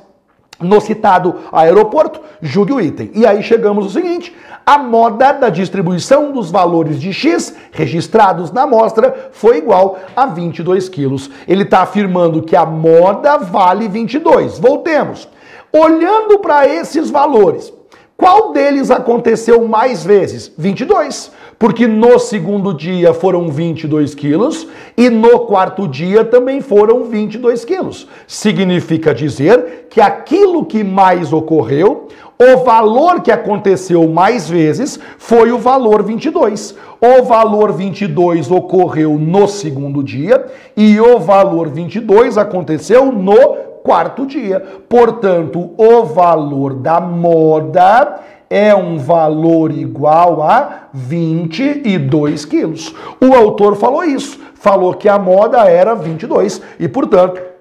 no 0.60 0.80
citado 0.80 1.34
aeroporto, 1.52 2.20
julgue 2.40 2.72
o 2.72 2.80
item. 2.80 3.10
E 3.14 3.26
aí 3.26 3.42
chegamos 3.42 3.84
ao 3.84 3.90
seguinte: 3.90 4.34
a 4.68 4.78
moda 4.78 5.30
da 5.30 5.48
distribuição 5.48 6.32
dos 6.32 6.50
valores 6.50 7.00
de 7.00 7.12
X 7.12 7.54
registrados 7.70 8.50
na 8.50 8.62
amostra 8.62 9.30
foi 9.30 9.58
igual 9.58 9.96
a 10.16 10.26
22 10.26 10.88
quilos. 10.88 11.30
Ele 11.46 11.62
está 11.62 11.82
afirmando 11.82 12.42
que 12.42 12.56
a 12.56 12.66
moda 12.66 13.36
vale 13.36 13.86
22. 13.86 14.58
Voltemos. 14.58 15.28
Olhando 15.72 16.40
para 16.40 16.66
esses 16.66 17.10
valores, 17.10 17.72
qual 18.16 18.52
deles 18.52 18.90
aconteceu 18.90 19.68
mais 19.68 20.02
vezes? 20.02 20.50
22. 20.58 21.30
Porque 21.58 21.86
no 21.86 22.18
segundo 22.18 22.74
dia 22.74 23.14
foram 23.14 23.48
22 23.48 24.14
quilos 24.14 24.66
e 24.96 25.08
no 25.08 25.40
quarto 25.40 25.86
dia 25.86 26.24
também 26.24 26.60
foram 26.60 27.04
22 27.04 27.64
quilos. 27.64 28.08
Significa 28.26 29.14
dizer 29.14 29.86
que 29.90 30.00
aquilo 30.00 30.64
que 30.64 30.82
mais 30.82 31.32
ocorreu, 31.32 32.08
o 32.38 32.58
valor 32.64 33.22
que 33.22 33.32
aconteceu 33.32 34.06
mais 34.08 34.48
vezes 34.48 35.00
foi 35.18 35.52
o 35.52 35.58
valor 35.58 36.02
22. 36.02 36.76
O 37.00 37.22
valor 37.22 37.72
22 37.72 38.50
ocorreu 38.50 39.18
no 39.18 39.48
segundo 39.48 40.02
dia 40.02 40.46
e 40.76 41.00
o 41.00 41.18
valor 41.18 41.68
22 41.68 42.36
aconteceu 42.36 43.10
no 43.10 43.56
quarto 43.82 44.26
dia. 44.26 44.60
Portanto, 44.88 45.70
o 45.78 46.04
valor 46.04 46.74
da 46.74 47.00
moda 47.00 48.20
é 48.50 48.74
um 48.74 48.98
valor 48.98 49.72
igual 49.72 50.42
a 50.42 50.88
22 50.92 52.44
quilos. 52.44 52.94
O 53.20 53.34
autor 53.34 53.76
falou 53.76 54.04
isso, 54.04 54.38
falou 54.54 54.92
que 54.92 55.08
a 55.08 55.18
moda 55.18 55.58
era 55.70 55.94
22 55.94 56.60
e, 56.78 56.86
portanto, 56.86 57.55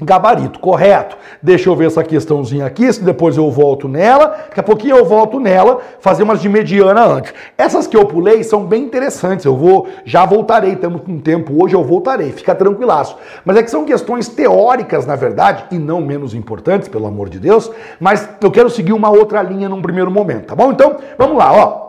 gabarito, 0.00 0.58
correto. 0.58 1.16
Deixa 1.40 1.68
eu 1.68 1.76
ver 1.76 1.86
essa 1.86 2.02
questãozinha 2.02 2.66
aqui, 2.66 2.92
se 2.92 3.04
depois 3.04 3.36
eu 3.36 3.48
volto 3.48 3.86
nela. 3.86 4.26
Daqui 4.26 4.58
a 4.58 4.62
pouquinho 4.62 4.96
eu 4.96 5.04
volto 5.04 5.38
nela, 5.38 5.80
fazer 6.00 6.24
umas 6.24 6.40
de 6.40 6.48
mediana 6.48 7.04
antes. 7.04 7.32
Essas 7.56 7.86
que 7.86 7.96
eu 7.96 8.04
pulei 8.04 8.42
são 8.42 8.64
bem 8.64 8.82
interessantes. 8.82 9.44
Eu 9.44 9.56
vou, 9.56 9.86
já 10.04 10.26
voltarei, 10.26 10.72
estamos 10.72 11.02
com 11.02 11.20
tempo 11.20 11.62
hoje, 11.62 11.76
eu 11.76 11.84
voltarei, 11.84 12.32
fica 12.32 12.54
tranquilaço. 12.56 13.16
Mas 13.44 13.56
é 13.56 13.62
que 13.62 13.70
são 13.70 13.84
questões 13.84 14.26
teóricas, 14.26 15.06
na 15.06 15.14
verdade, 15.14 15.66
e 15.70 15.78
não 15.78 16.00
menos 16.00 16.34
importantes, 16.34 16.88
pelo 16.88 17.06
amor 17.06 17.28
de 17.28 17.38
Deus, 17.38 17.70
mas 18.00 18.28
eu 18.40 18.50
quero 18.50 18.68
seguir 18.68 18.92
uma 18.92 19.10
outra 19.10 19.42
linha 19.42 19.68
num 19.68 19.80
primeiro 19.80 20.10
momento, 20.10 20.46
tá 20.46 20.56
bom? 20.56 20.72
Então, 20.72 20.96
vamos 21.16 21.38
lá, 21.38 21.52
ó. 21.52 21.83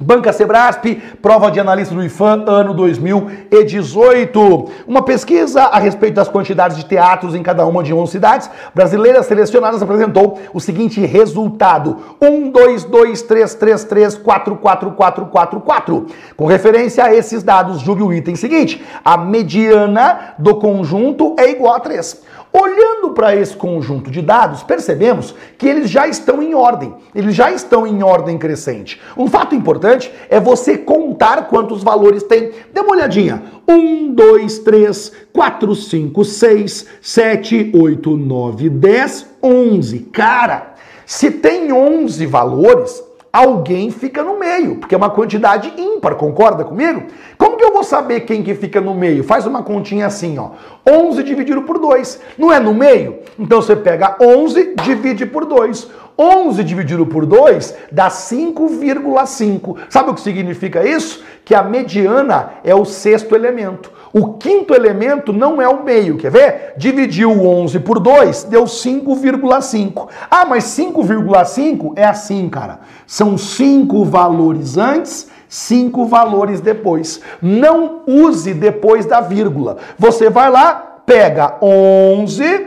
Banca 0.00 0.32
Sebrasp, 0.32 0.84
prova 1.20 1.50
de 1.50 1.58
analista 1.58 1.92
do 1.92 2.04
IFAM, 2.04 2.44
ano 2.46 2.72
2018. 2.72 4.70
Uma 4.86 5.02
pesquisa 5.02 5.62
a 5.62 5.80
respeito 5.80 6.14
das 6.14 6.28
quantidades 6.28 6.76
de 6.76 6.84
teatros 6.84 7.34
em 7.34 7.42
cada 7.42 7.66
uma 7.66 7.82
de 7.82 7.92
11 7.92 8.12
cidades 8.12 8.48
brasileiras 8.72 9.26
selecionadas 9.26 9.82
apresentou 9.82 10.38
o 10.54 10.60
seguinte 10.60 11.04
resultado: 11.04 11.96
1, 12.22 12.48
2, 12.48 12.84
2, 12.84 13.22
3, 13.22 13.54
3, 13.54 13.84
3, 13.84 14.14
4, 14.18 14.56
4, 14.56 14.90
4, 14.92 15.26
4, 15.26 15.60
4. 15.60 16.06
Com 16.36 16.46
referência 16.46 17.02
a 17.02 17.12
esses 17.12 17.42
dados, 17.42 17.80
julgue 17.80 18.04
o 18.04 18.12
item 18.12 18.36
seguinte: 18.36 18.80
a 19.04 19.16
mediana 19.16 20.34
do 20.38 20.54
conjunto 20.60 21.34
é 21.36 21.50
igual 21.50 21.74
a 21.74 21.80
3. 21.80 22.22
Olhando 22.52 23.10
para 23.10 23.36
esse 23.36 23.54
conjunto 23.54 24.10
de 24.10 24.22
dados, 24.22 24.62
percebemos 24.62 25.34
que 25.58 25.66
eles 25.66 25.90
já 25.90 26.08
estão 26.08 26.42
em 26.42 26.54
ordem, 26.54 26.94
eles 27.14 27.34
já 27.34 27.52
estão 27.52 27.86
em 27.86 28.02
ordem 28.02 28.38
crescente. 28.38 29.00
Um 29.16 29.26
fato 29.26 29.54
importante 29.54 30.10
é 30.30 30.40
você 30.40 30.78
contar 30.78 31.48
quantos 31.48 31.82
valores 31.82 32.22
tem. 32.22 32.52
Dê 32.72 32.80
uma 32.80 32.92
olhadinha. 32.92 33.42
1, 33.68 34.14
2, 34.14 34.58
3, 34.60 35.12
4, 35.32 35.74
5, 35.74 36.24
6, 36.24 36.86
7, 37.02 37.72
8, 37.74 38.16
9, 38.16 38.70
10, 38.70 39.26
11. 39.42 39.98
Cara, 40.12 40.74
se 41.04 41.30
tem 41.30 41.72
11 41.72 42.24
valores, 42.26 43.02
alguém 43.32 43.90
fica 43.90 44.22
no 44.22 44.38
meio, 44.38 44.76
porque 44.76 44.94
é 44.94 44.98
uma 44.98 45.10
quantidade 45.10 45.72
ímpar, 45.76 46.14
concorda 46.14 46.64
comigo? 46.64 47.04
Como 47.36 47.56
que 47.56 47.64
eu 47.64 47.72
vou 47.72 47.84
saber 47.84 48.20
quem 48.20 48.42
que 48.42 48.54
fica 48.54 48.80
no 48.80 48.94
meio? 48.94 49.22
Faz 49.22 49.46
uma 49.46 49.62
continha 49.62 50.06
assim, 50.06 50.38
ó. 50.38 50.50
11 50.88 51.22
dividido 51.22 51.62
por 51.62 51.78
2. 51.78 52.20
Não 52.38 52.52
é 52.52 52.58
no 52.58 52.72
meio? 52.72 53.18
Então 53.38 53.60
você 53.60 53.76
pega 53.76 54.16
11, 54.20 54.74
divide 54.82 55.26
por 55.26 55.44
2. 55.44 55.90
11 56.18 56.64
dividido 56.64 57.06
por 57.06 57.24
2 57.24 57.74
dá 57.92 58.08
5,5. 58.08 59.76
Sabe 59.88 60.10
o 60.10 60.14
que 60.14 60.20
significa 60.20 60.84
isso? 60.84 61.22
Que 61.44 61.54
a 61.54 61.62
mediana 61.62 62.54
é 62.64 62.74
o 62.74 62.84
sexto 62.84 63.36
elemento. 63.36 63.92
O 64.12 64.34
quinto 64.34 64.74
elemento 64.74 65.32
não 65.32 65.60
é 65.60 65.68
o 65.68 65.84
meio, 65.84 66.16
quer 66.16 66.30
ver? 66.30 66.72
Dividiu 66.76 67.30
11 67.30 67.78
por 67.80 68.00
2, 68.00 68.44
deu 68.44 68.64
5,5. 68.64 70.08
Ah, 70.30 70.44
mas 70.44 70.64
5,5 70.64 71.92
é 71.94 72.04
assim, 72.04 72.48
cara. 72.48 72.80
São 73.06 73.38
cinco 73.38 74.04
valores 74.04 74.76
antes, 74.76 75.30
cinco 75.48 76.06
valores 76.06 76.60
depois. 76.60 77.20
Não 77.40 78.00
use 78.06 78.54
depois 78.54 79.06
da 79.06 79.20
vírgula. 79.20 79.76
Você 79.98 80.30
vai 80.30 80.50
lá, 80.50 81.02
pega 81.04 81.56
11, 81.62 82.66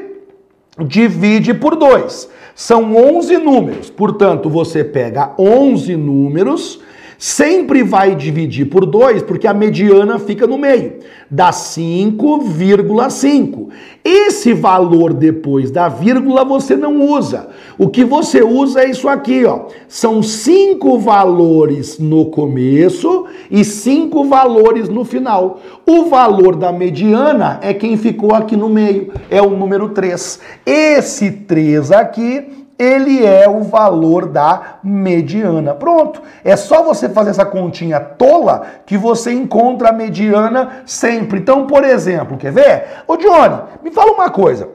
divide 0.79 1.53
por 1.53 1.75
2. 1.75 2.29
São 2.55 2.95
11 2.95 3.37
números. 3.37 3.89
Portanto, 3.89 4.49
você 4.49 4.83
pega 4.83 5.33
11 5.37 5.95
números 5.95 6.79
sempre 7.21 7.83
vai 7.83 8.15
dividir 8.15 8.65
por 8.65 8.83
2, 8.83 9.21
porque 9.21 9.45
a 9.45 9.53
mediana 9.53 10.17
fica 10.17 10.47
no 10.47 10.57
meio. 10.57 10.93
Dá 11.29 11.51
5,5. 11.51 13.67
Esse 14.03 14.53
valor 14.53 15.13
depois 15.13 15.69
da 15.69 15.87
vírgula 15.87 16.43
você 16.43 16.75
não 16.75 16.99
usa. 16.99 17.49
O 17.77 17.89
que 17.89 18.03
você 18.03 18.41
usa 18.41 18.81
é 18.81 18.89
isso 18.89 19.07
aqui, 19.07 19.45
ó. 19.45 19.67
São 19.87 20.23
cinco 20.23 20.97
valores 20.97 21.99
no 21.99 22.25
começo 22.25 23.27
e 23.51 23.63
cinco 23.63 24.23
valores 24.23 24.89
no 24.89 25.05
final. 25.05 25.59
O 25.85 26.05
valor 26.05 26.55
da 26.55 26.71
mediana 26.71 27.59
é 27.61 27.71
quem 27.71 27.97
ficou 27.97 28.33
aqui 28.33 28.57
no 28.57 28.67
meio, 28.67 29.13
é 29.29 29.39
o 29.39 29.51
número 29.51 29.89
3. 29.89 30.39
Esse 30.65 31.29
3 31.29 31.91
aqui 31.91 32.60
ele 32.81 33.23
é 33.23 33.47
o 33.47 33.61
valor 33.61 34.25
da 34.25 34.79
mediana. 34.83 35.75
Pronto. 35.75 36.19
É 36.43 36.55
só 36.55 36.81
você 36.81 37.07
fazer 37.07 37.29
essa 37.29 37.45
continha 37.45 37.99
tola 37.99 38.63
que 38.87 38.97
você 38.97 39.31
encontra 39.31 39.89
a 39.89 39.93
mediana 39.93 40.81
sempre. 40.83 41.37
Então, 41.37 41.67
por 41.67 41.83
exemplo, 41.83 42.37
quer 42.37 42.51
ver? 42.51 42.85
Ô 43.07 43.15
Johnny, 43.17 43.61
me 43.83 43.91
fala 43.91 44.13
uma 44.13 44.31
coisa. 44.31 44.67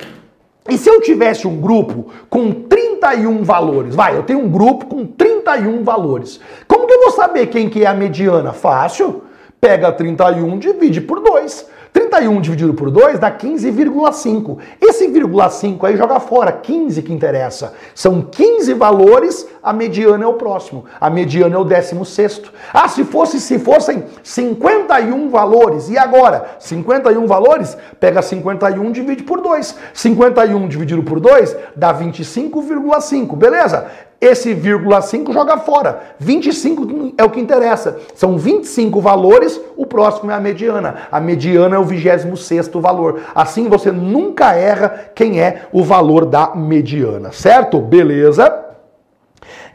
E 0.69 0.79
se 0.79 0.89
eu 0.89 1.01
tivesse 1.01 1.49
um 1.49 1.61
grupo 1.61 2.07
com 2.31 2.53
31 2.53 3.43
valores? 3.43 3.95
Vai, 3.95 4.17
eu 4.17 4.23
tenho 4.23 4.39
um 4.39 4.49
grupo 4.49 4.87
com 4.87 5.05
31 5.05 5.83
valores. 5.83 6.41
Como 6.69 6.87
que 6.87 6.93
eu 6.93 7.03
vou 7.03 7.11
saber 7.11 7.47
quem 7.49 7.69
que 7.69 7.83
é 7.83 7.89
a 7.89 7.95
mediana? 7.95 8.53
Fácil. 8.53 9.25
Pega 9.61 9.91
31, 9.91 10.59
divide 10.59 11.01
por 11.01 11.21
2. 11.21 11.67
31 11.97 12.43
dividido 12.43 12.75
por 12.75 12.91
2 12.91 13.19
dá 13.19 13.31
15,5. 13.31 14.59
Esse 14.83 15.07
vírgula 15.09 15.49
5 15.49 15.87
aí 15.87 15.97
joga 15.97 16.21
fora, 16.21 16.53
15 16.53 17.01
que 17.01 17.11
interessa. 17.11 17.73
São 17.95 18.21
15 18.21 18.75
valores, 18.75 19.49
a 19.63 19.73
mediana 19.73 20.25
é 20.25 20.27
o 20.27 20.35
próximo. 20.35 20.85
A 21.01 21.09
mediana 21.09 21.55
é 21.55 21.59
o 21.59 21.65
16. 21.65 22.43
Ah, 22.75 22.87
se 22.87 23.03
fosse 23.03 23.41
se 23.41 23.59
fossem 23.59 24.05
51 24.23 25.31
valores. 25.31 25.89
E 25.89 25.97
agora? 25.97 26.57
51 26.59 27.27
valores, 27.27 27.79
pega 27.99 28.21
51 28.21 28.93
divide 28.93 29.23
por 29.23 29.41
2. 29.41 29.75
51 29.95 30.69
dividido 30.69 31.03
por 31.03 31.19
2 31.19 31.57
dá 31.75 31.95
25,5. 31.95 33.35
Beleza? 33.37 33.87
Esse 34.21 34.55
vírgula 34.55 35.03
5 35.03 35.33
joga 35.33 35.59
fora. 35.59 36.15
25 36.19 37.15
é 37.19 37.25
o 37.25 37.31
que 37.31 37.41
interessa. 37.41 37.99
São 38.15 38.39
25 38.39 39.01
valores, 39.01 39.61
o 39.77 39.87
próximo 39.87 40.31
é 40.31 40.35
a 40.35 40.41
mediana. 40.41 41.09
A 41.13 41.21
mediana 41.21 41.77
é 41.77 41.79
o 41.79 41.85
26 41.85 42.69
valor. 42.75 43.21
Assim 43.35 43.69
você 43.69 43.93
nunca 43.93 44.55
erra 44.55 45.11
quem 45.15 45.41
é 45.41 45.67
o 45.73 45.85
valor 45.85 46.25
da 46.25 46.55
mediana, 46.55 47.31
certo? 47.33 47.81
Beleza? 47.81 48.65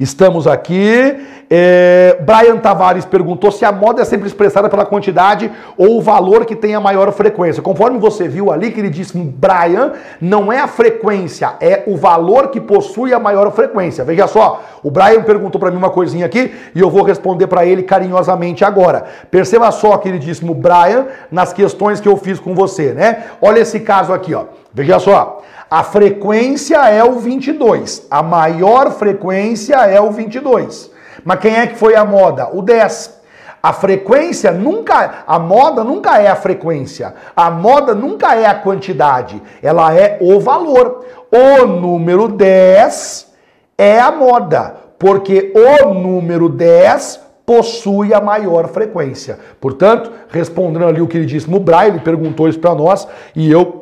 Estamos 0.02 0.48
aqui. 0.48 1.16
É, 1.48 2.18
Brian 2.22 2.58
Tavares 2.58 3.06
perguntou 3.06 3.52
se 3.52 3.64
a 3.64 3.72
moda 3.72 4.02
é 4.02 4.06
sempre 4.06 4.26
expressada 4.26 4.68
pela 4.68 4.84
quantidade 4.84 5.52
ou 5.78 6.00
o 6.00 6.02
valor 6.02 6.44
que 6.44 6.56
tem 6.56 6.74
a 6.74 6.80
maior 6.80 7.12
frequência. 7.12 7.62
Conforme 7.62 8.00
você 8.00 8.28
viu 8.28 8.52
ali 8.52 8.72
que 8.72 8.80
ele 8.80 8.90
disse, 8.90 9.16
Brian, 9.16 9.92
não 10.20 10.52
é 10.52 10.60
a 10.60 10.68
frequência, 10.68 11.54
é 11.62 11.84
o 11.86 11.96
valor 11.96 12.48
que 12.48 12.60
possui 12.60 13.14
a 13.14 13.20
maior 13.20 13.52
frequência. 13.52 14.04
Veja 14.04 14.26
só, 14.26 14.64
o 14.82 14.90
Brian 14.90 15.22
perguntou 15.22 15.62
para 15.62 15.70
mim 15.70 15.78
uma 15.78 15.92
coisinha 15.92 16.26
aqui 16.26 16.52
e 16.74 16.80
eu 16.80 16.90
vou 16.90 17.04
responder 17.04 17.46
para 17.46 17.64
ele 17.64 17.84
carinhosamente 17.84 18.66
agora. 18.66 19.06
Perceba 19.30 19.70
só, 19.70 19.98
queridíssimo 19.98 20.56
Brian, 20.56 21.06
nas 21.30 21.54
questões 21.54 22.02
que 22.02 22.08
eu 22.08 22.18
fiz 22.18 22.40
com 22.40 22.56
você, 22.56 22.92
né? 22.94 23.26
Olha 23.40 23.60
esse 23.60 23.80
caso 23.82 24.12
aqui, 24.12 24.34
ó. 24.34 24.46
Veja 24.74 24.98
só. 24.98 25.44
A 25.74 25.84
frequência 25.84 26.90
é 26.90 27.02
o 27.02 27.14
22. 27.14 28.06
A 28.12 28.22
maior 28.22 28.92
frequência 28.92 29.76
é 29.76 29.91
o 30.00 30.12
22. 30.12 30.92
Mas 31.24 31.40
quem 31.40 31.56
é 31.56 31.68
que 31.68 31.76
foi 31.76 31.96
a 31.96 32.06
moda? 32.06 32.50
O 32.54 32.62
10. 32.62 33.22
A 33.64 33.74
frequência 33.74 34.52
nunca, 34.52 35.24
a 35.28 35.38
moda 35.38 35.84
nunca 35.84 36.20
é 36.20 36.28
a 36.28 36.36
frequência. 36.36 37.14
A 37.36 37.52
moda 37.52 37.94
nunca 37.94 38.36
é 38.36 38.46
a 38.46 38.56
quantidade. 38.56 39.42
Ela 39.62 39.94
é 39.94 40.18
o 40.20 40.40
valor. 40.40 41.06
O 41.32 41.66
número 41.68 42.28
10 42.28 43.32
é 43.78 44.00
a 44.00 44.12
moda, 44.12 44.76
porque 44.98 45.54
o 45.56 45.94
número 45.94 46.50
10 46.50 47.20
possui 47.46 48.14
a 48.14 48.22
maior 48.22 48.68
frequência. 48.68 49.38
Portanto, 49.60 50.12
respondendo 50.30 50.86
ali 50.86 51.02
o 51.02 51.08
que 51.08 51.18
ele 51.18 51.26
disse 51.26 51.50
no 51.50 51.60
Braille, 51.60 52.00
perguntou 52.00 52.48
isso 52.48 52.60
para 52.60 52.74
nós 52.74 53.08
e 53.36 53.52
eu 53.52 53.81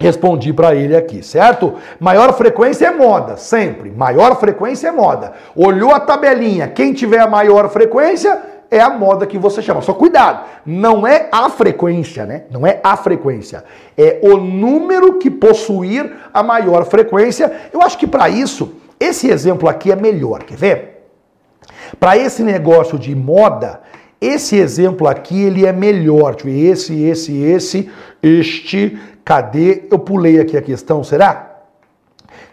Respondi 0.00 0.52
para 0.52 0.76
ele 0.76 0.96
aqui, 0.96 1.24
certo? 1.24 1.74
Maior 1.98 2.32
frequência 2.34 2.86
é 2.86 2.90
moda, 2.90 3.36
sempre. 3.36 3.90
Maior 3.90 4.38
frequência 4.38 4.88
é 4.88 4.92
moda. 4.92 5.32
Olhou 5.56 5.92
a 5.92 5.98
tabelinha, 5.98 6.68
quem 6.68 6.92
tiver 6.92 7.18
a 7.20 7.26
maior 7.26 7.68
frequência 7.68 8.40
é 8.70 8.80
a 8.80 8.90
moda 8.90 9.26
que 9.26 9.38
você 9.38 9.60
chama. 9.60 9.82
Só 9.82 9.94
cuidado, 9.94 10.44
não 10.64 11.06
é 11.06 11.28
a 11.32 11.48
frequência, 11.50 12.24
né? 12.24 12.44
Não 12.50 12.66
é 12.66 12.80
a 12.84 12.96
frequência. 12.96 13.64
É 13.96 14.20
o 14.22 14.36
número 14.36 15.14
que 15.14 15.30
possuir 15.30 16.12
a 16.32 16.42
maior 16.42 16.84
frequência. 16.84 17.50
Eu 17.72 17.82
acho 17.82 17.98
que 17.98 18.06
para 18.06 18.28
isso, 18.28 18.74
esse 19.00 19.28
exemplo 19.28 19.68
aqui 19.68 19.90
é 19.90 19.96
melhor. 19.96 20.44
Quer 20.44 20.56
ver? 20.56 21.10
Para 21.98 22.16
esse 22.16 22.42
negócio 22.42 22.98
de 22.98 23.14
moda, 23.16 23.80
esse 24.20 24.56
exemplo 24.56 25.08
aqui 25.08 25.42
ele 25.42 25.66
é 25.66 25.72
melhor. 25.72 26.36
Esse, 26.44 27.02
esse, 27.02 27.42
esse, 27.42 27.90
este 28.22 28.98
Cadê? 29.28 29.82
Eu 29.90 29.98
pulei 29.98 30.40
aqui 30.40 30.56
a 30.56 30.62
questão, 30.62 31.04
será? 31.04 31.56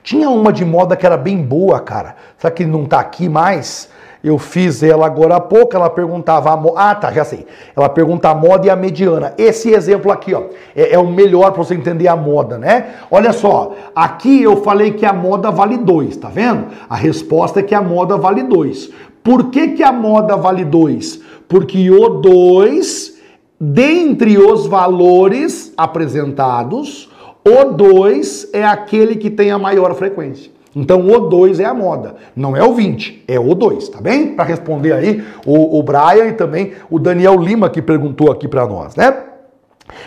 Tinha 0.03 0.29
uma 0.29 0.51
de 0.51 0.65
moda 0.65 0.97
que 0.97 1.05
era 1.05 1.15
bem 1.15 1.41
boa, 1.41 1.79
cara. 1.79 2.17
Será 2.37 2.51
que 2.51 2.65
não 2.65 2.83
tá 2.83 2.99
aqui 2.99 3.29
mais? 3.29 3.89
Eu 4.21 4.37
fiz 4.37 4.83
ela 4.83 5.05
agora 5.05 5.37
há 5.37 5.39
pouco, 5.39 5.73
ela 5.73 5.89
perguntava 5.89 6.51
a 6.51 6.57
moda. 6.57 6.77
Ah, 6.77 6.93
tá, 6.93 7.13
já 7.13 7.23
sei. 7.23 7.47
Ela 7.77 7.87
pergunta 7.87 8.27
a 8.27 8.35
moda 8.35 8.67
e 8.67 8.69
a 8.69 8.75
mediana. 8.75 9.33
Esse 9.37 9.69
exemplo 9.69 10.11
aqui, 10.11 10.33
ó, 10.33 10.47
é, 10.75 10.95
é 10.95 10.99
o 10.99 11.07
melhor 11.07 11.53
para 11.53 11.63
você 11.63 11.75
entender 11.75 12.09
a 12.09 12.15
moda, 12.17 12.57
né? 12.57 12.95
Olha 13.09 13.31
só, 13.31 13.73
aqui 13.95 14.43
eu 14.43 14.57
falei 14.57 14.91
que 14.91 15.05
a 15.05 15.13
moda 15.13 15.49
vale 15.51 15.77
2, 15.77 16.17
tá 16.17 16.27
vendo? 16.27 16.65
A 16.89 16.97
resposta 16.97 17.61
é 17.61 17.63
que 17.63 17.73
a 17.73 17.81
moda 17.81 18.17
vale 18.17 18.43
2. 18.43 18.91
Por 19.23 19.49
que, 19.49 19.69
que 19.69 19.83
a 19.83 19.93
moda 19.93 20.35
vale 20.35 20.65
2? 20.65 21.21
Porque 21.47 21.89
o 21.89 22.09
2 22.19 23.14
Dentre 23.59 24.37
os 24.37 24.67
valores 24.67 25.73
apresentados, 25.77 27.09
o 27.43 27.71
2 27.71 28.49
é 28.51 28.65
aquele 28.65 29.15
que 29.15 29.29
tem 29.29 29.51
a 29.51 29.57
maior 29.57 29.93
frequência. 29.95 30.51
Então 30.75 31.07
o 31.07 31.19
2 31.29 31.61
é 31.61 31.65
a 31.65 31.73
moda, 31.73 32.15
não 32.35 32.55
é 32.55 32.61
o 32.61 32.73
20, 32.73 33.23
é 33.27 33.39
o 33.39 33.55
2, 33.55 33.87
tá 33.87 34.01
bem? 34.01 34.35
Para 34.35 34.43
responder 34.43 34.91
aí 34.91 35.23
o, 35.45 35.79
o 35.79 35.83
Brian 35.83 36.27
e 36.27 36.33
também 36.33 36.73
o 36.89 36.99
Daniel 36.99 37.39
Lima 37.39 37.69
que 37.69 37.81
perguntou 37.81 38.29
aqui 38.29 38.45
para 38.45 38.67
nós, 38.67 38.93
né? 38.95 39.34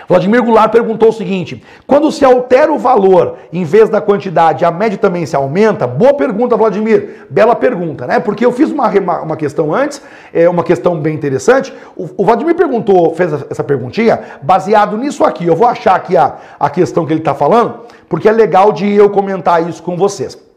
Vladimir 0.09 0.43
Goulart 0.43 0.70
perguntou 0.70 1.11
o 1.11 1.12
seguinte: 1.12 1.62
quando 1.86 2.11
se 2.11 2.24
altera 2.24 2.72
o 2.72 2.78
valor 2.78 3.36
em 3.53 3.64
vez 3.64 3.89
da 3.89 4.01
quantidade, 4.01 4.64
a 4.64 4.70
média 4.70 4.99
também 4.99 5.26
se 5.26 5.36
aumenta? 5.36 5.86
Boa 5.86 6.14
pergunta, 6.14 6.57
Vladimir. 6.57 7.26
Bela 7.30 7.55
pergunta, 7.55 8.07
né? 8.07 8.20
Porque 8.20 8.45
eu 8.45 8.53
fiz 8.53 8.70
uma, 8.70 8.89
uma 9.22 9.36
questão 9.36 9.74
antes, 9.74 10.03
é 10.32 10.49
uma 10.49 10.62
questão 10.62 10.99
bem 10.99 11.14
interessante. 11.14 11.72
O, 11.97 12.09
o 12.16 12.24
Vladimir 12.24 12.55
perguntou, 12.55 13.14
fez 13.14 13.32
essa 13.51 13.64
perguntinha, 13.64 14.20
baseado 14.43 14.97
nisso 14.97 15.24
aqui. 15.24 15.47
Eu 15.47 15.57
vou 15.57 15.66
achar 15.66 15.95
aqui 15.95 16.16
a, 16.16 16.36
a 16.59 16.70
questão 16.70 17.07
que 17.07 17.12
ele 17.12 17.20
está 17.20 17.34
falando, 17.34 17.80
porque 18.09 18.28
é 18.28 18.32
legal 18.32 18.72
de 18.72 18.93
eu 18.95 19.11
comentar 19.11 19.68
isso 19.68 19.82
com 19.82 19.97
vocês. 19.97 20.47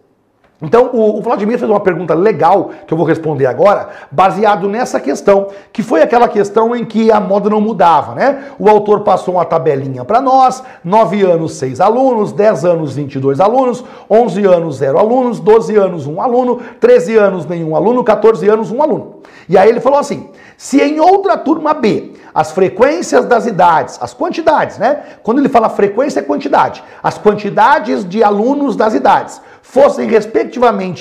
Então, 0.61 0.91
o, 0.93 1.19
Vladimir 1.21 1.57
fez 1.57 1.69
uma 1.69 1.79
pergunta 1.79 2.13
legal 2.13 2.69
que 2.85 2.93
eu 2.93 2.97
vou 2.97 3.05
responder 3.05 3.47
agora, 3.47 3.89
baseado 4.11 4.69
nessa 4.69 4.99
questão, 4.99 5.47
que 5.73 5.81
foi 5.81 6.03
aquela 6.03 6.27
questão 6.27 6.75
em 6.75 6.85
que 6.85 7.11
a 7.11 7.19
moda 7.19 7.49
não 7.49 7.59
mudava, 7.59 8.13
né? 8.13 8.43
O 8.59 8.69
autor 8.69 8.99
passou 8.99 9.35
uma 9.35 9.45
tabelinha 9.45 10.05
para 10.05 10.21
nós: 10.21 10.63
9 10.83 11.23
anos, 11.23 11.53
6 11.53 11.81
alunos, 11.81 12.31
10 12.31 12.65
anos, 12.65 12.93
22 12.93 13.39
alunos, 13.39 13.83
11 14.07 14.45
anos, 14.45 14.75
0 14.75 14.99
alunos, 14.99 15.39
12 15.39 15.75
anos, 15.75 16.05
1 16.05 16.21
aluno, 16.21 16.59
13 16.79 17.17
anos, 17.17 17.45
nenhum 17.47 17.75
aluno, 17.75 18.03
14 18.03 18.47
anos, 18.47 18.71
1 18.71 18.83
aluno. 18.83 19.15
E 19.49 19.57
aí 19.57 19.67
ele 19.67 19.79
falou 19.79 19.97
assim: 19.97 20.29
se 20.55 20.79
em 20.79 20.99
outra 20.99 21.37
turma 21.37 21.73
B 21.73 22.13
as 22.33 22.51
frequências 22.51 23.25
das 23.25 23.45
idades, 23.45 23.97
as 23.99 24.13
quantidades, 24.13 24.77
né? 24.77 25.03
Quando 25.23 25.39
ele 25.39 25.49
fala 25.49 25.69
frequência 25.69 26.19
é 26.19 26.23
quantidade, 26.23 26.83
as 27.01 27.17
quantidades 27.17 28.07
de 28.07 28.23
alunos 28.23 28.75
das 28.75 28.93
idades 28.93 29.41
fossem 29.61 30.07
respectivamente 30.07 30.50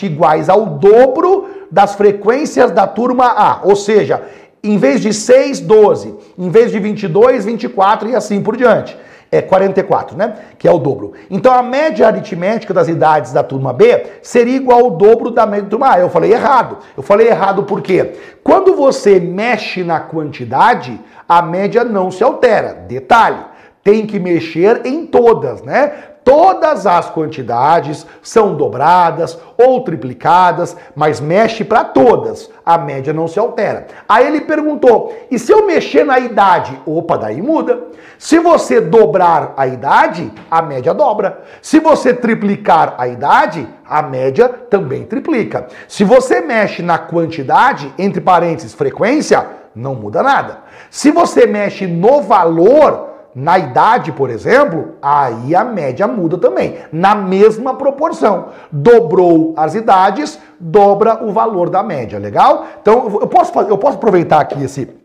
iguais 0.02 0.48
ao 0.48 0.66
dobro 0.66 1.48
das 1.70 1.94
frequências 1.94 2.70
da 2.70 2.86
turma 2.86 3.26
A, 3.26 3.60
ou 3.62 3.76
seja, 3.76 4.22
em 4.62 4.76
vez 4.76 5.00
de 5.00 5.12
6, 5.12 5.60
12, 5.60 6.14
em 6.38 6.50
vez 6.50 6.70
de 6.70 6.78
22, 6.78 7.44
24 7.44 8.08
e 8.10 8.16
assim 8.16 8.42
por 8.42 8.56
diante. 8.56 8.96
É 9.32 9.40
44, 9.40 10.16
né? 10.16 10.34
Que 10.58 10.66
é 10.66 10.72
o 10.72 10.78
dobro. 10.78 11.12
Então 11.30 11.54
a 11.54 11.62
média 11.62 12.04
aritmética 12.04 12.74
das 12.74 12.88
idades 12.88 13.32
da 13.32 13.44
turma 13.44 13.72
B 13.72 14.04
seria 14.22 14.56
igual 14.56 14.80
ao 14.80 14.90
dobro 14.90 15.30
da 15.30 15.46
média 15.46 15.64
da 15.64 15.70
turma 15.70 15.94
A. 15.94 16.00
Eu 16.00 16.10
falei 16.10 16.32
errado. 16.32 16.78
Eu 16.96 17.02
falei 17.02 17.28
errado 17.28 17.62
porque 17.62 18.12
quando 18.42 18.74
você 18.74 19.20
mexe 19.20 19.84
na 19.84 20.00
quantidade, 20.00 21.00
a 21.28 21.40
média 21.40 21.84
não 21.84 22.10
se 22.10 22.24
altera. 22.24 22.84
Detalhe, 22.88 23.38
tem 23.84 24.04
que 24.04 24.18
mexer 24.18 24.84
em 24.84 25.06
todas, 25.06 25.62
né? 25.62 25.92
Todas 26.24 26.86
as 26.86 27.08
quantidades 27.08 28.06
são 28.22 28.54
dobradas 28.54 29.38
ou 29.56 29.82
triplicadas, 29.82 30.76
mas 30.94 31.20
mexe 31.20 31.64
para 31.64 31.82
todas. 31.82 32.50
A 32.64 32.76
média 32.76 33.12
não 33.12 33.26
se 33.26 33.38
altera. 33.38 33.86
Aí 34.08 34.26
ele 34.26 34.42
perguntou: 34.42 35.14
e 35.30 35.38
se 35.38 35.50
eu 35.50 35.66
mexer 35.66 36.04
na 36.04 36.18
idade? 36.18 36.78
Opa, 36.84 37.16
daí 37.16 37.40
muda. 37.40 37.88
Se 38.18 38.38
você 38.38 38.80
dobrar 38.80 39.54
a 39.56 39.66
idade, 39.66 40.30
a 40.50 40.60
média 40.60 40.92
dobra. 40.92 41.42
Se 41.62 41.80
você 41.80 42.12
triplicar 42.12 42.94
a 42.98 43.08
idade, 43.08 43.66
a 43.88 44.02
média 44.02 44.48
também 44.48 45.04
triplica. 45.04 45.68
Se 45.88 46.04
você 46.04 46.40
mexe 46.40 46.82
na 46.82 46.98
quantidade, 46.98 47.92
entre 47.98 48.20
parênteses, 48.20 48.74
frequência, 48.74 49.46
não 49.74 49.94
muda 49.94 50.22
nada. 50.22 50.58
Se 50.90 51.10
você 51.10 51.46
mexe 51.46 51.86
no 51.86 52.20
valor, 52.20 53.09
na 53.34 53.58
idade, 53.58 54.12
por 54.12 54.30
exemplo, 54.30 54.94
aí 55.00 55.54
a 55.54 55.64
média 55.64 56.06
muda 56.06 56.36
também, 56.38 56.78
na 56.92 57.14
mesma 57.14 57.74
proporção. 57.74 58.46
Dobrou 58.70 59.54
as 59.56 59.74
idades, 59.74 60.38
dobra 60.58 61.24
o 61.24 61.32
valor 61.32 61.70
da 61.70 61.82
média, 61.82 62.18
legal? 62.18 62.66
Então, 62.80 63.18
eu 63.20 63.26
posso, 63.26 63.58
eu 63.60 63.78
posso 63.78 63.96
aproveitar 63.96 64.40
aqui 64.40 64.62
esse 64.62 64.99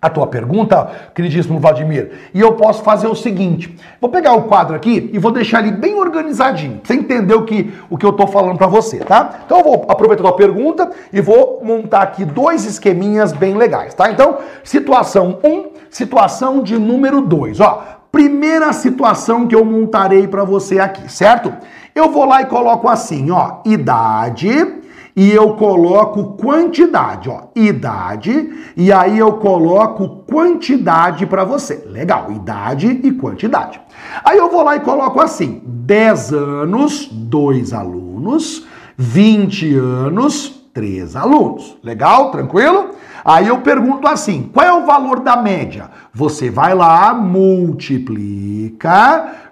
a 0.00 0.10
tua 0.10 0.26
pergunta, 0.26 0.88
queridíssimo 1.14 1.58
Vladimir, 1.58 2.12
e 2.34 2.40
eu 2.40 2.52
posso 2.52 2.82
fazer 2.82 3.08
o 3.08 3.14
seguinte: 3.14 3.76
vou 4.00 4.10
pegar 4.10 4.34
o 4.34 4.42
quadro 4.42 4.76
aqui 4.76 5.10
e 5.12 5.18
vou 5.18 5.30
deixar 5.30 5.60
ele 5.60 5.72
bem 5.72 5.94
organizadinho, 5.94 6.80
você 6.82 6.94
entender 6.94 7.34
o 7.34 7.44
que, 7.44 7.72
o 7.88 7.96
que 7.96 8.04
eu 8.04 8.12
tô 8.12 8.26
falando 8.26 8.58
para 8.58 8.66
você, 8.66 8.98
tá? 8.98 9.40
Então 9.44 9.58
eu 9.58 9.64
vou 9.64 9.86
aproveitar 9.88 10.22
a 10.22 10.28
tua 10.28 10.36
pergunta 10.36 10.90
e 11.12 11.20
vou 11.20 11.60
montar 11.64 12.02
aqui 12.02 12.24
dois 12.24 12.64
esqueminhas 12.64 13.32
bem 13.32 13.54
legais, 13.54 13.94
tá? 13.94 14.10
Então, 14.10 14.38
situação 14.62 15.38
1, 15.42 15.48
um, 15.48 15.70
situação 15.90 16.62
de 16.62 16.78
número 16.78 17.20
2, 17.20 17.60
ó. 17.60 17.82
Primeira 18.12 18.72
situação 18.72 19.46
que 19.46 19.54
eu 19.54 19.64
montarei 19.64 20.26
para 20.26 20.42
você 20.42 20.78
aqui, 20.78 21.10
certo? 21.10 21.52
Eu 21.94 22.10
vou 22.10 22.24
lá 22.24 22.42
e 22.42 22.46
coloco 22.46 22.88
assim, 22.88 23.30
ó, 23.30 23.58
idade 23.64 24.75
e 25.16 25.32
eu 25.32 25.54
coloco 25.54 26.36
quantidade, 26.36 27.30
ó, 27.30 27.44
idade, 27.56 28.52
e 28.76 28.92
aí 28.92 29.18
eu 29.18 29.32
coloco 29.32 30.24
quantidade 30.30 31.24
para 31.24 31.42
você. 31.42 31.86
Legal, 31.86 32.30
idade 32.30 33.00
e 33.02 33.10
quantidade. 33.12 33.80
Aí 34.22 34.36
eu 34.36 34.50
vou 34.50 34.62
lá 34.62 34.76
e 34.76 34.80
coloco 34.80 35.18
assim: 35.18 35.62
10 35.64 36.34
anos, 36.34 37.08
2 37.10 37.72
alunos, 37.72 38.66
20 38.98 39.74
anos, 39.74 40.55
3 40.76 41.16
alunos. 41.16 41.76
Legal? 41.82 42.30
Tranquilo? 42.30 42.90
Aí 43.24 43.48
eu 43.48 43.62
pergunto 43.62 44.06
assim: 44.06 44.50
qual 44.52 44.66
é 44.66 44.72
o 44.74 44.84
valor 44.84 45.20
da 45.20 45.34
média? 45.38 45.88
Você 46.12 46.50
vai 46.50 46.74
lá, 46.74 47.14
multiplica, 47.14 47.92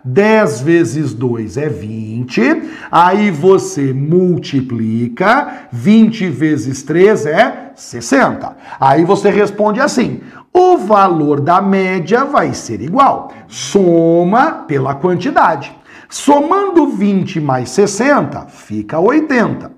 10 0.05 0.61
vezes 0.61 1.15
2 1.15 1.57
é 1.57 1.71
20, 1.71 2.63
aí 2.93 3.31
você 3.31 3.91
multiplica, 3.95 5.69
20 5.73 6.29
vezes 6.29 6.83
3 6.83 7.25
é 7.25 7.71
60. 7.75 8.55
Aí 8.79 9.03
você 9.03 9.31
responde 9.31 9.81
assim: 9.81 10.21
o 10.53 10.77
valor 10.77 11.41
da 11.41 11.63
média 11.63 12.23
vai 12.27 12.53
ser 12.53 12.83
igual, 12.83 13.33
soma 13.49 14.65
pela 14.69 14.95
quantidade. 14.95 15.75
Somando 16.07 16.89
20 16.89 17.41
mais 17.41 17.71
60, 17.71 18.47
fica 18.49 19.01
80. 19.01 19.74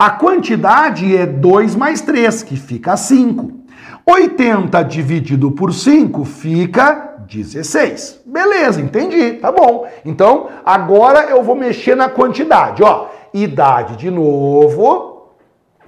A 0.00 0.08
quantidade 0.08 1.14
é 1.14 1.26
2 1.26 1.76
mais 1.76 2.00
3, 2.00 2.42
que 2.42 2.56
fica 2.56 2.96
5. 2.96 3.52
80 4.06 4.82
dividido 4.82 5.50
por 5.50 5.74
5 5.74 6.24
fica 6.24 7.16
16. 7.28 8.22
Beleza, 8.24 8.80
entendi, 8.80 9.34
tá 9.34 9.52
bom. 9.52 9.86
Então, 10.02 10.48
agora 10.64 11.24
eu 11.24 11.42
vou 11.42 11.54
mexer 11.54 11.94
na 11.94 12.08
quantidade, 12.08 12.82
ó. 12.82 13.08
Idade 13.34 13.98
de 13.98 14.10
novo, 14.10 15.34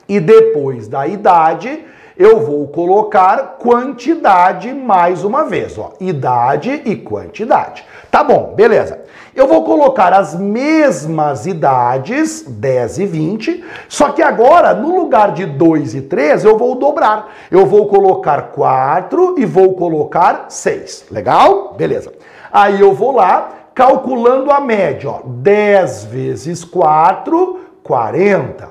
e 0.06 0.20
depois 0.20 0.88
da 0.88 1.06
idade, 1.06 1.82
eu 2.14 2.44
vou 2.44 2.68
colocar 2.68 3.56
quantidade 3.58 4.74
mais 4.74 5.24
uma 5.24 5.44
vez, 5.44 5.78
ó. 5.78 5.94
Idade 5.98 6.82
e 6.84 6.96
quantidade. 6.96 7.82
Tá 8.10 8.22
bom, 8.22 8.52
beleza. 8.54 9.00
Eu 9.34 9.48
vou 9.48 9.64
colocar 9.64 10.12
as 10.12 10.34
mesmas 10.34 11.46
idades, 11.46 12.44
10 12.46 12.98
e 12.98 13.06
20, 13.06 13.64
só 13.88 14.10
que 14.10 14.20
agora, 14.20 14.74
no 14.74 14.94
lugar 14.94 15.32
de 15.32 15.46
2 15.46 15.94
e 15.94 16.02
3, 16.02 16.44
eu 16.44 16.58
vou 16.58 16.74
dobrar. 16.74 17.32
Eu 17.50 17.64
vou 17.64 17.88
colocar 17.88 18.52
4 18.52 19.36
e 19.38 19.46
vou 19.46 19.74
colocar 19.74 20.46
6. 20.50 21.06
Legal? 21.10 21.72
Beleza. 21.74 22.12
Aí 22.52 22.78
eu 22.78 22.92
vou 22.92 23.12
lá, 23.12 23.50
calculando 23.74 24.50
a 24.50 24.60
média, 24.60 25.08
ó. 25.08 25.20
10 25.24 26.04
vezes 26.04 26.62
4, 26.62 27.60
40. 27.82 28.70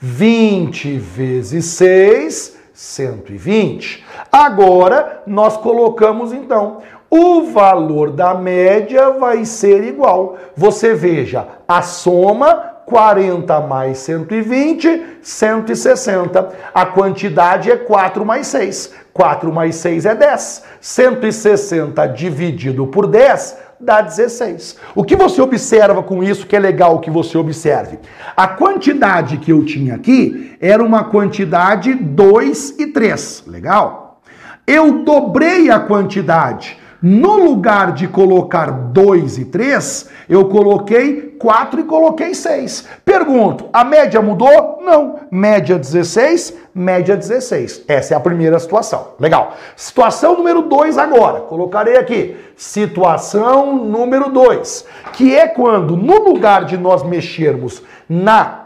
20 0.00 0.96
vezes 0.96 1.66
6, 1.66 2.56
120. 2.72 4.04
Agora, 4.32 5.22
nós 5.26 5.56
colocamos 5.58 6.32
então 6.32 6.78
o 7.10 7.42
valor 7.42 8.12
da 8.12 8.34
média 8.34 9.10
vai 9.10 9.44
ser 9.44 9.82
igual. 9.82 10.38
Você 10.56 10.94
veja, 10.94 11.46
a 11.66 11.82
soma 11.82 12.70
40 12.86 13.60
mais 13.60 13.98
120, 13.98 15.18
160. 15.20 16.48
A 16.72 16.86
quantidade 16.86 17.70
é 17.70 17.76
4 17.76 18.24
mais 18.24 18.46
6. 18.46 18.94
4 19.12 19.52
mais 19.52 19.76
6 19.76 20.06
é 20.06 20.14
10. 20.14 20.64
160 20.80 22.06
dividido 22.06 22.86
por 22.86 23.06
10 23.06 23.58
dá 23.80 24.00
16. 24.00 24.76
O 24.94 25.04
que 25.04 25.16
você 25.16 25.40
observa 25.40 26.02
com 26.02 26.22
isso 26.22 26.46
que 26.46 26.54
é 26.54 26.58
legal 26.58 27.00
que 27.00 27.10
você 27.10 27.38
observe? 27.38 27.98
A 28.36 28.46
quantidade 28.46 29.38
que 29.38 29.52
eu 29.52 29.64
tinha 29.64 29.94
aqui 29.94 30.56
era 30.60 30.82
uma 30.82 31.04
quantidade 31.04 31.94
2 31.94 32.78
e 32.78 32.88
3. 32.88 33.44
Legal? 33.46 34.20
Eu 34.66 35.02
dobrei 35.04 35.70
a 35.70 35.80
quantidade. 35.80 36.79
No 37.02 37.36
lugar 37.36 37.92
de 37.92 38.06
colocar 38.06 38.70
2 38.70 39.38
e 39.38 39.44
3, 39.46 40.10
eu 40.28 40.46
coloquei 40.50 41.34
4 41.38 41.80
e 41.80 41.84
coloquei 41.84 42.34
6. 42.34 42.86
Pergunto, 43.02 43.70
a 43.72 43.82
média 43.82 44.20
mudou? 44.20 44.80
Não. 44.82 45.20
Média 45.30 45.78
16, 45.78 46.54
média 46.74 47.16
16. 47.16 47.84
Essa 47.88 48.12
é 48.12 48.16
a 48.16 48.20
primeira 48.20 48.58
situação. 48.58 49.14
Legal. 49.18 49.54
Situação 49.74 50.36
número 50.36 50.60
2 50.62 50.98
agora. 50.98 51.40
Colocarei 51.40 51.96
aqui. 51.96 52.36
Situação 52.54 53.76
número 53.76 54.30
2, 54.30 54.84
que 55.14 55.34
é 55.34 55.48
quando, 55.48 55.96
no 55.96 56.22
lugar 56.22 56.66
de 56.66 56.76
nós 56.76 57.02
mexermos 57.02 57.82
na 58.06 58.59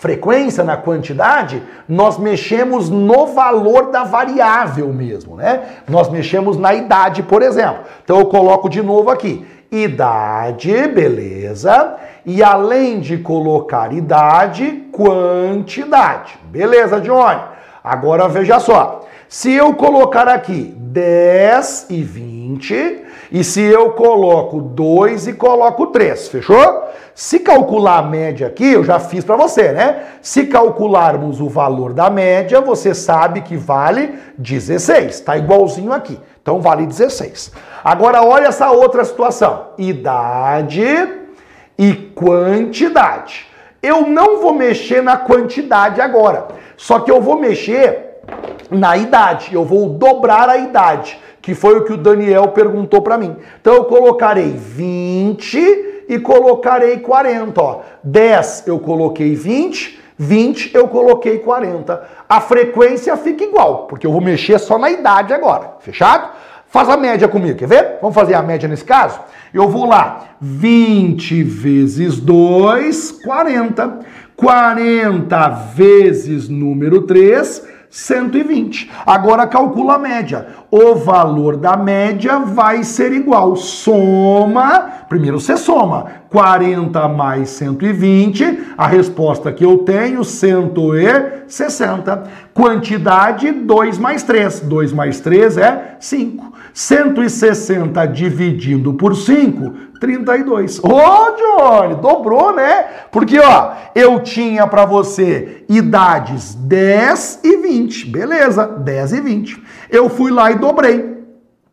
frequência, 0.00 0.62
na 0.62 0.76
quantidade, 0.76 1.62
nós 1.88 2.18
mexemos 2.18 2.88
no 2.88 3.26
valor 3.26 3.90
da 3.90 4.04
variável 4.04 4.88
mesmo, 4.92 5.36
né? 5.36 5.62
Nós 5.88 6.08
mexemos 6.08 6.56
na 6.56 6.72
idade, 6.72 7.22
por 7.22 7.42
exemplo. 7.42 7.84
Então 8.04 8.18
eu 8.18 8.26
coloco 8.26 8.68
de 8.68 8.80
novo 8.80 9.10
aqui. 9.10 9.44
Idade, 9.70 10.86
beleza. 10.88 11.96
E 12.24 12.42
além 12.42 13.00
de 13.00 13.18
colocar 13.18 13.92
idade, 13.92 14.84
quantidade. 14.92 16.38
Beleza, 16.44 17.00
Johnny? 17.00 17.40
Agora 17.82 18.28
veja 18.28 18.60
só. 18.60 19.00
Se 19.28 19.52
eu 19.52 19.74
colocar 19.74 20.28
aqui 20.28 20.74
10 20.76 21.86
e 21.90 22.02
20, 22.02 23.04
e 23.30 23.44
se 23.44 23.60
eu 23.60 23.90
coloco 23.90 24.60
2 24.60 25.26
e 25.26 25.32
coloco 25.34 25.88
3, 25.88 26.28
fechou? 26.28 26.88
Se 27.18 27.40
calcular 27.40 27.98
a 27.98 28.02
média 28.02 28.46
aqui, 28.46 28.74
eu 28.74 28.84
já 28.84 29.00
fiz 29.00 29.24
para 29.24 29.34
você, 29.34 29.72
né? 29.72 30.04
Se 30.22 30.46
calcularmos 30.46 31.40
o 31.40 31.48
valor 31.48 31.92
da 31.92 32.08
média, 32.08 32.60
você 32.60 32.94
sabe 32.94 33.40
que 33.40 33.56
vale 33.56 34.14
16, 34.38 35.18
tá 35.22 35.36
igualzinho 35.36 35.92
aqui. 35.92 36.16
Então 36.40 36.60
vale 36.60 36.86
16. 36.86 37.50
Agora 37.82 38.22
olha 38.22 38.46
essa 38.46 38.70
outra 38.70 39.04
situação. 39.04 39.70
Idade 39.76 40.84
e 41.76 41.92
quantidade. 42.14 43.48
Eu 43.82 44.06
não 44.06 44.40
vou 44.40 44.54
mexer 44.54 45.02
na 45.02 45.16
quantidade 45.16 46.00
agora, 46.00 46.46
só 46.76 47.00
que 47.00 47.10
eu 47.10 47.20
vou 47.20 47.36
mexer 47.36 48.20
na 48.70 48.96
idade. 48.96 49.52
Eu 49.52 49.64
vou 49.64 49.88
dobrar 49.88 50.48
a 50.48 50.56
idade 50.56 51.18
que 51.42 51.52
foi 51.52 51.78
o 51.78 51.84
que 51.84 51.94
o 51.94 51.96
Daniel 51.96 52.48
perguntou 52.48 53.02
para 53.02 53.18
mim. 53.18 53.34
Então 53.60 53.74
eu 53.74 53.84
colocarei 53.86 54.52
20 54.52 55.87
e 56.08 56.18
colocarei 56.18 56.98
40, 56.98 57.60
ó. 57.60 57.80
10 58.02 58.64
eu 58.66 58.78
coloquei 58.78 59.34
20, 59.34 60.00
20 60.16 60.74
eu 60.74 60.88
coloquei 60.88 61.38
40. 61.38 62.02
A 62.28 62.40
frequência 62.40 63.16
fica 63.16 63.44
igual, 63.44 63.86
porque 63.86 64.06
eu 64.06 64.12
vou 64.12 64.20
mexer 64.20 64.58
só 64.58 64.78
na 64.78 64.90
idade 64.90 65.32
agora. 65.32 65.76
Fechado? 65.80 66.30
Faz 66.70 66.88
a 66.88 66.96
média 66.96 67.28
comigo, 67.28 67.58
quer 67.58 67.68
ver? 67.68 67.98
Vamos 68.00 68.14
fazer 68.14 68.34
a 68.34 68.42
média 68.42 68.68
nesse 68.68 68.84
caso? 68.84 69.20
Eu 69.54 69.68
vou 69.68 69.86
lá, 69.86 70.36
20 70.40 71.42
vezes 71.42 72.20
2, 72.20 73.12
40. 73.24 74.00
40 74.38 75.48
vezes 75.74 76.48
número 76.48 77.02
3, 77.02 77.66
120. 77.90 78.90
Agora 79.06 79.46
calcula 79.46 79.94
a 79.94 79.98
média. 79.98 80.48
O 80.70 80.94
valor 80.94 81.56
da 81.56 81.76
média 81.76 82.38
vai 82.38 82.84
ser 82.84 83.12
igual. 83.12 83.56
Soma, 83.56 84.90
primeiro 85.08 85.40
você 85.40 85.56
soma. 85.56 86.06
40 86.28 87.08
mais 87.08 87.48
120, 87.50 88.74
a 88.76 88.86
resposta 88.86 89.50
que 89.50 89.64
eu 89.64 89.78
tenho, 89.78 90.22
160. 90.22 92.24
Quantidade, 92.52 93.50
2 93.50 93.98
mais 93.98 94.22
3. 94.22 94.60
2 94.60 94.92
mais 94.92 95.20
3 95.20 95.56
é 95.56 95.96
5. 95.98 96.52
160 96.72 98.06
dividido 98.06 98.94
por 98.94 99.16
5, 99.16 99.88
32. 100.00 100.78
Ô, 100.78 100.88
oh, 100.88 101.36
Johnny, 101.36 101.94
dobrou, 101.96 102.54
né? 102.54 102.84
Porque, 103.10 103.38
ó, 103.38 103.72
eu 103.94 104.20
tinha 104.20 104.66
para 104.66 104.84
você 104.84 105.64
idades 105.68 106.54
10 106.54 107.40
e 107.44 107.56
20. 107.56 108.06
Beleza, 108.06 108.66
10 108.66 109.12
e 109.12 109.20
20. 109.20 109.62
Eu 109.90 110.08
fui 110.08 110.30
lá 110.30 110.50
e 110.50 110.56
dobrei. 110.56 111.18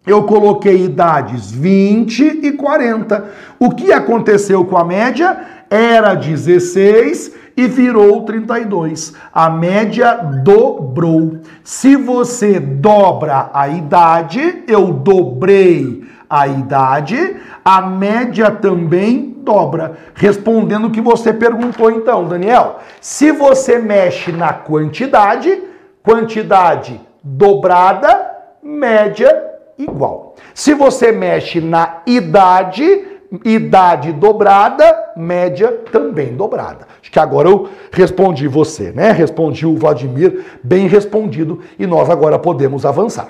Eu 0.05 0.23
coloquei 0.23 0.85
idades 0.85 1.51
20 1.51 2.41
e 2.43 2.51
40. 2.51 3.25
O 3.59 3.71
que 3.71 3.91
aconteceu 3.91 4.63
com 4.65 4.77
a 4.77 4.85
média? 4.85 5.37
Era 5.69 6.13
16 6.13 7.44
e 7.55 7.67
virou 7.67 8.23
32. 8.23 9.13
A 9.33 9.49
média 9.49 10.15
dobrou. 10.43 11.39
Se 11.63 11.95
você 11.95 12.59
dobra 12.59 13.49
a 13.53 13.67
idade, 13.67 14.63
eu 14.67 14.91
dobrei 14.91 16.03
a 16.29 16.47
idade, 16.47 17.37
a 17.63 17.81
média 17.81 18.51
também 18.51 19.35
dobra. 19.39 19.97
Respondendo 20.15 20.87
o 20.87 20.91
que 20.91 20.99
você 20.99 21.31
perguntou 21.31 21.91
então, 21.91 22.27
Daniel. 22.27 22.79
Se 22.99 23.31
você 23.31 23.77
mexe 23.77 24.31
na 24.31 24.51
quantidade, 24.51 25.61
quantidade 26.03 26.99
dobrada, 27.23 28.31
média 28.61 29.43
igual. 29.77 30.35
Se 30.53 30.73
você 30.73 31.11
mexe 31.11 31.61
na 31.61 32.01
idade, 32.05 33.14
idade 33.43 34.13
dobrada, 34.13 35.11
média 35.15 35.71
também 35.91 36.35
dobrada. 36.35 36.87
Acho 37.01 37.11
que 37.11 37.19
agora 37.19 37.49
eu 37.49 37.69
respondi 37.91 38.47
você, 38.47 38.91
né? 38.91 39.11
Respondi 39.11 39.65
o 39.65 39.75
Vladimir, 39.75 40.45
bem 40.63 40.87
respondido, 40.87 41.61
e 41.77 41.87
nós 41.87 42.09
agora 42.09 42.37
podemos 42.37 42.85
avançar. 42.85 43.27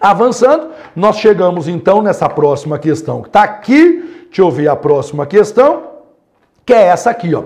Avançando, 0.00 0.68
nós 0.94 1.16
chegamos 1.16 1.66
então 1.66 2.02
nessa 2.02 2.28
próxima 2.28 2.78
questão 2.78 3.22
que 3.22 3.28
está 3.28 3.42
aqui. 3.42 4.24
Deixa 4.26 4.42
eu 4.42 4.50
ver 4.50 4.68
a 4.68 4.76
próxima 4.76 5.26
questão, 5.26 5.82
que 6.64 6.72
é 6.72 6.82
essa 6.86 7.10
aqui, 7.10 7.34
ó. 7.34 7.44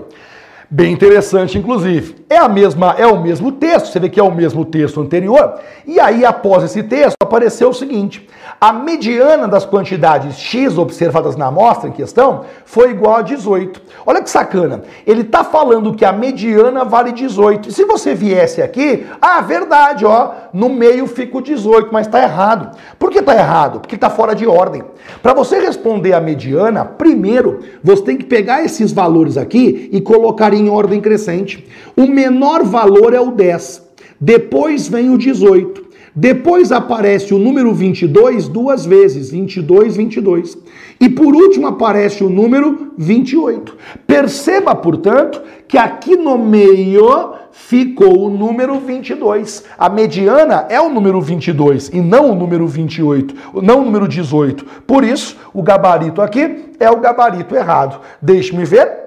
Bem 0.75 0.91
interessante, 0.91 1.55
inclusive. 1.55 2.15
É 2.27 2.39
a 2.39 2.49
mesma, 2.49 2.95
é 2.97 3.05
o 3.05 3.21
mesmo 3.21 3.51
texto, 3.51 3.91
você 3.91 3.99
vê 3.99 4.09
que 4.09 4.19
é 4.19 4.23
o 4.23 4.33
mesmo 4.33 4.65
texto 4.65 4.99
anterior. 4.99 5.59
E 5.85 5.99
aí, 5.99 6.25
após 6.25 6.63
esse 6.63 6.81
texto, 6.81 7.15
apareceu 7.21 7.69
o 7.69 7.73
seguinte: 7.75 8.27
a 8.59 8.73
mediana 8.73 9.47
das 9.47 9.67
quantidades 9.67 10.35
x 10.35 10.75
observadas 10.79 11.35
na 11.35 11.45
amostra 11.45 11.89
em 11.89 11.91
questão 11.91 12.45
foi 12.65 12.89
igual 12.89 13.17
a 13.17 13.21
18. 13.21 13.79
Olha 14.03 14.23
que 14.23 14.31
sacana. 14.31 14.81
Ele 15.05 15.21
está 15.21 15.43
falando 15.43 15.93
que 15.93 16.03
a 16.03 16.11
mediana 16.11 16.83
vale 16.83 17.11
18. 17.11 17.69
E 17.69 17.71
se 17.71 17.85
você 17.85 18.15
viesse 18.15 18.59
aqui, 18.59 19.05
ah, 19.21 19.41
verdade, 19.41 20.07
ó, 20.07 20.31
no 20.51 20.69
meio 20.69 21.05
fica 21.05 21.37
o 21.37 21.41
18, 21.41 21.89
mas 21.91 22.07
está 22.07 22.23
errado. 22.23 22.75
Por 22.97 23.11
que 23.11 23.19
está 23.19 23.35
errado? 23.35 23.79
Porque 23.79 23.93
está 23.93 24.09
fora 24.09 24.33
de 24.33 24.47
ordem. 24.47 24.83
Para 25.21 25.33
você 25.33 25.59
responder 25.59 26.13
a 26.13 26.21
mediana, 26.21 26.83
primeiro 26.83 27.59
você 27.83 28.01
tem 28.01 28.17
que 28.17 28.25
pegar 28.25 28.63
esses 28.63 28.91
valores 28.91 29.37
aqui 29.37 29.89
e 29.91 30.01
colocar 30.01 30.51
em 30.51 30.62
ordem 30.69 31.01
crescente. 31.01 31.65
O 31.95 32.07
menor 32.07 32.63
valor 32.63 33.13
é 33.13 33.19
o 33.19 33.31
10. 33.31 33.81
Depois 34.19 34.87
vem 34.87 35.09
o 35.09 35.17
18. 35.17 35.83
Depois 36.15 36.71
aparece 36.71 37.33
o 37.33 37.39
número 37.39 37.73
22 37.73 38.47
duas 38.47 38.85
vezes, 38.85 39.31
22, 39.31 39.97
22. 39.97 40.57
E 40.99 41.09
por 41.09 41.35
último 41.35 41.65
aparece 41.65 42.23
o 42.23 42.29
número 42.29 42.91
28. 42.97 43.75
Perceba, 44.05 44.75
portanto, 44.75 45.41
que 45.67 45.77
aqui 45.77 46.15
no 46.15 46.37
meio 46.37 47.33
ficou 47.51 48.27
o 48.27 48.29
número 48.29 48.79
22. 48.79 49.63
A 49.77 49.89
mediana 49.89 50.67
é 50.69 50.79
o 50.79 50.89
número 50.89 51.19
22 51.19 51.89
e 51.89 51.99
não 51.99 52.31
o 52.31 52.35
número 52.35 52.67
28, 52.67 53.35
não 53.61 53.81
o 53.81 53.85
número 53.85 54.07
18. 54.07 54.65
Por 54.85 55.03
isso, 55.03 55.35
o 55.51 55.63
gabarito 55.63 56.21
aqui 56.21 56.73
é 56.79 56.91
o 56.91 56.99
gabarito 56.99 57.55
errado. 57.55 57.99
Deixe-me 58.21 58.65
ver. 58.65 59.02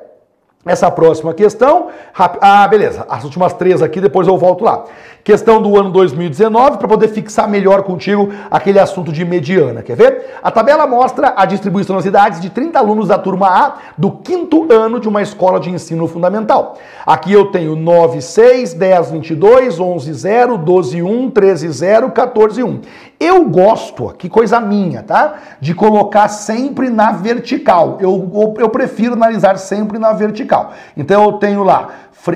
Essa 0.67 0.91
próxima 0.91 1.33
questão. 1.33 1.89
Ah, 2.15 2.67
beleza. 2.67 3.07
As 3.09 3.23
últimas 3.25 3.53
três 3.53 3.81
aqui, 3.81 4.01
depois 4.01 4.27
eu 4.27 4.37
volto 4.37 4.65
lá. 4.65 4.85
Questão 5.27 5.61
do 5.61 5.77
ano 5.77 5.91
2019, 5.91 6.79
para 6.79 6.87
poder 6.87 7.09
fixar 7.09 7.49
melhor 7.49 7.83
contigo 7.83 8.33
aquele 8.49 8.79
assunto 8.79 9.11
de 9.11 9.25
mediana. 9.25 9.83
Quer 9.83 9.97
ver? 9.97 10.39
A 10.41 10.53
tabela 10.53 10.87
mostra 10.87 11.35
a 11.37 11.45
distribuição 11.45 11.97
nas 11.97 12.05
idades 12.05 12.41
de 12.41 12.49
30 12.49 12.79
alunos 12.79 13.09
da 13.09 13.19
turma 13.19 13.49
A 13.49 13.75
do 13.99 14.13
quinto 14.13 14.73
ano 14.73 15.01
de 15.01 15.09
uma 15.09 15.21
escola 15.21 15.59
de 15.59 15.69
ensino 15.69 16.07
fundamental. 16.07 16.79
Aqui 17.05 17.33
eu 17.33 17.47
tenho 17.47 17.75
9, 17.75 18.23
6, 18.23 18.75
10, 18.75 19.11
22, 19.11 19.81
11, 19.81 20.13
0, 20.13 20.59
12, 20.59 21.03
1, 21.03 21.31
13, 21.33 21.69
0, 21.71 22.11
14, 22.13 22.63
1. 22.63 22.81
Eu 23.19 23.47
gosto, 23.47 24.15
que 24.17 24.29
coisa 24.29 24.61
minha, 24.61 25.03
tá? 25.03 25.35
De 25.61 25.75
colocar 25.75 26.29
sempre 26.29 26.89
na 26.89 27.11
vertical. 27.11 27.99
Eu, 28.01 28.55
eu 28.59 28.69
prefiro 28.69 29.15
analisar 29.15 29.59
sempre 29.59 29.99
na 29.99 30.13
vertical. 30.13 30.73
Então 30.97 31.25
eu 31.25 31.33
tenho 31.33 31.65
lá 31.65 31.89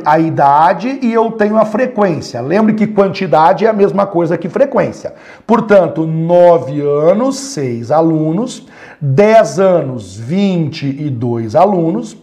a 0.05 0.19
idade 0.19 0.99
e 1.03 1.13
eu 1.13 1.31
tenho 1.33 1.57
a 1.57 1.65
frequência. 1.65 2.41
Lembre 2.41 2.75
que 2.75 2.87
quantidade 2.87 3.65
é 3.65 3.69
a 3.69 3.73
mesma 3.73 4.07
coisa 4.07 4.39
que 4.39 4.49
frequência. 4.49 5.15
Portanto, 5.47 6.07
9 6.07 6.81
anos, 6.81 7.37
6 7.37 7.91
alunos, 7.91 8.67
10 9.01 9.59
anos, 9.59 10.17
22 10.17 11.57
alunos, 11.57 12.17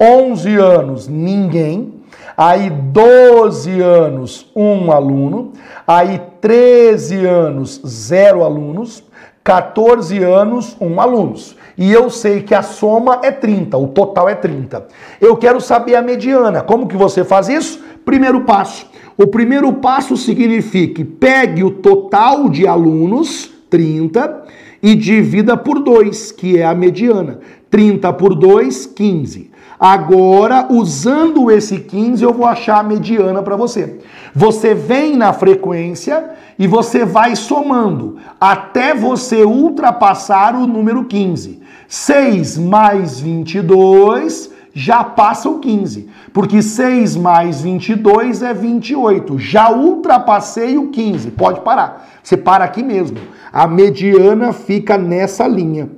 11 0.00 0.56
anos, 0.56 1.08
ninguém, 1.08 1.94
aí 2.36 2.68
12 2.68 3.80
anos, 3.80 4.50
um 4.54 4.90
aluno, 4.90 5.52
aí 5.86 6.20
13 6.40 7.24
anos, 7.24 7.80
zero 7.86 8.42
alunos, 8.42 9.04
14 9.42 10.22
anos, 10.22 10.76
um 10.80 11.00
alunos 11.00 11.56
e 11.76 11.92
eu 11.92 12.08
sei 12.08 12.42
que 12.42 12.54
a 12.54 12.62
soma 12.62 13.20
é 13.22 13.30
30, 13.30 13.76
o 13.76 13.88
total 13.88 14.28
é 14.28 14.34
30. 14.34 14.86
Eu 15.20 15.36
quero 15.36 15.60
saber 15.60 15.96
a 15.96 16.02
mediana. 16.02 16.62
Como 16.62 16.86
que 16.86 16.96
você 16.96 17.24
faz 17.24 17.48
isso? 17.48 17.82
Primeiro 18.04 18.42
passo. 18.42 18.86
O 19.16 19.26
primeiro 19.26 19.72
passo 19.74 20.16
significa 20.16 21.04
pegue 21.18 21.62
o 21.62 21.70
total 21.70 22.48
de 22.48 22.66
alunos, 22.66 23.50
30, 23.70 24.44
e 24.82 24.94
divida 24.94 25.56
por 25.56 25.80
2, 25.80 26.32
que 26.32 26.58
é 26.58 26.64
a 26.64 26.74
mediana. 26.74 27.40
30 27.70 28.12
por 28.12 28.34
2, 28.34 28.86
15. 28.86 29.50
Agora, 29.86 30.66
usando 30.70 31.50
esse 31.50 31.78
15, 31.78 32.24
eu 32.24 32.32
vou 32.32 32.46
achar 32.46 32.78
a 32.78 32.82
mediana 32.82 33.42
para 33.42 33.54
você. 33.54 34.00
Você 34.34 34.72
vem 34.72 35.14
na 35.14 35.30
frequência 35.34 36.30
e 36.58 36.66
você 36.66 37.04
vai 37.04 37.36
somando 37.36 38.16
até 38.40 38.94
você 38.94 39.44
ultrapassar 39.44 40.54
o 40.54 40.66
número 40.66 41.04
15. 41.04 41.60
6 41.86 42.56
mais 42.56 43.20
22 43.20 44.50
já 44.72 45.04
passa 45.04 45.50
o 45.50 45.58
15, 45.58 46.08
porque 46.32 46.62
6 46.62 47.16
mais 47.16 47.60
22 47.60 48.42
é 48.42 48.54
28. 48.54 49.38
Já 49.38 49.70
ultrapassei 49.70 50.78
o 50.78 50.88
15, 50.88 51.30
pode 51.32 51.60
parar. 51.60 52.08
Você 52.22 52.38
para 52.38 52.64
aqui 52.64 52.82
mesmo. 52.82 53.18
A 53.52 53.66
mediana 53.66 54.54
fica 54.54 54.96
nessa 54.96 55.46
linha. 55.46 55.90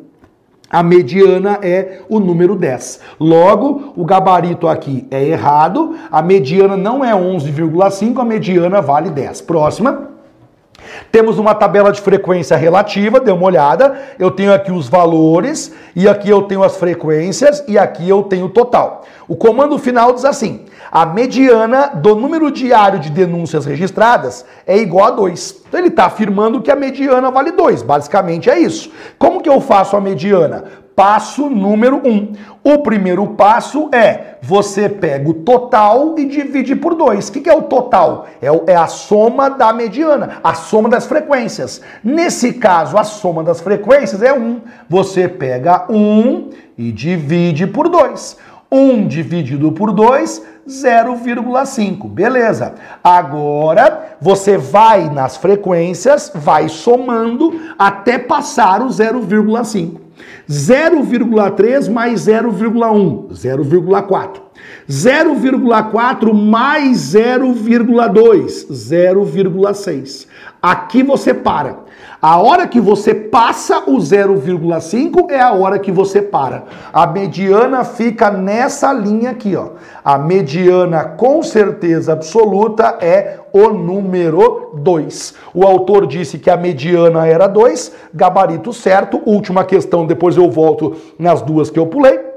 A 0.71 0.83
mediana 0.83 1.59
é 1.63 2.01
o 2.09 2.19
número 2.19 2.57
10. 2.57 3.01
Logo, 3.21 3.93
o 3.97 4.05
gabarito 4.05 4.67
aqui 4.67 5.07
é 5.11 5.23
errado. 5.23 5.95
A 6.11 6.21
mediana 6.21 6.77
não 6.77 7.05
é 7.05 7.13
11,5, 7.13 8.21
a 8.21 8.25
mediana 8.25 8.83
vale 8.83 9.11
10. 9.11 9.43
Próxima. 9.43 10.16
Temos 11.11 11.39
uma 11.39 11.55
tabela 11.55 11.93
de 11.93 12.01
frequência 12.01 12.57
relativa, 12.57 13.21
dê 13.21 13.31
uma 13.31 13.47
olhada. 13.47 13.99
Eu 14.19 14.31
tenho 14.31 14.53
aqui 14.53 14.71
os 14.71 14.89
valores, 14.89 15.73
e 15.95 16.09
aqui 16.09 16.29
eu 16.29 16.43
tenho 16.43 16.63
as 16.63 16.77
frequências, 16.77 17.65
e 17.67 17.79
aqui 17.79 18.09
eu 18.09 18.23
tenho 18.23 18.47
o 18.47 18.51
total. 18.51 19.05
O 19.29 19.37
comando 19.37 19.79
final 19.79 20.13
diz 20.13 20.25
assim: 20.25 20.65
a 20.91 21.05
mediana 21.05 21.89
do 21.95 22.15
número 22.15 22.51
diário 22.51 22.99
de 22.99 23.11
denúncias 23.11 23.65
registradas 23.67 24.45
é 24.67 24.77
igual 24.77 25.07
a 25.07 25.11
2. 25.11 25.63
Então 25.69 25.81
ele 25.81 25.89
está 25.89 26.07
afirmando 26.07 26.63
que 26.63 26.71
a 26.71 26.77
mediana 26.77 27.31
vale 27.31 27.53
2. 27.53 27.83
Basicamente 27.83 28.49
é 28.49 28.59
isso. 28.59 28.91
Como 29.19 29.43
que 29.43 29.49
eu 29.49 29.61
faço 29.61 29.97
a 29.97 30.01
mediana? 30.01 30.86
Passo 30.97 31.51
número 31.51 32.01
1. 32.03 32.11
Um. 32.11 32.33
O 32.65 32.79
primeiro 32.79 33.27
passo 33.27 33.91
é 33.93 34.39
você 34.41 34.89
pega 34.89 35.29
o 35.29 35.35
total 35.35 36.15
e 36.19 36.25
divide 36.25 36.75
por 36.75 36.95
2. 36.95 37.29
O 37.29 37.33
que, 37.33 37.51
é 37.51 37.55
o 37.55 37.65
total? 37.65 38.27
É, 38.41 38.73
é 38.73 38.75
a 38.75 38.87
soma 38.87 39.51
da 39.51 39.75
mediana, 39.75 40.39
a 40.43 40.55
soma 40.55 40.89
das 40.89 41.05
frequências. 41.05 41.83
Nesse 42.03 42.55
caso, 42.55 42.97
a 42.97 43.05
soma 43.05 43.45
das 43.45 43.61
frequências 43.61 44.23
é 44.23 44.33
1. 44.33 44.43
Um. 44.43 44.61
Você 44.89 45.29
pega 45.29 45.85
1 45.91 45.97
um 45.97 46.51
e 46.79 46.91
divide 46.91 47.67
por 47.67 47.91
2. 47.91 48.39
1 48.73 49.07
dividido 49.07 49.71
por 49.73 49.93
2, 49.93 50.43
0,5. 50.67 52.09
Beleza. 52.09 52.75
Agora 53.05 54.17
você 54.19 54.57
vai 54.57 55.11
nas 55.11 55.37
frequências, 55.37 56.33
vai 56.35 56.71
somando 56.71 57.61
até 57.79 58.19
passar 58.19 58.81
o 58.81 58.87
0,5. 58.87 60.06
0,3 60.49 61.91
mais 61.91 62.27
0,1, 62.27 63.29
0,4. 63.33 64.47
0,4 64.89 66.33
mais 66.33 67.15
0,2, 67.15 68.67
0,6. 68.71 70.27
Aqui 70.63 71.03
você 71.03 71.35
para. 71.35 71.85
A 72.29 72.39
hora 72.39 72.67
que 72.67 72.81
você 72.81 73.15
passa 73.15 73.89
o 73.89 73.99
0,5 73.99 75.31
é 75.31 75.41
a 75.41 75.53
hora 75.53 75.79
que 75.79 75.93
você 75.93 76.21
para. 76.21 76.65
A 76.93 77.07
mediana 77.07 77.85
fica 77.85 78.33
nessa 78.33 78.93
linha 78.93 79.31
aqui, 79.31 79.55
ó. 79.55 79.69
A 80.05 80.19
mediana 80.19 81.05
com 81.05 81.41
certeza 81.41 82.15
absoluta 82.15 82.99
é 83.01 83.39
o 83.53 83.69
número 83.69 84.73
2. 84.75 85.35
O 85.55 85.65
autor 85.65 86.05
disse 86.05 86.37
que 86.37 86.51
a 86.51 86.57
mediana 86.57 87.29
era 87.29 87.47
2, 87.47 87.93
gabarito 88.13 88.73
certo. 88.73 89.23
Última 89.25 89.65
questão, 89.65 90.05
depois 90.05 90.37
eu 90.37 90.51
volto 90.51 90.97
nas 91.17 91.41
duas 91.41 91.71
que 91.71 91.79
eu 91.79 91.87
pulei. 91.87 92.36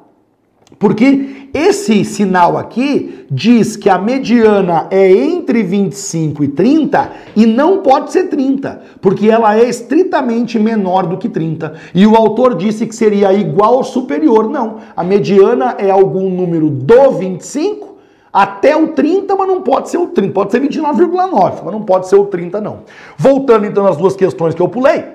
Porque 0.78 1.50
esse 1.54 2.04
sinal 2.04 2.58
aqui 2.58 3.26
diz 3.32 3.78
que 3.78 3.90
a 3.90 3.98
mediana 3.98 4.88
é 4.92 5.10
entre 5.10 5.64
25 5.64 6.44
e 6.44 6.48
30 6.50 7.12
e 7.36 7.46
não 7.46 7.78
pode 7.78 8.12
ser 8.12 8.26
30, 8.26 8.82
porque 9.00 9.30
ela 9.30 9.58
é 9.58 9.64
estritamente 9.64 10.60
menor 10.60 11.08
do 11.08 11.18
que 11.18 11.30
30. 11.30 11.74
E 11.94 12.06
o 12.06 12.16
autor 12.16 12.56
disse 12.56 12.86
que 12.86 12.96
seria 12.96 13.32
igual 13.32 13.76
ou 13.76 13.84
superior. 13.84 14.50
Não, 14.50 14.78
a 14.96 15.04
mediana 15.04 15.76
é 15.78 15.90
algum 15.90 16.30
número 16.30 16.70
do 16.70 17.12
25 17.12 17.96
até 18.34 18.76
o 18.76 18.90
30, 18.90 19.34
mas 19.34 19.48
não 19.48 19.62
pode 19.62 19.90
ser 19.90 19.98
o 19.98 20.08
30, 20.08 20.34
pode 20.34 20.52
ser 20.52 20.62
29,9, 20.62 21.62
mas 21.64 21.72
não 21.72 21.84
pode 21.84 22.10
ser 22.10 22.18
o 22.18 22.26
30 22.26 22.60
não. 22.60 22.80
Voltando 23.18 23.66
então 23.66 23.88
às 23.88 23.96
duas 23.96 24.14
questões 24.14 24.54
que 24.54 24.62
eu 24.62 24.68
pulei, 24.68 25.15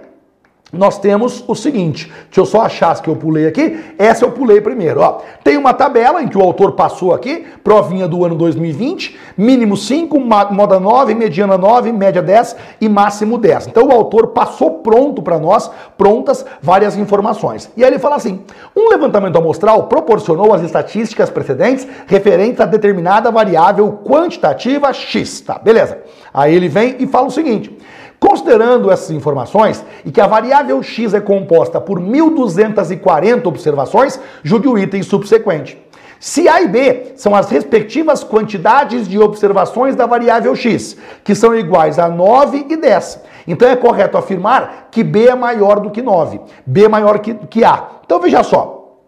nós 0.73 0.99
temos 0.99 1.45
o 1.49 1.55
seguinte, 1.55 2.13
deixa 2.27 2.41
eu 2.41 2.47
só 2.47 2.63
achar 2.63 2.93
as 2.93 3.01
que 3.01 3.09
eu 3.09 3.17
pulei 3.17 3.47
aqui, 3.47 3.81
essa 3.99 4.25
eu 4.25 4.31
pulei 4.31 4.61
primeiro, 4.61 5.01
ó. 5.01 5.21
Tem 5.43 5.57
uma 5.57 5.75
tabela 5.75 6.23
em 6.23 6.29
que 6.29 6.39
o 6.39 6.43
autor 6.43 6.73
passou 6.73 7.13
aqui, 7.13 7.45
provinha 7.65 8.07
do 8.07 8.25
ano 8.25 8.37
2020, 8.37 9.19
mínimo 9.37 9.77
5, 9.77 10.19
moda 10.21 10.79
9, 10.79 11.15
mediana 11.15 11.59
9, 11.59 11.93
média 11.93 12.23
10 12.23 12.57
e 12.81 12.89
máximo 12.89 13.37
10. 13.37 13.67
Então 13.67 13.89
o 13.89 13.93
autor 13.93 14.29
passou 14.29 14.79
pronto 14.79 15.21
para 15.23 15.39
nós, 15.39 15.71
prontas 15.99 16.45
várias 16.63 16.97
informações. 16.97 17.71
E 17.77 17.83
aí 17.83 17.91
ele 17.91 17.99
fala 17.99 18.17
assim: 18.17 18.41
um 18.77 18.89
levantamento 18.91 19.37
amostral 19.37 19.85
proporcionou 19.85 20.55
as 20.55 20.63
estatísticas 20.63 21.31
precedentes 21.31 21.87
referentes 22.07 22.61
a 22.61 22.67
determinada 22.67 23.31
variável 23.31 24.01
quantitativa 24.05 24.93
X, 24.93 25.41
tá? 25.41 25.59
Beleza. 25.59 25.99
Aí 26.33 26.55
ele 26.55 26.69
vem 26.69 26.97
e 27.01 27.07
fala 27.07 27.27
o 27.27 27.31
seguinte: 27.31 27.77
Considerando 28.21 28.91
essas 28.91 29.11
informações 29.11 29.83
e 30.05 30.13
que 30.13 30.21
a 30.21 30.27
variável 30.27 30.83
x 30.83 31.15
é 31.15 31.21
composta 31.21 31.81
por 31.81 31.99
1.240 31.99 33.47
observações, 33.47 34.21
julgue 34.43 34.69
o 34.69 34.79
item 34.79 35.03
subsequente. 35.03 35.83
Se 36.21 36.47
A 36.47 36.61
e 36.61 36.69
B 36.69 37.13
são 37.17 37.35
as 37.35 37.49
respectivas 37.49 38.23
quantidades 38.23 39.09
de 39.09 39.19
observações 39.19 39.97
da 39.97 40.05
variável 40.05 40.55
x, 40.55 40.99
que 41.25 41.35
são 41.35 41.57
iguais 41.57 41.99
a 41.99 42.11
9 42.11 42.67
e 42.69 42.77
10. 42.77 43.23
Então 43.49 43.67
é 43.67 43.75
correto 43.75 44.19
afirmar 44.19 44.89
que 44.91 45.03
B 45.03 45.29
é 45.29 45.35
maior 45.35 45.81
do 45.81 45.91
que 45.91 46.03
9, 46.03 46.43
B 46.67 46.85
é 46.85 46.89
maior 46.89 47.21
que, 47.21 47.33
que 47.33 47.65
A. 47.65 47.89
Então 48.05 48.21
veja 48.21 48.43
só, 48.43 48.99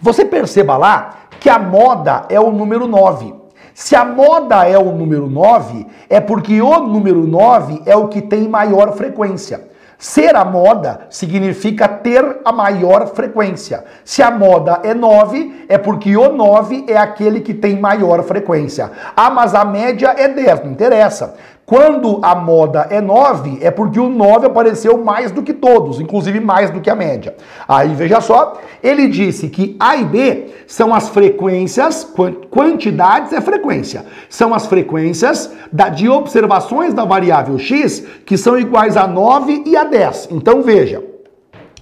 você 0.00 0.24
perceba 0.24 0.76
lá 0.76 1.28
que 1.38 1.48
a 1.48 1.60
moda 1.60 2.24
é 2.28 2.40
o 2.40 2.50
número 2.50 2.88
9. 2.88 3.41
Se 3.74 3.96
a 3.96 4.04
moda 4.04 4.66
é 4.66 4.76
o 4.78 4.92
número 4.92 5.28
9, 5.28 5.86
é 6.08 6.20
porque 6.20 6.60
o 6.60 6.80
número 6.80 7.26
9 7.26 7.82
é 7.86 7.96
o 7.96 8.08
que 8.08 8.20
tem 8.20 8.48
maior 8.48 8.92
frequência. 8.94 9.72
Ser 10.02 10.34
a 10.34 10.44
moda 10.44 11.06
significa 11.10 11.86
ter 11.86 12.40
a 12.44 12.50
maior 12.50 13.06
frequência. 13.14 13.84
Se 14.04 14.20
a 14.20 14.32
moda 14.32 14.80
é 14.82 14.92
9, 14.92 15.66
é 15.68 15.78
porque 15.78 16.16
o 16.16 16.32
9 16.32 16.86
é 16.88 16.96
aquele 16.96 17.40
que 17.40 17.54
tem 17.54 17.78
maior 17.78 18.24
frequência. 18.24 18.90
Ah, 19.16 19.30
mas 19.30 19.54
a 19.54 19.64
média 19.64 20.12
é 20.18 20.26
10, 20.26 20.64
não 20.64 20.72
interessa. 20.72 21.36
Quando 21.72 22.18
a 22.20 22.34
moda 22.34 22.86
é 22.90 23.00
9, 23.00 23.60
é 23.62 23.70
porque 23.70 23.98
o 23.98 24.06
9 24.06 24.46
apareceu 24.46 25.02
mais 25.02 25.32
do 25.32 25.42
que 25.42 25.54
todos, 25.54 26.02
inclusive 26.02 26.38
mais 26.38 26.68
do 26.68 26.82
que 26.82 26.90
a 26.90 26.94
média. 26.94 27.34
Aí 27.66 27.94
veja 27.94 28.20
só, 28.20 28.60
ele 28.82 29.08
disse 29.08 29.48
que 29.48 29.74
A 29.80 29.96
e 29.96 30.04
B 30.04 30.48
são 30.66 30.92
as 30.92 31.08
frequências, 31.08 32.06
quantidades 32.50 33.32
é 33.32 33.40
frequência, 33.40 34.04
são 34.28 34.52
as 34.52 34.66
frequências 34.66 35.50
da, 35.72 35.88
de 35.88 36.10
observações 36.10 36.92
da 36.92 37.06
variável 37.06 37.58
x 37.58 38.04
que 38.26 38.36
são 38.36 38.58
iguais 38.58 38.94
a 38.94 39.06
9 39.06 39.62
e 39.64 39.74
a 39.74 39.84
10. 39.84 40.28
Então 40.30 40.60
veja, 40.60 41.02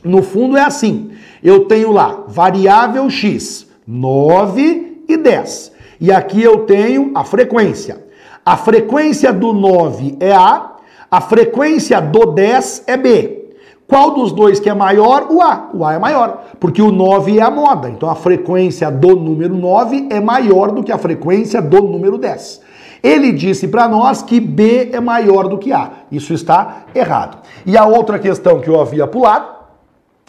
no 0.04 0.22
fundo 0.22 0.56
é 0.56 0.62
assim, 0.62 1.10
eu 1.42 1.64
tenho 1.64 1.90
lá 1.90 2.26
variável 2.28 3.10
x, 3.10 3.66
9 3.84 5.02
e 5.08 5.16
10. 5.16 5.72
E 6.00 6.12
aqui 6.12 6.40
eu 6.40 6.58
tenho 6.58 7.10
a 7.12 7.24
frequência. 7.24 8.08
A 8.50 8.56
frequência 8.56 9.32
do 9.32 9.52
9 9.52 10.16
é 10.18 10.32
A, 10.32 10.72
a 11.08 11.20
frequência 11.20 12.00
do 12.00 12.26
10 12.32 12.82
é 12.88 12.96
B. 12.96 13.54
Qual 13.86 14.10
dos 14.10 14.32
dois 14.32 14.58
que 14.58 14.68
é 14.68 14.74
maior? 14.74 15.28
O 15.30 15.40
A. 15.40 15.70
O 15.72 15.84
A 15.84 15.94
é 15.94 16.00
maior, 16.00 16.46
porque 16.58 16.82
o 16.82 16.90
9 16.90 17.38
é 17.38 17.42
a 17.42 17.48
moda. 17.48 17.88
Então 17.88 18.10
a 18.10 18.16
frequência 18.16 18.90
do 18.90 19.14
número 19.14 19.54
9 19.54 20.08
é 20.10 20.18
maior 20.18 20.72
do 20.72 20.82
que 20.82 20.90
a 20.90 20.98
frequência 20.98 21.62
do 21.62 21.80
número 21.80 22.18
10. 22.18 22.60
Ele 23.04 23.30
disse 23.30 23.68
para 23.68 23.86
nós 23.86 24.20
que 24.20 24.40
B 24.40 24.90
é 24.92 24.98
maior 24.98 25.46
do 25.46 25.56
que 25.56 25.72
A. 25.72 25.88
Isso 26.10 26.34
está 26.34 26.86
errado. 26.92 27.38
E 27.64 27.78
a 27.78 27.86
outra 27.86 28.18
questão 28.18 28.58
que 28.58 28.68
eu 28.68 28.80
havia 28.80 29.06
pulado 29.06 29.59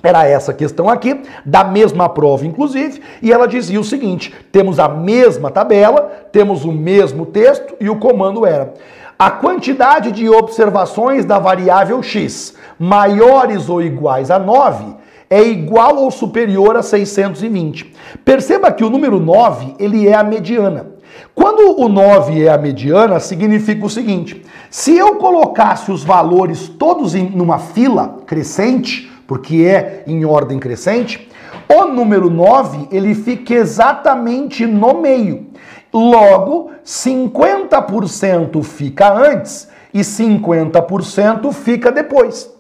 era 0.04 0.28
essa 0.28 0.54
questão 0.54 0.90
aqui, 0.90 1.22
da 1.46 1.64
mesma 1.64 2.10
prova, 2.10 2.46
inclusive, 2.46 3.02
e 3.22 3.32
ela 3.32 3.48
dizia 3.48 3.80
o 3.80 3.84
seguinte: 3.84 4.34
temos 4.52 4.80
a 4.80 4.88
mesma 4.88 5.52
tabela, 5.52 6.12
temos 6.32 6.66
o 6.66 6.72
mesmo 6.72 7.26
texto, 7.26 7.76
e 7.80 7.90
o 7.90 7.98
comando 7.98 8.46
era: 8.46 8.74
a 9.18 9.30
quantidade 9.30 10.12
de 10.12 10.28
observações 10.28 11.26
da 11.26 11.38
variável 11.38 12.02
x 12.02 12.56
maiores 12.80 13.70
ou 13.70 13.82
iguais 13.82 14.32
a 14.32 14.40
9 14.40 14.96
é 15.30 15.44
igual 15.44 15.98
ou 15.98 16.10
superior 16.10 16.76
a 16.76 16.82
620. 16.82 17.94
Perceba 18.26 18.72
que 18.72 18.84
o 18.84 18.90
número 18.90 19.20
9, 19.20 19.76
ele 19.78 20.08
é 20.08 20.16
a 20.16 20.24
mediana. 20.24 20.88
Quando 21.36 21.80
o 21.80 21.88
9 21.88 22.44
é 22.44 22.50
a 22.50 22.58
mediana, 22.58 23.20
significa 23.20 23.86
o 23.86 23.90
seguinte: 23.90 24.44
se 24.72 24.98
eu 24.98 25.16
colocasse 25.18 25.92
os 25.92 26.04
valores 26.04 26.68
todos 26.68 27.14
em 27.14 27.40
uma 27.40 27.60
fila 27.60 28.18
crescente, 28.26 29.11
porque 29.32 29.64
é 29.64 30.04
em 30.08 30.26
ordem 30.26 30.60
crescente, 30.60 31.30
o 31.74 31.86
número 31.86 32.30
9 32.30 32.90
ele 32.92 33.16
fica 33.16 33.54
exatamente 33.54 34.66
no 34.66 34.96
meio. 34.96 35.48
Logo, 35.94 36.72
50% 36.86 38.62
fica 38.62 39.10
antes 39.10 39.70
e 39.94 40.02
50% 40.02 41.50
fica 41.54 41.94
depois. 41.94 42.52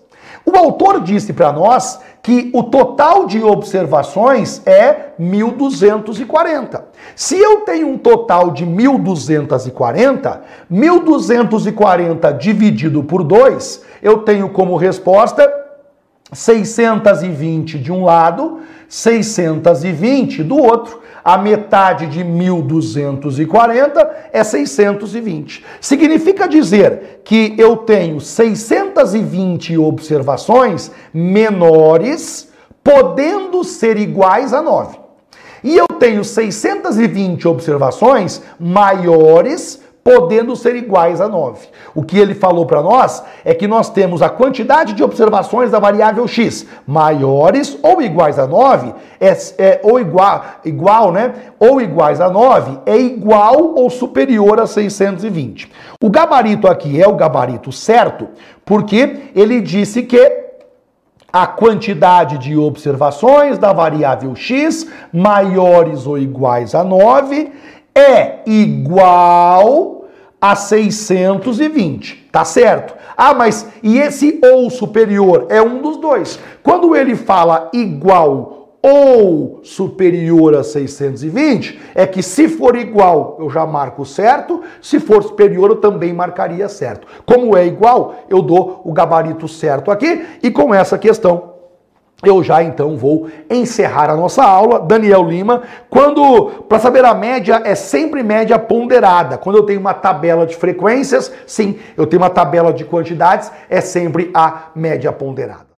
O 0.46 0.56
autor 0.56 1.02
disse 1.02 1.34
para 1.34 1.52
nós 1.52 2.00
que 2.24 2.50
o 2.54 2.64
total 2.64 3.26
de 3.26 3.44
observações 3.44 4.66
é 4.66 5.08
1240. 5.20 6.86
Se 7.18 7.38
eu 7.38 7.66
tenho 7.66 7.90
um 7.90 7.98
total 7.98 8.50
de 8.50 8.66
1240, 8.66 10.42
1240 10.70 12.32
dividido 12.32 13.04
por 13.04 13.26
2, 13.26 13.82
eu 14.02 14.20
tenho 14.20 14.48
como 14.48 14.78
resposta 14.78 15.61
620 16.34 17.78
de 17.78 17.92
um 17.92 18.04
lado, 18.04 18.62
620 18.88 20.44
do 20.44 20.58
outro. 20.58 21.02
A 21.24 21.38
metade 21.38 22.08
de 22.08 22.24
1240 22.24 24.30
é 24.34 24.44
620. 24.44 25.64
Significa 25.80 26.48
dizer 26.48 27.22
que 27.24 27.54
eu 27.58 27.78
tenho 27.78 28.20
620 28.20 29.78
observações 29.78 30.92
menores, 31.14 32.50
podendo 32.84 33.64
ser 33.64 33.98
iguais 33.98 34.52
a 34.52 34.62
9. 34.62 34.98
E 35.64 35.78
eu 35.78 35.88
tenho 35.88 36.24
620 36.24 37.48
observações 37.48 38.42
maiores, 38.60 39.81
podendo 40.04 40.56
ser 40.56 40.76
iguais 40.76 41.22
a 41.22 41.28
9. 41.28 41.68
O 41.94 42.04
que 42.04 42.18
ele 42.18 42.34
falou 42.34 42.66
para 42.66 42.82
nós 42.82 43.24
é 43.46 43.54
que 43.54 43.68
nós 43.68 43.90
temos 43.90 44.22
a 44.22 44.30
quantidade 44.30 44.94
de 44.94 45.04
observações 45.04 45.70
da 45.70 45.80
variável 45.80 46.28
x 46.28 46.66
maiores 46.88 47.78
ou 47.84 48.02
iguais 48.02 48.40
a 48.40 48.48
9, 48.48 48.94
é, 49.20 49.38
é, 49.58 49.82
ou 49.84 50.00
igual, 50.00 50.44
igual, 50.66 51.12
né? 51.12 51.34
Ou 51.60 51.80
iguais 51.80 52.20
a 52.20 52.30
9 52.30 52.80
é 52.86 52.98
igual 52.98 53.76
ou 53.76 53.90
superior 53.90 54.60
a 54.60 54.66
620. 54.66 55.72
O 56.02 56.10
gabarito 56.10 56.68
aqui 56.68 57.02
é 57.02 57.08
o 57.08 57.16
gabarito 57.16 57.72
certo, 57.72 58.28
porque 58.66 59.30
ele 59.36 59.62
disse 59.62 60.04
que 60.04 60.42
a 61.32 61.48
quantidade 61.48 62.38
de 62.40 62.58
observações 62.58 63.58
da 63.58 63.72
variável 63.72 64.36
x 64.36 64.88
maiores 65.14 66.06
ou 66.06 66.18
iguais 66.18 66.76
a 66.76 66.84
9 66.84 67.52
é 67.96 68.40
igual 68.46 70.06
a 70.40 70.56
620. 70.56 72.30
Tá 72.32 72.46
certo? 72.46 72.96
Ah, 73.16 73.34
mas 73.34 73.68
e 73.84 74.00
esse 74.00 74.40
ou 74.44 74.70
superior 74.70 75.48
é 75.50 75.62
um 75.62 75.82
dos 75.82 75.98
dois. 75.98 76.40
Quando 76.64 76.96
ele 76.96 77.16
fala 77.16 77.70
igual 77.74 78.62
ou 78.82 79.60
superior 79.64 80.56
a 80.56 80.64
620, 80.64 81.80
é 81.94 82.08
que 82.08 82.24
se 82.24 82.48
for 82.48 82.76
igual, 82.76 83.38
eu 83.40 83.48
já 83.50 83.66
marco 83.66 84.04
certo, 84.04 84.64
se 84.82 85.00
for 85.00 85.22
superior, 85.22 85.70
eu 85.70 85.76
também 85.76 86.12
marcaria 86.12 86.68
certo. 86.68 87.06
Como 87.26 87.56
é 87.56 87.68
igual, 87.68 88.16
eu 88.28 88.42
dou 88.42 88.82
o 88.84 88.92
gabarito 88.92 89.48
certo 89.48 89.92
aqui 89.92 90.26
e 90.42 90.50
com 90.50 90.74
essa 90.74 90.98
questão 90.98 91.51
eu 92.24 92.44
já 92.44 92.62
então 92.64 92.96
vou 92.98 93.30
encerrar 93.50 94.10
a 94.10 94.16
nossa 94.16 94.44
aula. 94.44 94.80
Daniel 94.80 95.24
Lima, 95.24 95.64
quando 95.90 96.64
para 96.68 96.80
saber 96.80 97.04
a 97.06 97.14
média 97.14 97.62
é 97.64 97.76
sempre 97.76 98.24
média 98.24 98.58
ponderada. 98.60 99.38
Quando 99.38 99.58
eu 99.58 99.64
tenho 99.64 99.80
uma 99.80 99.94
tabela 99.94 100.46
de 100.46 100.56
frequências, 100.56 101.32
sim, 101.46 101.80
eu 101.98 102.06
tenho 102.06 102.22
uma 102.22 102.30
tabela 102.30 102.72
de 102.72 102.86
quantidades, 102.86 103.52
é 103.70 103.82
sempre 103.82 104.30
a 104.34 104.70
média 104.76 105.12
ponderada. 105.12 105.70